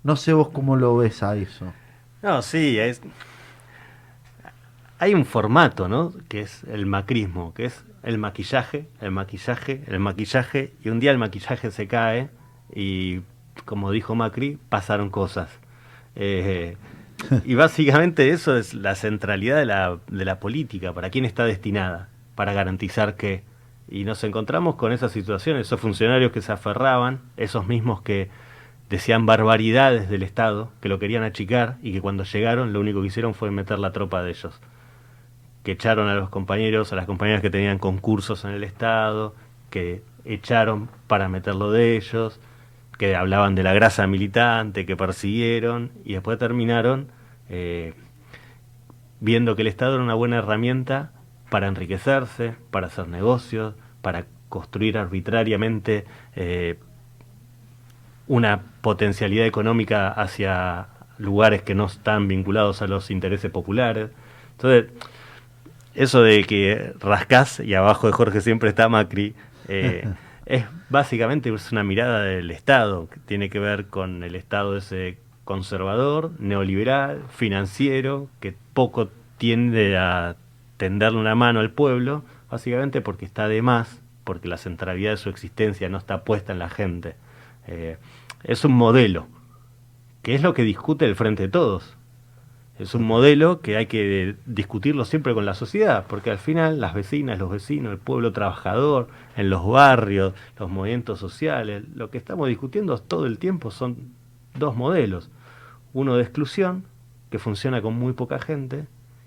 No 0.03 0.17
sé 0.17 0.35
vos 0.35 0.51
cómo 0.51 0.77
lo 0.77 0.95
ves 0.99 1.23
a 1.23 1.37
eso. 1.37 1.73
No, 2.23 2.43
sí, 2.43 2.79
es... 2.79 3.01
Hay 4.99 5.15
un 5.15 5.25
formato, 5.25 5.89
¿no? 5.89 6.13
Que 6.29 6.43
es 6.43 6.65
el 6.65 6.85
macrismo, 6.85 7.55
que 7.55 7.65
es 7.65 7.83
el 8.05 8.19
maquillaje, 8.19 8.87
el 9.01 9.11
maquillaje, 9.11 9.83
el 9.87 9.99
maquillaje, 9.99 10.75
y 10.85 10.91
un 10.91 11.01
día 11.01 11.11
el 11.11 11.19
maquillaje 11.19 11.71
se 11.71 11.89
cae 11.89 12.29
y, 12.75 13.21
como 13.65 13.91
dijo 13.91 14.15
Macri, 14.15 14.59
pasaron 14.69 15.11
cosas. 15.11 15.51
Eh, 16.15 16.77
y 17.45 17.55
básicamente 17.55 18.31
eso 18.31 18.57
es 18.57 18.75
la 18.75 18.95
centralidad 18.95 19.57
de 19.57 19.65
la, 19.65 19.99
de 20.09 20.25
la 20.25 20.39
política, 20.39 20.93
para 20.93 21.11
quién 21.11 21.25
está 21.25 21.45
destinada, 21.45 22.09
para 22.35 22.53
garantizar 22.53 23.17
que... 23.17 23.43
Y 23.87 24.05
nos 24.05 24.25
encontramos 24.25 24.77
con 24.77 24.93
esa 24.93 25.11
situación, 25.11 25.59
esos 25.59 25.79
funcionarios 25.79 26.33
que 26.33 26.41
se 26.41 26.53
aferraban, 26.53 27.21
esos 27.37 27.67
mismos 27.67 28.01
que 28.01 28.31
decían 28.89 29.27
barbaridades 29.27 30.09
del 30.09 30.23
Estado, 30.23 30.71
que 30.81 30.89
lo 30.89 30.99
querían 30.99 31.23
achicar 31.23 31.77
y 31.83 31.93
que 31.93 32.01
cuando 32.01 32.25
llegaron 32.25 32.73
lo 32.73 32.81
único 32.81 33.03
que 33.03 33.09
hicieron 33.09 33.35
fue 33.35 33.51
meter 33.51 33.79
la 33.79 33.93
tropa 33.93 34.23
de 34.23 34.31
ellos 34.31 34.59
que 35.65 35.73
echaron 35.73 36.09
a 36.09 36.15
los 36.15 36.29
compañeros, 36.29 36.93
a 36.93 36.97
las 36.97 37.07
compañeras 37.07 37.41
que 37.41 37.51
tenían 37.51 37.79
concursos 37.79 38.45
en 38.45 38.53
el 38.53 38.63
Estado, 38.63 39.35
que 39.71 40.03
echaron 40.25 40.89
para 41.09 41.29
meterlo 41.29 41.73
de 41.73 41.97
ellos, 41.97 42.39
que 42.99 43.17
hablaban 43.17 43.55
de 43.55 43.63
la 43.63 43.73
grasa 43.73 44.07
militante, 44.07 44.87
que 44.87 44.97
persiguieron 44.97 45.91
y 46.05 46.13
después 46.13 46.39
terminaron 46.39 47.09
eh, 47.49 47.95
viendo 49.21 49.57
que 49.57 49.63
el 49.63 49.69
Estado 49.69 49.95
era 49.95 50.05
una 50.05 50.15
buena 50.15 50.37
herramienta 50.37 51.13
para 51.49 51.67
enriquecerse, 51.67 52.55
para 52.71 52.89
hacer 52.89 53.09
negocios, 53.09 53.75
para 54.03 54.27
construir 54.51 54.99
arbitrariamente 54.99 56.05
eh, 56.37 56.79
una 58.27 58.63
potencialidad 58.83 59.47
económica 59.47 60.09
hacia 60.09 60.89
lugares 61.19 61.63
que 61.63 61.75
no 61.75 61.87
están 61.87 62.29
vinculados 62.29 62.83
a 62.83 62.87
los 62.87 63.11
intereses 63.11 63.51
populares. 63.51 64.11
Entonces, 64.53 64.93
eso 65.95 66.23
de 66.23 66.45
que 66.45 66.93
rascás 67.01 67.61
y 67.61 67.75
abajo 67.75 68.07
de 68.07 68.13
Jorge 68.13 68.41
siempre 68.41 68.69
está 68.69 68.89
Macri, 68.89 69.35
eh, 69.69 70.09
es 70.47 70.65
básicamente 70.89 71.53
es 71.53 71.73
una 71.73 71.85
mirada 71.85 72.23
del 72.23 72.51
Estado, 72.51 73.09
que 73.09 73.21
tiene 73.21 73.51
que 73.51 73.59
ver 73.59 73.87
con 73.87 74.23
el 74.23 74.35
Estado 74.35 74.77
ese 74.77 75.19
conservador, 75.45 76.33
neoliberal, 76.39 77.23
financiero, 77.29 78.29
que 78.41 78.55
poco 78.73 79.11
tiende 79.39 79.97
a 79.97 80.37
tenderle 80.77 81.19
una 81.19 81.35
mano 81.35 81.61
al 81.61 81.71
pueblo, 81.71 82.25
básicamente 82.51 83.01
porque 83.01 83.25
está 83.25 83.49
de 83.49 83.63
más, 83.63 84.01
porque 84.25 84.49
la 84.49 84.57
centralidad 84.57 85.11
de 85.11 85.17
su 85.17 85.29
existencia 85.29 85.89
no 85.89 85.99
está 85.99 86.25
puesta 86.25 86.53
en 86.53 86.59
la 86.59 86.71
gente. 86.71 87.17
Eh, 87.67 87.97
es 88.43 88.65
un 88.65 88.73
modelo, 88.73 89.27
que 90.23 90.35
es 90.35 90.43
lo 90.43 90.55
que 90.55 90.63
discute 90.63 91.05
el 91.05 91.17
Frente 91.17 91.45
de 91.45 91.49
Todos. 91.49 91.97
Es 92.79 92.95
un 92.97 93.05
modelo 93.05 93.61
que 93.61 93.77
hay 93.77 93.87
que 93.87 94.35
discutirlo 94.47 95.05
siempre 95.05 95.33
con 95.33 95.47
la 95.47 95.55
sociedad, 95.55 96.07
porque 96.09 96.33
al 96.33 96.39
final 96.39 96.81
las 96.81 96.93
vecinas, 96.93 97.39
los 97.39 97.51
vecinos, 97.51 97.93
el 97.93 97.99
pueblo 97.99 98.33
trabajador, 98.33 99.07
en 99.37 99.49
los 99.49 99.65
barrios, 99.65 100.35
los 100.59 100.69
movimientos 100.69 101.21
sociales, 101.21 101.85
lo 101.95 102.11
que 102.11 102.19
estamos 102.19 102.49
discutiendo 102.49 102.99
todo 102.99 103.27
el 103.27 103.39
tiempo 103.39 103.71
son 103.71 104.13
dos 104.59 104.75
modelos. 104.75 105.31
Uno 105.93 106.17
de 106.17 106.23
exclusión, 106.23 106.85
que 107.31 107.39
funciona 107.39 107.81
con 107.81 107.95
muy 107.95 108.13
poca 108.13 108.41
gente, 108.41 108.87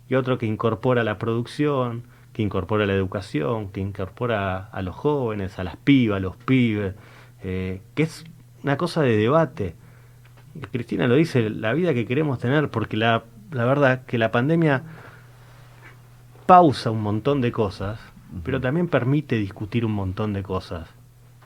y 0.10 0.16
otro 0.16 0.38
que 0.38 0.46
incorpora 0.46 1.06
la 1.06 1.18
producción, 1.18 2.04
que 2.34 2.42
incorpora 2.42 2.86
la 2.86 2.94
educación, 2.94 3.70
que 3.70 3.80
incorpora 3.80 4.66
a 4.66 4.82
los 4.82 4.96
jóvenes, 4.96 5.58
a 5.58 5.64
las 5.64 5.78
pibas, 5.78 6.18
a 6.18 6.20
los 6.20 6.36
pibes, 6.36 6.96
eh, 7.44 7.82
que 7.96 8.04
es 8.04 8.26
una 8.64 8.76
cosa 8.76 9.04
de 9.04 9.16
debate. 9.16 9.76
Cristina 10.72 11.08
lo 11.08 11.16
dice, 11.16 11.50
la 11.50 11.74
vida 11.74 11.94
que 11.94 12.06
queremos 12.06 12.40
tener, 12.40 12.70
porque 12.70 12.98
la 12.98 13.24
la 13.52 13.66
verdad 13.66 14.06
que 14.06 14.18
la 14.18 14.32
pandemia 14.32 14.84
pausa 16.46 16.92
un 16.92 17.02
montón 17.02 17.42
de 17.42 17.52
cosas, 17.52 18.00
pero 18.44 18.60
también 18.62 18.88
permite 18.88 19.38
discutir 19.38 19.86
un 19.86 19.94
montón 19.94 20.34
de 20.34 20.44
cosas. 20.44 20.90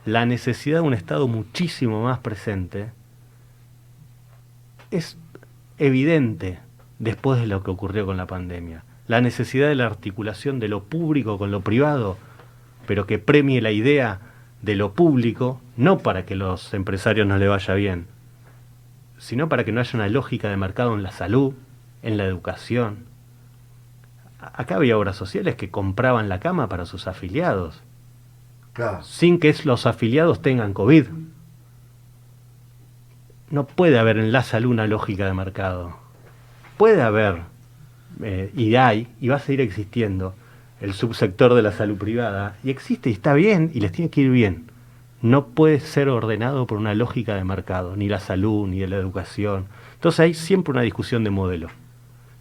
La 0.06 0.26
necesidad 0.26 0.82
de 0.82 0.88
un 0.88 0.94
Estado 0.94 1.28
muchísimo 1.28 2.04
más 2.04 2.20
presente 2.20 2.92
es 4.90 5.18
evidente 5.78 6.60
después 7.00 7.40
de 7.40 7.48
lo 7.48 7.64
que 7.64 7.72
ocurrió 7.72 8.06
con 8.06 8.18
la 8.18 8.28
pandemia. 8.28 8.84
La 9.08 9.22
necesidad 9.22 9.68
de 9.68 9.76
la 9.76 9.86
articulación 9.86 10.60
de 10.60 10.68
lo 10.68 10.84
público 10.84 11.38
con 11.38 11.52
lo 11.52 11.62
privado, 11.62 12.18
pero 12.88 13.06
que 13.06 13.20
premie 13.20 13.62
la 13.62 13.72
idea 13.72 14.20
de 14.62 14.76
lo 14.76 14.94
público, 14.94 15.60
no 15.78 16.00
para 16.00 16.26
que 16.26 16.36
los 16.36 16.74
empresarios 16.74 17.28
no 17.28 17.38
le 17.38 17.48
vaya 17.48 17.74
bien, 17.74 18.06
sino 19.18 19.50
para 19.50 19.64
que 19.66 19.72
no 19.72 19.82
haya 19.82 19.98
una 19.98 20.08
lógica 20.08 20.50
de 20.50 20.58
mercado 20.58 20.94
en 20.94 21.04
la 21.04 21.12
salud, 21.12 21.54
en 22.04 22.18
la 22.18 22.26
educación. 22.26 23.06
Acá 24.40 24.76
había 24.76 24.98
obras 24.98 25.16
sociales 25.16 25.56
que 25.56 25.70
compraban 25.70 26.30
la 26.30 26.40
cama 26.40 26.68
para 26.68 26.86
sus 26.86 27.08
afiliados, 27.08 27.82
sin 29.04 29.40
que 29.40 29.56
los 29.66 29.86
afiliados 29.86 30.42
tengan 30.42 30.74
COVID. 30.74 31.08
No 33.50 33.68
puede 33.68 34.00
haber 34.00 34.18
en 34.18 34.32
la 34.32 34.44
salud 34.44 34.72
una 34.72 34.88
lógica 34.88 35.26
de 35.26 35.34
mercado. 35.34 35.98
Puede 36.78 37.02
haber, 37.02 37.42
eh, 38.24 38.52
y 38.56 38.76
hay, 38.76 39.14
y 39.20 39.28
va 39.28 39.36
a 39.36 39.40
seguir 39.40 39.62
existiendo, 39.62 40.34
el 40.80 40.94
subsector 40.94 41.54
de 41.54 41.62
la 41.62 41.72
salud 41.72 41.98
privada, 41.98 42.56
y 42.64 42.72
existe 42.72 43.10
y 43.10 43.14
está 43.14 43.34
bien, 43.34 43.70
y 43.74 43.82
les 43.82 43.92
tiene 43.92 44.10
que 44.10 44.22
ir 44.22 44.32
bien 44.32 44.72
no 45.22 45.48
puede 45.48 45.80
ser 45.80 46.10
ordenado 46.10 46.66
por 46.66 46.78
una 46.78 46.96
lógica 46.96 47.36
de 47.36 47.44
mercado, 47.44 47.96
ni 47.96 48.10
la 48.10 48.20
salud, 48.20 48.68
ni 48.68 48.86
la 48.88 48.98
educación. 48.98 49.68
Entonces 49.94 50.20
hay 50.20 50.34
siempre 50.34 50.72
una 50.72 50.82
discusión 50.82 51.24
de 51.24 51.30
modelo. 51.30 51.70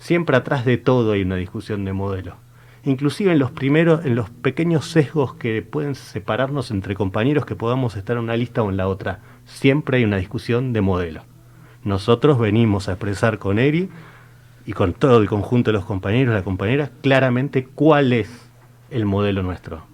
Siempre 0.00 0.36
atrás 0.36 0.64
de 0.64 0.78
todo 0.78 1.12
hay 1.12 1.22
una 1.22 1.36
discusión 1.36 1.84
de 1.84 1.92
modelo. 1.92 2.34
Inclusive 2.82 3.30
en 3.30 3.38
los 3.38 3.52
primeros, 3.52 4.04
en 4.04 4.16
los 4.16 4.30
pequeños 4.30 4.86
sesgos 4.86 5.34
que 5.34 5.62
pueden 5.62 5.94
separarnos 5.94 6.72
entre 6.72 6.96
compañeros 6.96 7.46
que 7.46 7.54
podamos 7.54 7.94
estar 7.94 8.16
en 8.16 8.24
una 8.24 8.36
lista 8.36 8.64
o 8.64 8.70
en 8.70 8.76
la 8.76 8.88
otra, 8.88 9.20
siempre 9.44 9.98
hay 9.98 10.04
una 10.04 10.16
discusión 10.16 10.72
de 10.72 10.80
modelo. 10.80 11.22
Nosotros 11.84 12.40
venimos 12.40 12.88
a 12.88 12.92
expresar 12.92 13.38
con 13.38 13.60
Eri 13.60 13.88
y 14.66 14.72
con 14.72 14.92
todo 14.92 15.20
el 15.20 15.28
conjunto 15.28 15.70
de 15.70 15.76
los 15.76 15.84
compañeros 15.84 16.32
y 16.32 16.34
las 16.34 16.42
compañeras 16.42 16.90
claramente 17.00 17.64
cuál 17.64 18.12
es 18.12 18.50
el 18.90 19.04
modelo 19.04 19.44
nuestro 19.44 19.90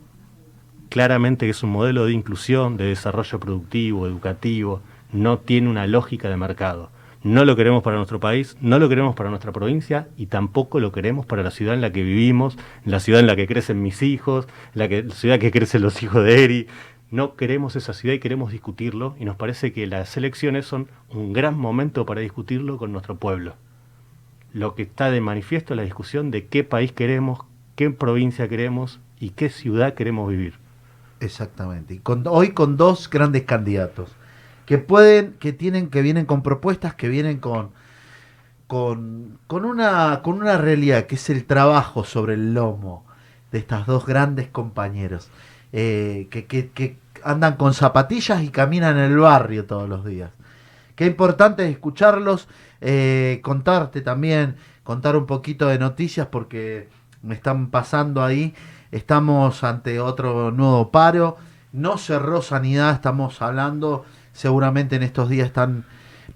claramente 0.88 1.46
que 1.46 1.50
es 1.50 1.62
un 1.62 1.70
modelo 1.70 2.06
de 2.06 2.12
inclusión, 2.12 2.78
de 2.78 2.86
desarrollo 2.86 3.38
productivo, 3.38 4.06
educativo, 4.06 4.80
no 5.12 5.38
tiene 5.38 5.68
una 5.68 5.86
lógica 5.86 6.30
de 6.30 6.38
mercado. 6.38 6.90
No 7.22 7.44
lo 7.44 7.56
queremos 7.56 7.82
para 7.82 7.96
nuestro 7.96 8.20
país, 8.20 8.56
no 8.60 8.78
lo 8.78 8.88
queremos 8.88 9.14
para 9.14 9.30
nuestra 9.30 9.52
provincia 9.52 10.08
y 10.16 10.26
tampoco 10.26 10.80
lo 10.80 10.92
queremos 10.92 11.26
para 11.26 11.42
la 11.42 11.50
ciudad 11.50 11.74
en 11.74 11.80
la 11.80 11.92
que 11.92 12.02
vivimos, 12.02 12.56
la 12.84 13.00
ciudad 13.00 13.20
en 13.20 13.26
la 13.26 13.36
que 13.36 13.46
crecen 13.46 13.82
mis 13.82 14.02
hijos, 14.02 14.46
la, 14.74 14.88
que, 14.88 15.02
la 15.02 15.14
ciudad 15.14 15.38
que 15.38 15.50
crecen 15.50 15.82
los 15.82 16.02
hijos 16.02 16.24
de 16.24 16.44
Eri. 16.44 16.66
No 17.10 17.36
queremos 17.36 17.76
esa 17.76 17.92
ciudad 17.92 18.14
y 18.14 18.18
queremos 18.18 18.52
discutirlo 18.52 19.14
y 19.18 19.24
nos 19.24 19.36
parece 19.36 19.72
que 19.72 19.86
las 19.86 20.16
elecciones 20.16 20.66
son 20.66 20.88
un 21.08 21.32
gran 21.32 21.56
momento 21.56 22.04
para 22.04 22.20
discutirlo 22.20 22.78
con 22.78 22.92
nuestro 22.92 23.16
pueblo. 23.16 23.54
Lo 24.52 24.74
que 24.74 24.82
está 24.82 25.10
de 25.10 25.20
manifiesto 25.20 25.74
es 25.74 25.76
la 25.76 25.84
discusión 25.84 26.30
de 26.30 26.46
qué 26.46 26.64
país 26.64 26.92
queremos, 26.92 27.40
qué 27.76 27.90
provincia 27.90 28.48
queremos 28.48 29.00
y 29.20 29.30
qué 29.30 29.50
ciudad 29.50 29.94
queremos 29.94 30.28
vivir. 30.28 30.54
Exactamente. 31.20 31.94
Y 31.94 31.98
con, 31.98 32.24
hoy 32.26 32.50
con 32.50 32.76
dos 32.76 33.08
grandes 33.08 33.44
candidatos 33.44 34.15
que 34.66 34.78
pueden, 34.78 35.34
que 35.34 35.52
tienen, 35.52 35.88
que 35.88 36.02
vienen 36.02 36.26
con 36.26 36.42
propuestas, 36.42 36.94
que 36.94 37.08
vienen 37.08 37.38
con, 37.38 37.70
con, 38.66 39.38
con, 39.46 39.64
una, 39.64 40.20
con 40.22 40.38
una 40.38 40.58
realidad 40.58 41.06
que 41.06 41.14
es 41.14 41.30
el 41.30 41.44
trabajo 41.44 42.04
sobre 42.04 42.34
el 42.34 42.52
lomo 42.52 43.06
de 43.52 43.58
estas 43.58 43.86
dos 43.86 44.04
grandes 44.06 44.48
compañeros 44.48 45.30
eh, 45.72 46.28
que, 46.30 46.46
que, 46.46 46.96
andan 47.24 47.56
con 47.56 47.74
zapatillas 47.74 48.42
y 48.42 48.50
caminan 48.50 48.98
en 48.98 49.04
el 49.04 49.18
barrio 49.18 49.64
todos 49.64 49.88
los 49.88 50.04
días. 50.04 50.30
Qué 50.94 51.06
importante 51.06 51.64
es 51.64 51.70
escucharlos, 51.70 52.48
eh, 52.80 53.40
contarte 53.42 54.00
también, 54.00 54.56
contar 54.84 55.16
un 55.16 55.26
poquito 55.26 55.66
de 55.68 55.78
noticias 55.78 56.28
porque 56.28 56.88
me 57.22 57.34
están 57.34 57.70
pasando 57.70 58.22
ahí 58.22 58.54
estamos 58.90 59.64
ante 59.64 60.00
otro 60.00 60.50
nuevo 60.50 60.90
paro, 60.90 61.36
no 61.72 61.98
cerró 61.98 62.42
sanidad, 62.42 62.94
estamos 62.94 63.40
hablando, 63.42 64.04
seguramente 64.36 64.96
en 64.96 65.02
estos 65.02 65.28
días 65.28 65.46
están 65.46 65.84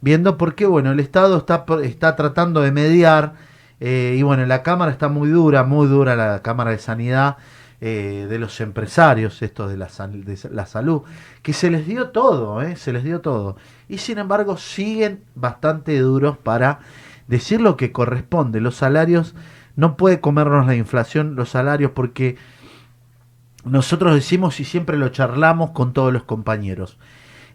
viendo, 0.00 0.38
porque 0.38 0.66
bueno, 0.66 0.90
el 0.90 1.00
Estado 1.00 1.36
está, 1.36 1.64
está 1.82 2.16
tratando 2.16 2.62
de 2.62 2.72
mediar, 2.72 3.34
eh, 3.78 4.16
y 4.18 4.22
bueno, 4.22 4.44
la 4.46 4.62
Cámara 4.62 4.90
está 4.90 5.08
muy 5.08 5.28
dura, 5.28 5.64
muy 5.64 5.86
dura 5.86 6.16
la 6.16 6.42
Cámara 6.42 6.70
de 6.70 6.78
Sanidad, 6.78 7.36
eh, 7.82 8.26
de 8.28 8.38
los 8.38 8.60
empresarios, 8.60 9.40
esto 9.42 9.68
de 9.68 9.76
la, 9.76 9.86
de 9.86 10.38
la 10.50 10.66
salud, 10.66 11.02
que 11.42 11.52
se 11.52 11.70
les 11.70 11.86
dio 11.86 12.10
todo, 12.10 12.62
eh, 12.62 12.76
se 12.76 12.92
les 12.92 13.04
dio 13.04 13.20
todo. 13.20 13.56
Y 13.88 13.98
sin 13.98 14.18
embargo 14.18 14.56
siguen 14.56 15.24
bastante 15.34 15.98
duros 15.98 16.36
para 16.36 16.80
decir 17.26 17.60
lo 17.60 17.76
que 17.76 17.92
corresponde. 17.92 18.60
Los 18.60 18.76
salarios 18.76 19.34
no 19.76 19.96
puede 19.96 20.20
comernos 20.20 20.66
la 20.66 20.74
inflación, 20.74 21.36
los 21.36 21.50
salarios, 21.50 21.92
porque 21.92 22.36
nosotros 23.64 24.14
decimos 24.14 24.60
y 24.60 24.64
siempre 24.64 24.98
lo 24.98 25.08
charlamos 25.08 25.70
con 25.70 25.92
todos 25.92 26.12
los 26.12 26.24
compañeros. 26.24 26.98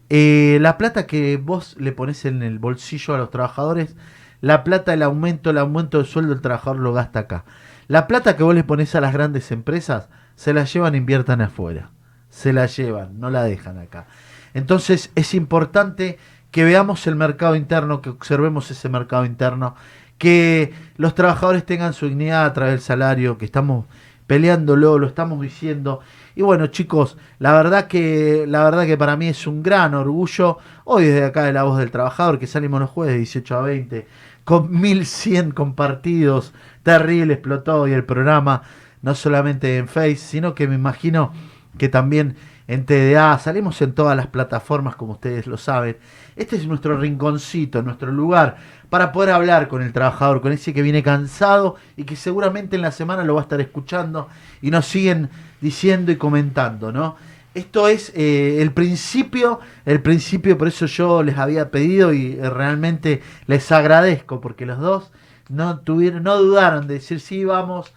Eh, 0.09 0.59
la 0.61 0.77
plata 0.77 1.07
que 1.07 1.37
vos 1.37 1.75
le 1.79 1.91
pones 1.91 2.25
en 2.25 2.43
el 2.43 2.59
bolsillo 2.59 3.15
a 3.15 3.17
los 3.17 3.31
trabajadores, 3.31 3.95
la 4.41 4.63
plata 4.63 4.91
del 4.91 5.03
aumento, 5.03 5.49
el 5.49 5.57
aumento 5.57 5.97
del 5.97 6.07
sueldo 6.07 6.31
del 6.31 6.41
trabajador 6.41 6.79
lo 6.79 6.93
gasta 6.93 7.19
acá. 7.19 7.45
La 7.87 8.07
plata 8.07 8.35
que 8.35 8.43
vos 8.43 8.55
le 8.55 8.63
pones 8.63 8.95
a 8.95 9.01
las 9.01 9.13
grandes 9.13 9.51
empresas, 9.51 10.09
se 10.35 10.53
la 10.53 10.65
llevan 10.65 10.95
e 10.95 10.97
inviertan 10.97 11.41
afuera. 11.41 11.91
Se 12.29 12.53
la 12.53 12.65
llevan, 12.65 13.19
no 13.19 13.29
la 13.29 13.43
dejan 13.43 13.77
acá. 13.77 14.07
Entonces 14.53 15.11
es 15.15 15.33
importante 15.33 16.17
que 16.51 16.63
veamos 16.63 17.07
el 17.07 17.15
mercado 17.15 17.55
interno, 17.55 18.01
que 18.01 18.09
observemos 18.09 18.69
ese 18.71 18.89
mercado 18.89 19.25
interno 19.25 19.75
que 20.17 20.73
los 20.97 21.15
trabajadores 21.15 21.65
tengan 21.65 21.93
su 21.93 22.07
dignidad 22.07 22.45
a 22.45 22.53
través 22.53 22.73
del 22.73 22.81
salario, 22.81 23.37
que 23.37 23.45
estamos 23.45 23.85
peleándolo, 24.27 24.97
lo 24.99 25.07
estamos 25.07 25.41
diciendo. 25.41 25.99
Y 26.35 26.41
bueno, 26.41 26.67
chicos, 26.67 27.17
la 27.39 27.53
verdad 27.53 27.87
que 27.87 28.45
la 28.47 28.63
verdad 28.63 28.85
que 28.85 28.97
para 28.97 29.15
mí 29.17 29.27
es 29.27 29.47
un 29.47 29.63
gran 29.63 29.93
orgullo 29.93 30.57
hoy 30.83 31.05
desde 31.05 31.25
acá 31.25 31.43
de 31.43 31.53
la 31.53 31.63
voz 31.63 31.77
del 31.77 31.91
trabajador 31.91 32.39
que 32.39 32.47
salimos 32.47 32.79
los 32.79 32.89
jueves 32.89 33.13
de 33.13 33.19
18 33.19 33.55
a 33.55 33.61
20 33.61 34.07
con 34.45 34.79
1100 34.79 35.51
compartidos, 35.51 36.53
terrible 36.83 37.33
explotó 37.33 37.81
hoy 37.81 37.93
el 37.93 38.05
programa, 38.05 38.61
no 39.01 39.15
solamente 39.15 39.77
en 39.77 39.87
Face, 39.87 40.17
sino 40.17 40.53
que 40.53 40.67
me 40.67 40.75
imagino 40.75 41.33
que 41.79 41.89
también 41.89 42.35
en 42.67 42.85
TDA, 42.85 43.37
salimos 43.39 43.81
en 43.81 43.93
todas 43.93 44.17
las 44.17 44.27
plataformas 44.27 44.95
como 44.95 45.13
ustedes 45.13 45.45
lo 45.47 45.57
saben. 45.57 45.97
Este 46.35 46.55
es 46.55 46.67
nuestro 46.67 46.97
rinconcito, 46.97 47.81
nuestro 47.81 48.11
lugar 48.11 48.57
para 48.89 49.11
poder 49.11 49.31
hablar 49.31 49.67
con 49.67 49.81
el 49.81 49.93
trabajador, 49.93 50.41
con 50.41 50.51
ese 50.51 50.73
que 50.73 50.81
viene 50.81 51.03
cansado 51.03 51.75
y 51.95 52.03
que 52.03 52.15
seguramente 52.15 52.75
en 52.75 52.81
la 52.81 52.91
semana 52.91 53.23
lo 53.23 53.35
va 53.35 53.41
a 53.41 53.43
estar 53.43 53.61
escuchando 53.61 54.29
y 54.61 54.71
nos 54.71 54.85
siguen 54.85 55.29
diciendo 55.61 56.11
y 56.11 56.15
comentando, 56.15 56.91
¿no? 56.91 57.15
Esto 57.53 57.87
es 57.87 58.11
eh, 58.15 58.61
el 58.61 58.71
principio, 58.71 59.61
el 59.85 60.01
principio, 60.01 60.57
por 60.57 60.67
eso 60.67 60.87
yo 60.87 61.23
les 61.23 61.37
había 61.37 61.71
pedido 61.71 62.13
y 62.13 62.33
eh, 62.33 62.49
realmente 62.49 63.21
les 63.47 63.71
agradezco 63.71 64.41
porque 64.41 64.65
los 64.65 64.79
dos 64.79 65.11
no 65.47 65.79
tuvieron, 65.79 66.23
no 66.23 66.37
dudaron 66.37 66.87
de 66.87 66.95
decir 66.95 67.19
sí, 67.21 67.45
vamos. 67.45 67.93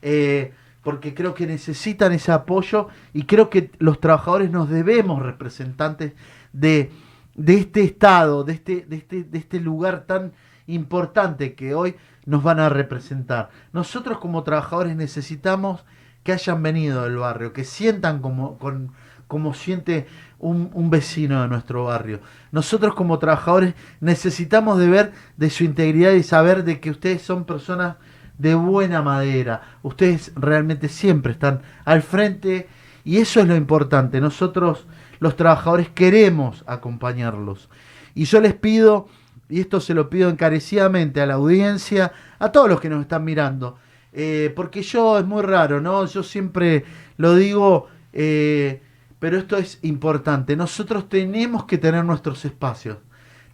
Eh, 0.00 0.52
porque 0.82 1.14
creo 1.14 1.34
que 1.34 1.46
necesitan 1.46 2.12
ese 2.12 2.32
apoyo 2.32 2.88
y 3.12 3.24
creo 3.24 3.50
que 3.50 3.70
los 3.78 4.00
trabajadores 4.00 4.50
nos 4.50 4.68
debemos 4.68 5.22
representantes 5.22 6.12
de, 6.52 6.90
de 7.34 7.54
este 7.54 7.82
Estado, 7.82 8.44
de 8.44 8.54
este, 8.54 8.84
de, 8.88 8.96
este, 8.96 9.24
de 9.24 9.38
este 9.38 9.60
lugar 9.60 10.04
tan 10.06 10.32
importante 10.66 11.54
que 11.54 11.74
hoy 11.74 11.96
nos 12.26 12.42
van 12.42 12.60
a 12.60 12.68
representar. 12.68 13.50
Nosotros 13.72 14.18
como 14.18 14.42
trabajadores 14.42 14.96
necesitamos 14.96 15.84
que 16.22 16.32
hayan 16.32 16.62
venido 16.62 17.02
del 17.02 17.16
barrio, 17.16 17.52
que 17.52 17.64
sientan 17.64 18.20
como, 18.20 18.58
con, 18.58 18.92
como 19.26 19.54
siente 19.54 20.06
un, 20.38 20.70
un, 20.72 20.90
vecino 20.90 21.42
de 21.42 21.48
nuestro 21.48 21.84
barrio. 21.84 22.20
Nosotros 22.52 22.94
como 22.94 23.18
trabajadores 23.18 23.74
necesitamos 24.00 24.78
de 24.78 24.88
ver 24.88 25.12
de 25.36 25.50
su 25.50 25.64
integridad 25.64 26.12
y 26.12 26.22
saber 26.22 26.64
de 26.64 26.80
que 26.80 26.90
ustedes 26.90 27.22
son 27.22 27.44
personas 27.44 27.96
de 28.42 28.56
buena 28.56 29.00
madera. 29.02 29.78
Ustedes 29.82 30.32
realmente 30.34 30.88
siempre 30.88 31.32
están 31.32 31.62
al 31.84 32.02
frente 32.02 32.68
y 33.04 33.18
eso 33.18 33.40
es 33.40 33.46
lo 33.46 33.54
importante. 33.54 34.20
Nosotros 34.20 34.86
los 35.20 35.36
trabajadores 35.36 35.88
queremos 35.88 36.64
acompañarlos. 36.66 37.70
Y 38.14 38.24
yo 38.24 38.40
les 38.40 38.54
pido, 38.54 39.06
y 39.48 39.60
esto 39.60 39.80
se 39.80 39.94
lo 39.94 40.10
pido 40.10 40.28
encarecidamente 40.28 41.20
a 41.20 41.26
la 41.26 41.34
audiencia, 41.34 42.12
a 42.40 42.50
todos 42.50 42.68
los 42.68 42.80
que 42.80 42.88
nos 42.88 43.02
están 43.02 43.24
mirando, 43.24 43.78
eh, 44.12 44.52
porque 44.54 44.82
yo 44.82 45.18
es 45.18 45.24
muy 45.24 45.42
raro, 45.42 45.80
¿no? 45.80 46.04
Yo 46.06 46.22
siempre 46.24 46.84
lo 47.16 47.36
digo, 47.36 47.86
eh, 48.12 48.82
pero 49.20 49.38
esto 49.38 49.56
es 49.56 49.78
importante. 49.82 50.56
Nosotros 50.56 51.08
tenemos 51.08 51.64
que 51.64 51.78
tener 51.78 52.04
nuestros 52.04 52.44
espacios 52.44 52.98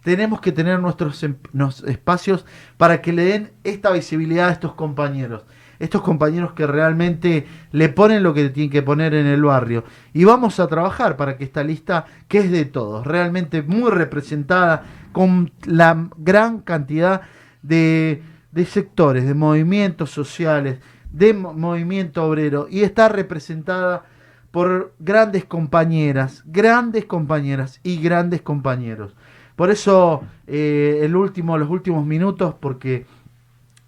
tenemos 0.09 0.41
que 0.41 0.51
tener 0.51 0.79
nuestros 0.79 1.21
em, 1.21 1.35
espacios 1.85 2.43
para 2.77 2.99
que 2.99 3.13
le 3.13 3.25
den 3.25 3.51
esta 3.63 3.91
visibilidad 3.91 4.49
a 4.49 4.51
estos 4.51 4.73
compañeros. 4.73 5.45
Estos 5.77 6.01
compañeros 6.01 6.53
que 6.53 6.65
realmente 6.65 7.45
le 7.71 7.89
ponen 7.89 8.23
lo 8.23 8.33
que 8.33 8.49
tienen 8.49 8.71
que 8.71 8.81
poner 8.81 9.13
en 9.13 9.27
el 9.27 9.43
barrio. 9.43 9.83
Y 10.11 10.23
vamos 10.23 10.59
a 10.59 10.65
trabajar 10.65 11.15
para 11.15 11.37
que 11.37 11.43
esta 11.43 11.63
lista, 11.63 12.07
que 12.27 12.39
es 12.39 12.49
de 12.49 12.65
todos, 12.65 13.05
realmente 13.05 13.61
muy 13.61 13.91
representada, 13.91 14.83
con 15.11 15.51
la 15.65 16.09
gran 16.17 16.61
cantidad 16.61 17.21
de, 17.61 18.23
de 18.51 18.65
sectores, 18.65 19.27
de 19.27 19.35
movimientos 19.35 20.09
sociales, 20.09 20.79
de 21.11 21.35
movimiento 21.35 22.25
obrero, 22.25 22.65
y 22.67 22.81
está 22.81 23.09
representada 23.09 24.05
por 24.49 24.95
grandes 24.97 25.45
compañeras, 25.45 26.41
grandes 26.47 27.05
compañeras 27.05 27.79
y 27.83 28.01
grandes 28.01 28.41
compañeros 28.41 29.15
Por 29.59 29.71
eso 29.71 30.23
eh, 30.47 31.01
el 31.01 31.17
último, 31.17 31.57
los 31.57 31.69
últimos 31.69 32.05
minutos, 32.05 32.55
porque 32.61 33.05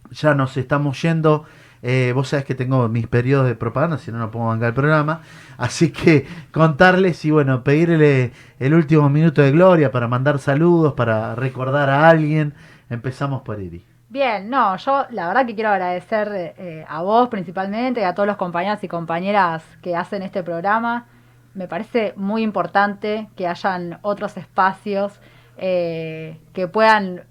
ya 0.10 0.36
nos 0.36 0.58
estamos 0.58 1.02
yendo. 1.02 1.46
Eh, 1.82 2.12
vos 2.14 2.28
sabés 2.28 2.44
que 2.44 2.56
tengo 2.56 2.90
mis 2.90 3.08
periodos 3.08 3.48
de 3.48 3.56
propaganda, 3.56 3.98
si 3.98 4.12
no, 4.12 4.18
no 4.18 4.32
pongo 4.32 4.48
bancar 4.48 4.68
el 4.68 4.74
programa. 4.74 5.22
Así 5.58 5.94
que 5.94 6.28
contarles 6.52 7.24
y 7.24 7.32
bueno, 7.32 7.64
pedirle 7.64 8.34
el 8.60 8.74
último 8.74 9.10
minuto 9.10 9.42
de 9.42 9.54
gloria 9.54 9.94
para 9.94 10.10
mandar 10.10 10.40
saludos, 10.40 10.92
para 10.92 11.36
recordar 11.36 11.90
a 11.90 12.10
alguien. 12.10 12.54
Empezamos 12.90 13.42
por 13.42 13.62
Iri. 13.62 13.82
Bien, 14.10 14.50
no, 14.50 14.76
yo 14.76 15.06
la 15.12 15.30
verdad 15.30 15.46
que 15.46 15.56
quiero 15.56 15.70
agradecer 15.70 16.54
eh, 16.58 16.86
a 16.86 17.02
vos 17.02 17.30
principalmente 17.30 18.04
a 18.04 18.14
todos 18.14 18.28
los 18.28 18.36
compañeros 18.36 18.84
y 18.84 18.90
compañeras 18.90 19.64
que 19.82 19.96
hacen 19.96 20.22
este 20.22 20.44
programa. 20.44 21.06
Me 21.54 21.70
parece 21.70 22.12
muy 22.18 22.44
importante 22.44 23.30
que 23.38 23.48
hayan 23.48 24.00
otros 24.02 24.36
espacios 24.36 25.22
eh, 25.58 26.40
que 26.54 26.68
puedan 26.68 27.24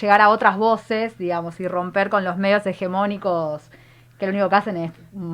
llegar 0.00 0.20
a 0.20 0.28
otras 0.28 0.56
voces, 0.56 1.18
digamos, 1.18 1.58
y 1.60 1.68
romper 1.68 2.10
con 2.10 2.24
los 2.24 2.36
medios 2.36 2.66
hegemónicos 2.66 3.70
que 4.22 4.26
lo 4.26 4.32
único 4.34 4.48
que 4.50 4.54
hacen 4.54 4.76
es 4.76 4.92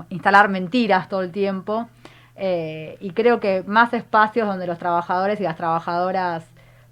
instalar 0.09 0.49
mentiras 0.49 1.11
todo 1.11 1.21
el 1.21 1.31
tiempo. 1.31 1.89
Eh, 2.37 2.97
y 3.01 3.11
creo 3.11 3.39
que 3.39 3.63
más 3.67 3.93
espacios 3.93 4.49
donde 4.49 4.67
los 4.67 4.79
trabajadores 4.79 5.39
y 5.41 5.43
las 5.43 5.57
trabajadoras 5.57 6.47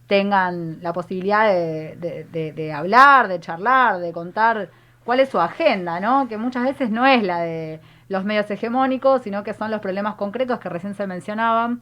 tengan 0.07 0.83
la 0.83 0.93
posibilidad 0.93 1.49
de, 1.49 2.73
hablar, 2.75 3.29
de 3.29 3.41
charlar, 3.41 3.99
de 4.01 4.13
contar 4.13 4.69
cuál 5.05 5.21
es 5.21 5.31
su 5.31 5.41
agenda, 5.41 5.99
¿no? 5.99 6.29
Que 6.29 6.37
muchas 6.37 6.65
veces 6.65 6.91
no 6.91 7.07
es 7.07 7.23
la 7.23 7.41
de 7.41 7.81
los 8.09 8.25
medios 8.25 8.51
hegemónicos, 8.51 9.23
sino 9.23 9.43
que 9.43 9.55
son 9.55 9.71
los 9.71 9.81
problemas 9.81 10.17
concretos 10.17 10.59
que 10.59 10.69
recién 10.69 10.95
se 10.95 11.07
mencionaban. 11.07 11.81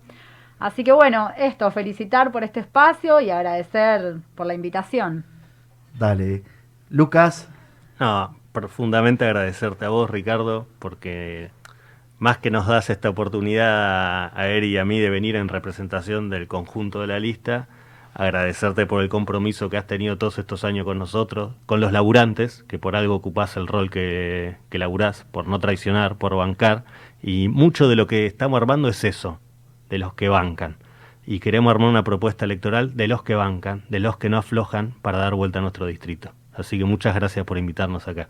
Así 0.65 0.83
que 0.83 0.93
bueno, 0.93 1.31
esto, 1.37 1.71
felicitar 1.71 2.33
por 2.33 2.43
este 2.43 2.61
espacio 2.61 3.21
y 3.21 3.29
agradecer 3.29 4.17
por 4.35 4.47
la 4.47 4.55
invitación. 4.55 5.27
Dale. 5.99 6.43
Lucas. 6.89 7.51
No, 8.01 8.35
profundamente 8.53 9.27
agradecerte 9.27 9.85
a 9.85 9.91
vos, 9.91 10.09
Ricardo, 10.09 10.67
porque 10.79 11.51
más 12.19 12.39
que 12.39 12.51
nos 12.51 12.67
das 12.67 12.89
esta 12.89 13.11
oportunidad 13.11 14.33
a 14.35 14.49
Eri 14.49 14.69
y 14.69 14.79
a 14.79 14.87
mí 14.87 14.99
de 15.01 15.11
venir 15.11 15.37
en 15.37 15.49
representación 15.49 16.31
del 16.31 16.49
conjunto 16.49 17.03
de 17.03 17.09
la 17.09 17.21
lista, 17.21 17.69
agradecerte 18.15 18.87
por 18.87 19.03
el 19.03 19.11
compromiso 19.11 19.69
que 19.69 19.77
has 19.77 19.87
tenido 19.87 20.17
todos 20.17 20.39
estos 20.39 20.65
años 20.65 20.87
con 20.87 20.99
nosotros, 20.99 21.53
con 21.67 21.81
los 21.81 21.93
laburantes, 21.93 22.63
que 22.63 22.79
por 22.79 22.97
algo 22.97 23.17
ocupás 23.17 23.59
el 23.59 23.67
rol 23.67 23.91
que, 23.91 24.57
que 24.71 24.79
laburás, 24.79 25.27
por 25.31 25.47
no 25.47 25.59
traicionar, 25.59 26.17
por 26.17 26.35
bancar, 26.35 26.85
y 27.23 27.49
mucho 27.49 27.87
de 27.87 27.97
lo 27.97 28.07
que 28.07 28.25
estamos 28.25 28.57
armando 28.57 28.89
es 28.89 29.05
eso, 29.05 29.41
de 29.89 29.99
los 29.99 30.15
que 30.15 30.29
bancan. 30.29 30.77
Y 31.27 31.41
queremos 31.41 31.71
armar 31.71 31.89
una 31.89 32.05
propuesta 32.05 32.45
electoral 32.45 32.97
de 32.97 33.09
los 33.09 33.23
que 33.23 33.35
bancan, 33.35 33.85
de 33.89 34.01
los 34.01 34.17
que 34.19 34.29
no 34.29 34.39
aflojan 34.39 34.95
para 35.03 35.19
dar 35.19 35.35
vuelta 35.35 35.59
a 35.59 35.63
nuestro 35.63 35.87
distrito. 35.87 36.33
Así 36.55 36.79
que 36.79 36.85
muchas 36.85 37.15
gracias 37.15 37.45
por 37.45 37.59
invitarnos 37.59 38.07
acá. 38.09 38.29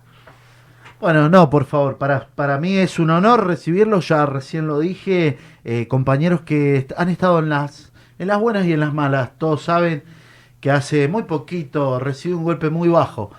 Bueno, 1.00 1.28
no, 1.28 1.50
por 1.50 1.64
favor, 1.64 1.98
para, 1.98 2.28
para 2.34 2.59
mí 2.59 2.76
es 2.76 2.98
un 2.98 3.11
honor 3.11 3.46
recibirlo, 3.46 4.00
ya 4.00 4.24
recién 4.26 4.66
lo 4.66 4.78
dije, 4.78 5.38
eh, 5.64 5.86
compañeros 5.88 6.42
que 6.42 6.86
han 6.96 7.09
estado 7.09 7.40
en 7.40 7.48
las, 7.50 7.92
en 8.18 8.28
las 8.28 8.40
buenas 8.40 8.64
y 8.64 8.72
en 8.72 8.80
las 8.80 8.94
malas, 8.94 9.32
todos 9.36 9.62
saben 9.62 10.05
que 10.61 10.70
hace 10.70 11.09
muy 11.09 11.24
poquito 11.24 11.98
recibí 11.98 12.32
un 12.32 12.44
golpe 12.44 12.70
muy 12.70 12.88
bajo, 12.88 13.32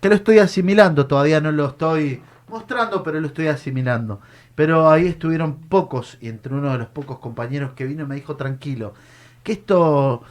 que 0.00 0.08
lo 0.08 0.14
estoy 0.16 0.38
asimilando, 0.38 1.06
todavía 1.06 1.40
no 1.40 1.52
lo 1.52 1.66
estoy 1.66 2.20
mostrando, 2.48 3.02
pero 3.02 3.20
lo 3.20 3.28
estoy 3.28 3.46
asimilando. 3.46 4.20
Pero 4.54 4.90
ahí 4.90 5.06
estuvieron 5.06 5.56
pocos, 5.56 6.18
y 6.20 6.28
entre 6.28 6.54
uno 6.54 6.72
de 6.72 6.78
los 6.78 6.88
pocos 6.88 7.18
compañeros 7.18 7.72
que 7.72 7.84
vino 7.84 8.06
me 8.06 8.14
dijo 8.14 8.36
tranquilo, 8.36 8.94
que 9.42 9.52
esto, 9.52 10.22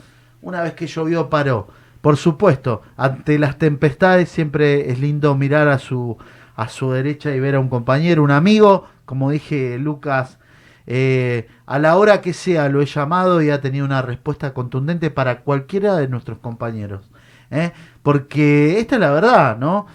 una 0.41 0.61
vez 0.61 0.73
que 0.73 0.87
llovió, 0.87 1.29
paró. 1.29 1.67
Por 2.01 2.17
supuesto, 2.17 2.81
ante 2.97 3.39
las 3.39 3.57
tempestades 3.57 4.29
siempre 4.29 4.91
es 4.91 4.99
lindo 4.99 5.35
mirar 5.35 5.67
a 5.67 5.79
su 5.79 6.17
a 6.55 6.69
su 6.69 6.91
derecha 6.91 7.33
y 7.33 7.39
ver 7.39 7.55
a 7.55 7.59
un 7.59 7.69
compañero, 7.69 8.23
un 8.23 8.31
amigo, 8.31 8.87
como 9.05 9.31
dije 9.31 9.77
Lucas, 9.79 10.37
eh, 10.85 11.47
a 11.65 11.79
la 11.79 11.97
hora 11.97 12.21
que 12.21 12.33
sea 12.33 12.69
lo 12.69 12.81
he 12.81 12.85
llamado 12.85 13.41
y 13.41 13.49
ha 13.49 13.61
tenido 13.61 13.85
una 13.85 14.01
respuesta 14.01 14.53
contundente 14.53 15.09
para 15.09 15.41
cualquiera 15.41 15.95
de 15.95 16.07
nuestros 16.07 16.39
compañeros. 16.39 17.09
¿eh? 17.51 17.71
Porque 18.01 18.79
esta 18.79 18.95
es 18.95 19.01
la 19.01 19.11
verdad, 19.11 19.57
¿no? 19.57 19.87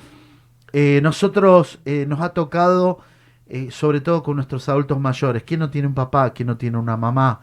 Eh, 0.73 1.01
nosotros 1.03 1.81
nos 2.07 2.21
ha 2.21 2.31
tocado, 2.31 2.99
sobre 3.71 4.01
todo 4.01 4.23
con 4.23 4.37
nuestros 4.37 4.69
adultos 4.69 5.01
mayores, 5.01 5.43
¿quién 5.43 5.61
no 5.61 5.71
tiene 5.71 5.89
un 5.89 5.95
papá? 5.95 6.33
¿Quién 6.33 6.49
no 6.49 6.57
tiene 6.57 6.79
una 6.79 6.97
mamá? 6.97 7.41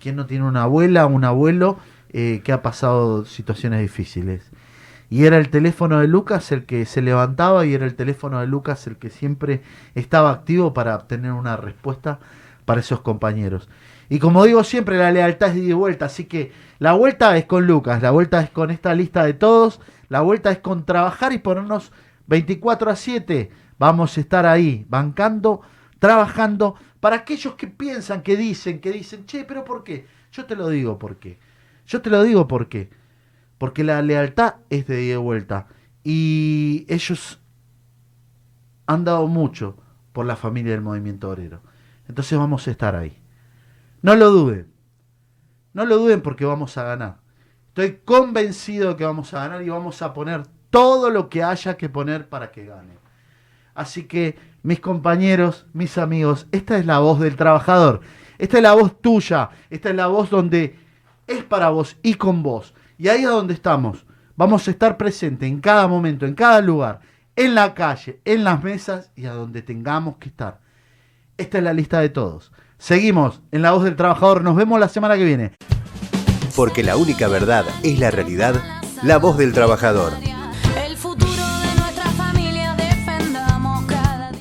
¿Quién 0.00 0.16
no 0.16 0.26
tiene 0.26 0.44
una 0.44 0.64
abuela, 0.64 1.06
un 1.06 1.24
abuelo 1.24 1.78
que 2.12 2.52
ha 2.52 2.62
pasado 2.62 3.24
situaciones 3.24 3.80
difíciles? 3.80 4.50
Y 5.08 5.24
era 5.24 5.38
el 5.38 5.50
teléfono 5.50 5.98
de 6.00 6.06
Lucas 6.06 6.52
el 6.52 6.66
que 6.66 6.84
se 6.86 7.02
levantaba 7.02 7.66
y 7.66 7.74
era 7.74 7.84
el 7.84 7.96
teléfono 7.96 8.40
de 8.40 8.46
Lucas 8.46 8.86
el 8.86 8.96
que 8.96 9.10
siempre 9.10 9.62
estaba 9.94 10.30
activo 10.30 10.72
para 10.72 10.94
obtener 10.94 11.32
una 11.32 11.56
respuesta 11.56 12.20
para 12.64 12.80
esos 12.80 13.00
compañeros. 13.00 13.68
Y 14.08 14.18
como 14.18 14.44
digo 14.44 14.62
siempre, 14.64 14.98
la 14.98 15.10
lealtad 15.10 15.56
es 15.56 15.66
de 15.66 15.74
vuelta, 15.74 16.06
así 16.06 16.24
que 16.24 16.52
la 16.78 16.92
vuelta 16.92 17.36
es 17.36 17.44
con 17.44 17.66
Lucas, 17.66 18.02
la 18.02 18.10
vuelta 18.10 18.40
es 18.40 18.50
con 18.50 18.70
esta 18.70 18.94
lista 18.94 19.24
de 19.24 19.34
todos, 19.34 19.80
la 20.08 20.20
vuelta 20.20 20.50
es 20.50 20.58
con 20.58 20.84
trabajar 20.84 21.32
y 21.32 21.38
ponernos 21.38 21.92
24 22.26 22.90
a 22.90 22.96
7. 22.96 23.50
Vamos 23.80 24.16
a 24.16 24.20
estar 24.20 24.46
ahí, 24.46 24.86
bancando, 24.88 25.62
trabajando, 25.98 26.76
para 27.00 27.16
aquellos 27.16 27.54
que 27.54 27.66
piensan, 27.66 28.22
que 28.22 28.36
dicen, 28.36 28.80
que 28.80 28.92
dicen, 28.92 29.26
che, 29.26 29.44
pero 29.44 29.64
¿por 29.64 29.82
qué? 29.82 30.06
Yo 30.30 30.44
te 30.44 30.54
lo 30.54 30.68
digo 30.68 31.00
por 31.00 31.16
qué. 31.16 31.40
Yo 31.84 32.00
te 32.00 32.10
lo 32.10 32.22
digo 32.22 32.46
por 32.46 32.68
qué 32.68 32.90
porque 33.60 33.84
la 33.84 34.00
lealtad 34.00 34.54
es 34.70 34.86
de 34.86 35.04
ida 35.04 35.12
y 35.12 35.16
vuelta. 35.18 35.66
Y 36.02 36.86
ellos 36.88 37.40
han 38.86 39.04
dado 39.04 39.26
mucho 39.26 39.76
por 40.14 40.24
la 40.24 40.34
familia 40.34 40.72
del 40.72 40.80
movimiento 40.80 41.28
obrero. 41.28 41.60
Entonces 42.08 42.38
vamos 42.38 42.66
a 42.66 42.70
estar 42.70 42.96
ahí. 42.96 43.22
No 44.00 44.16
lo 44.16 44.30
duden. 44.30 44.72
No 45.74 45.84
lo 45.84 45.98
duden 45.98 46.22
porque 46.22 46.46
vamos 46.46 46.78
a 46.78 46.84
ganar. 46.84 47.18
Estoy 47.68 48.00
convencido 48.02 48.88
de 48.88 48.96
que 48.96 49.04
vamos 49.04 49.34
a 49.34 49.40
ganar 49.40 49.62
y 49.62 49.68
vamos 49.68 50.00
a 50.00 50.14
poner 50.14 50.46
todo 50.70 51.10
lo 51.10 51.28
que 51.28 51.42
haya 51.42 51.76
que 51.76 51.90
poner 51.90 52.30
para 52.30 52.52
que 52.52 52.64
gane. 52.64 52.94
Así 53.80 54.04
que, 54.04 54.36
mis 54.62 54.78
compañeros, 54.78 55.64
mis 55.72 55.96
amigos, 55.96 56.46
esta 56.52 56.76
es 56.76 56.84
la 56.84 56.98
voz 56.98 57.18
del 57.18 57.34
trabajador. 57.34 58.02
Esta 58.36 58.58
es 58.58 58.62
la 58.62 58.74
voz 58.74 59.00
tuya. 59.00 59.48
Esta 59.70 59.88
es 59.88 59.96
la 59.96 60.08
voz 60.08 60.28
donde 60.28 60.76
es 61.26 61.42
para 61.44 61.70
vos 61.70 61.96
y 62.02 62.12
con 62.12 62.42
vos. 62.42 62.74
Y 62.98 63.08
ahí 63.08 63.22
es 63.22 63.30
donde 63.30 63.54
estamos. 63.54 64.04
Vamos 64.36 64.68
a 64.68 64.70
estar 64.70 64.98
presentes 64.98 65.48
en 65.48 65.62
cada 65.62 65.88
momento, 65.88 66.26
en 66.26 66.34
cada 66.34 66.60
lugar, 66.60 67.00
en 67.36 67.54
la 67.54 67.72
calle, 67.72 68.20
en 68.26 68.44
las 68.44 68.62
mesas 68.62 69.12
y 69.16 69.24
a 69.24 69.32
donde 69.32 69.62
tengamos 69.62 70.18
que 70.18 70.28
estar. 70.28 70.60
Esta 71.38 71.56
es 71.56 71.64
la 71.64 71.72
lista 71.72 72.00
de 72.00 72.10
todos. 72.10 72.52
Seguimos 72.76 73.40
en 73.50 73.62
La 73.62 73.72
Voz 73.72 73.84
del 73.84 73.96
Trabajador. 73.96 74.44
Nos 74.44 74.56
vemos 74.56 74.78
la 74.78 74.90
semana 74.90 75.16
que 75.16 75.24
viene. 75.24 75.52
Porque 76.54 76.82
la 76.82 76.98
única 76.98 77.28
verdad 77.28 77.64
es 77.82 77.98
la 77.98 78.10
realidad. 78.10 78.56
La 79.02 79.16
Voz 79.16 79.38
del 79.38 79.54
Trabajador. 79.54 80.12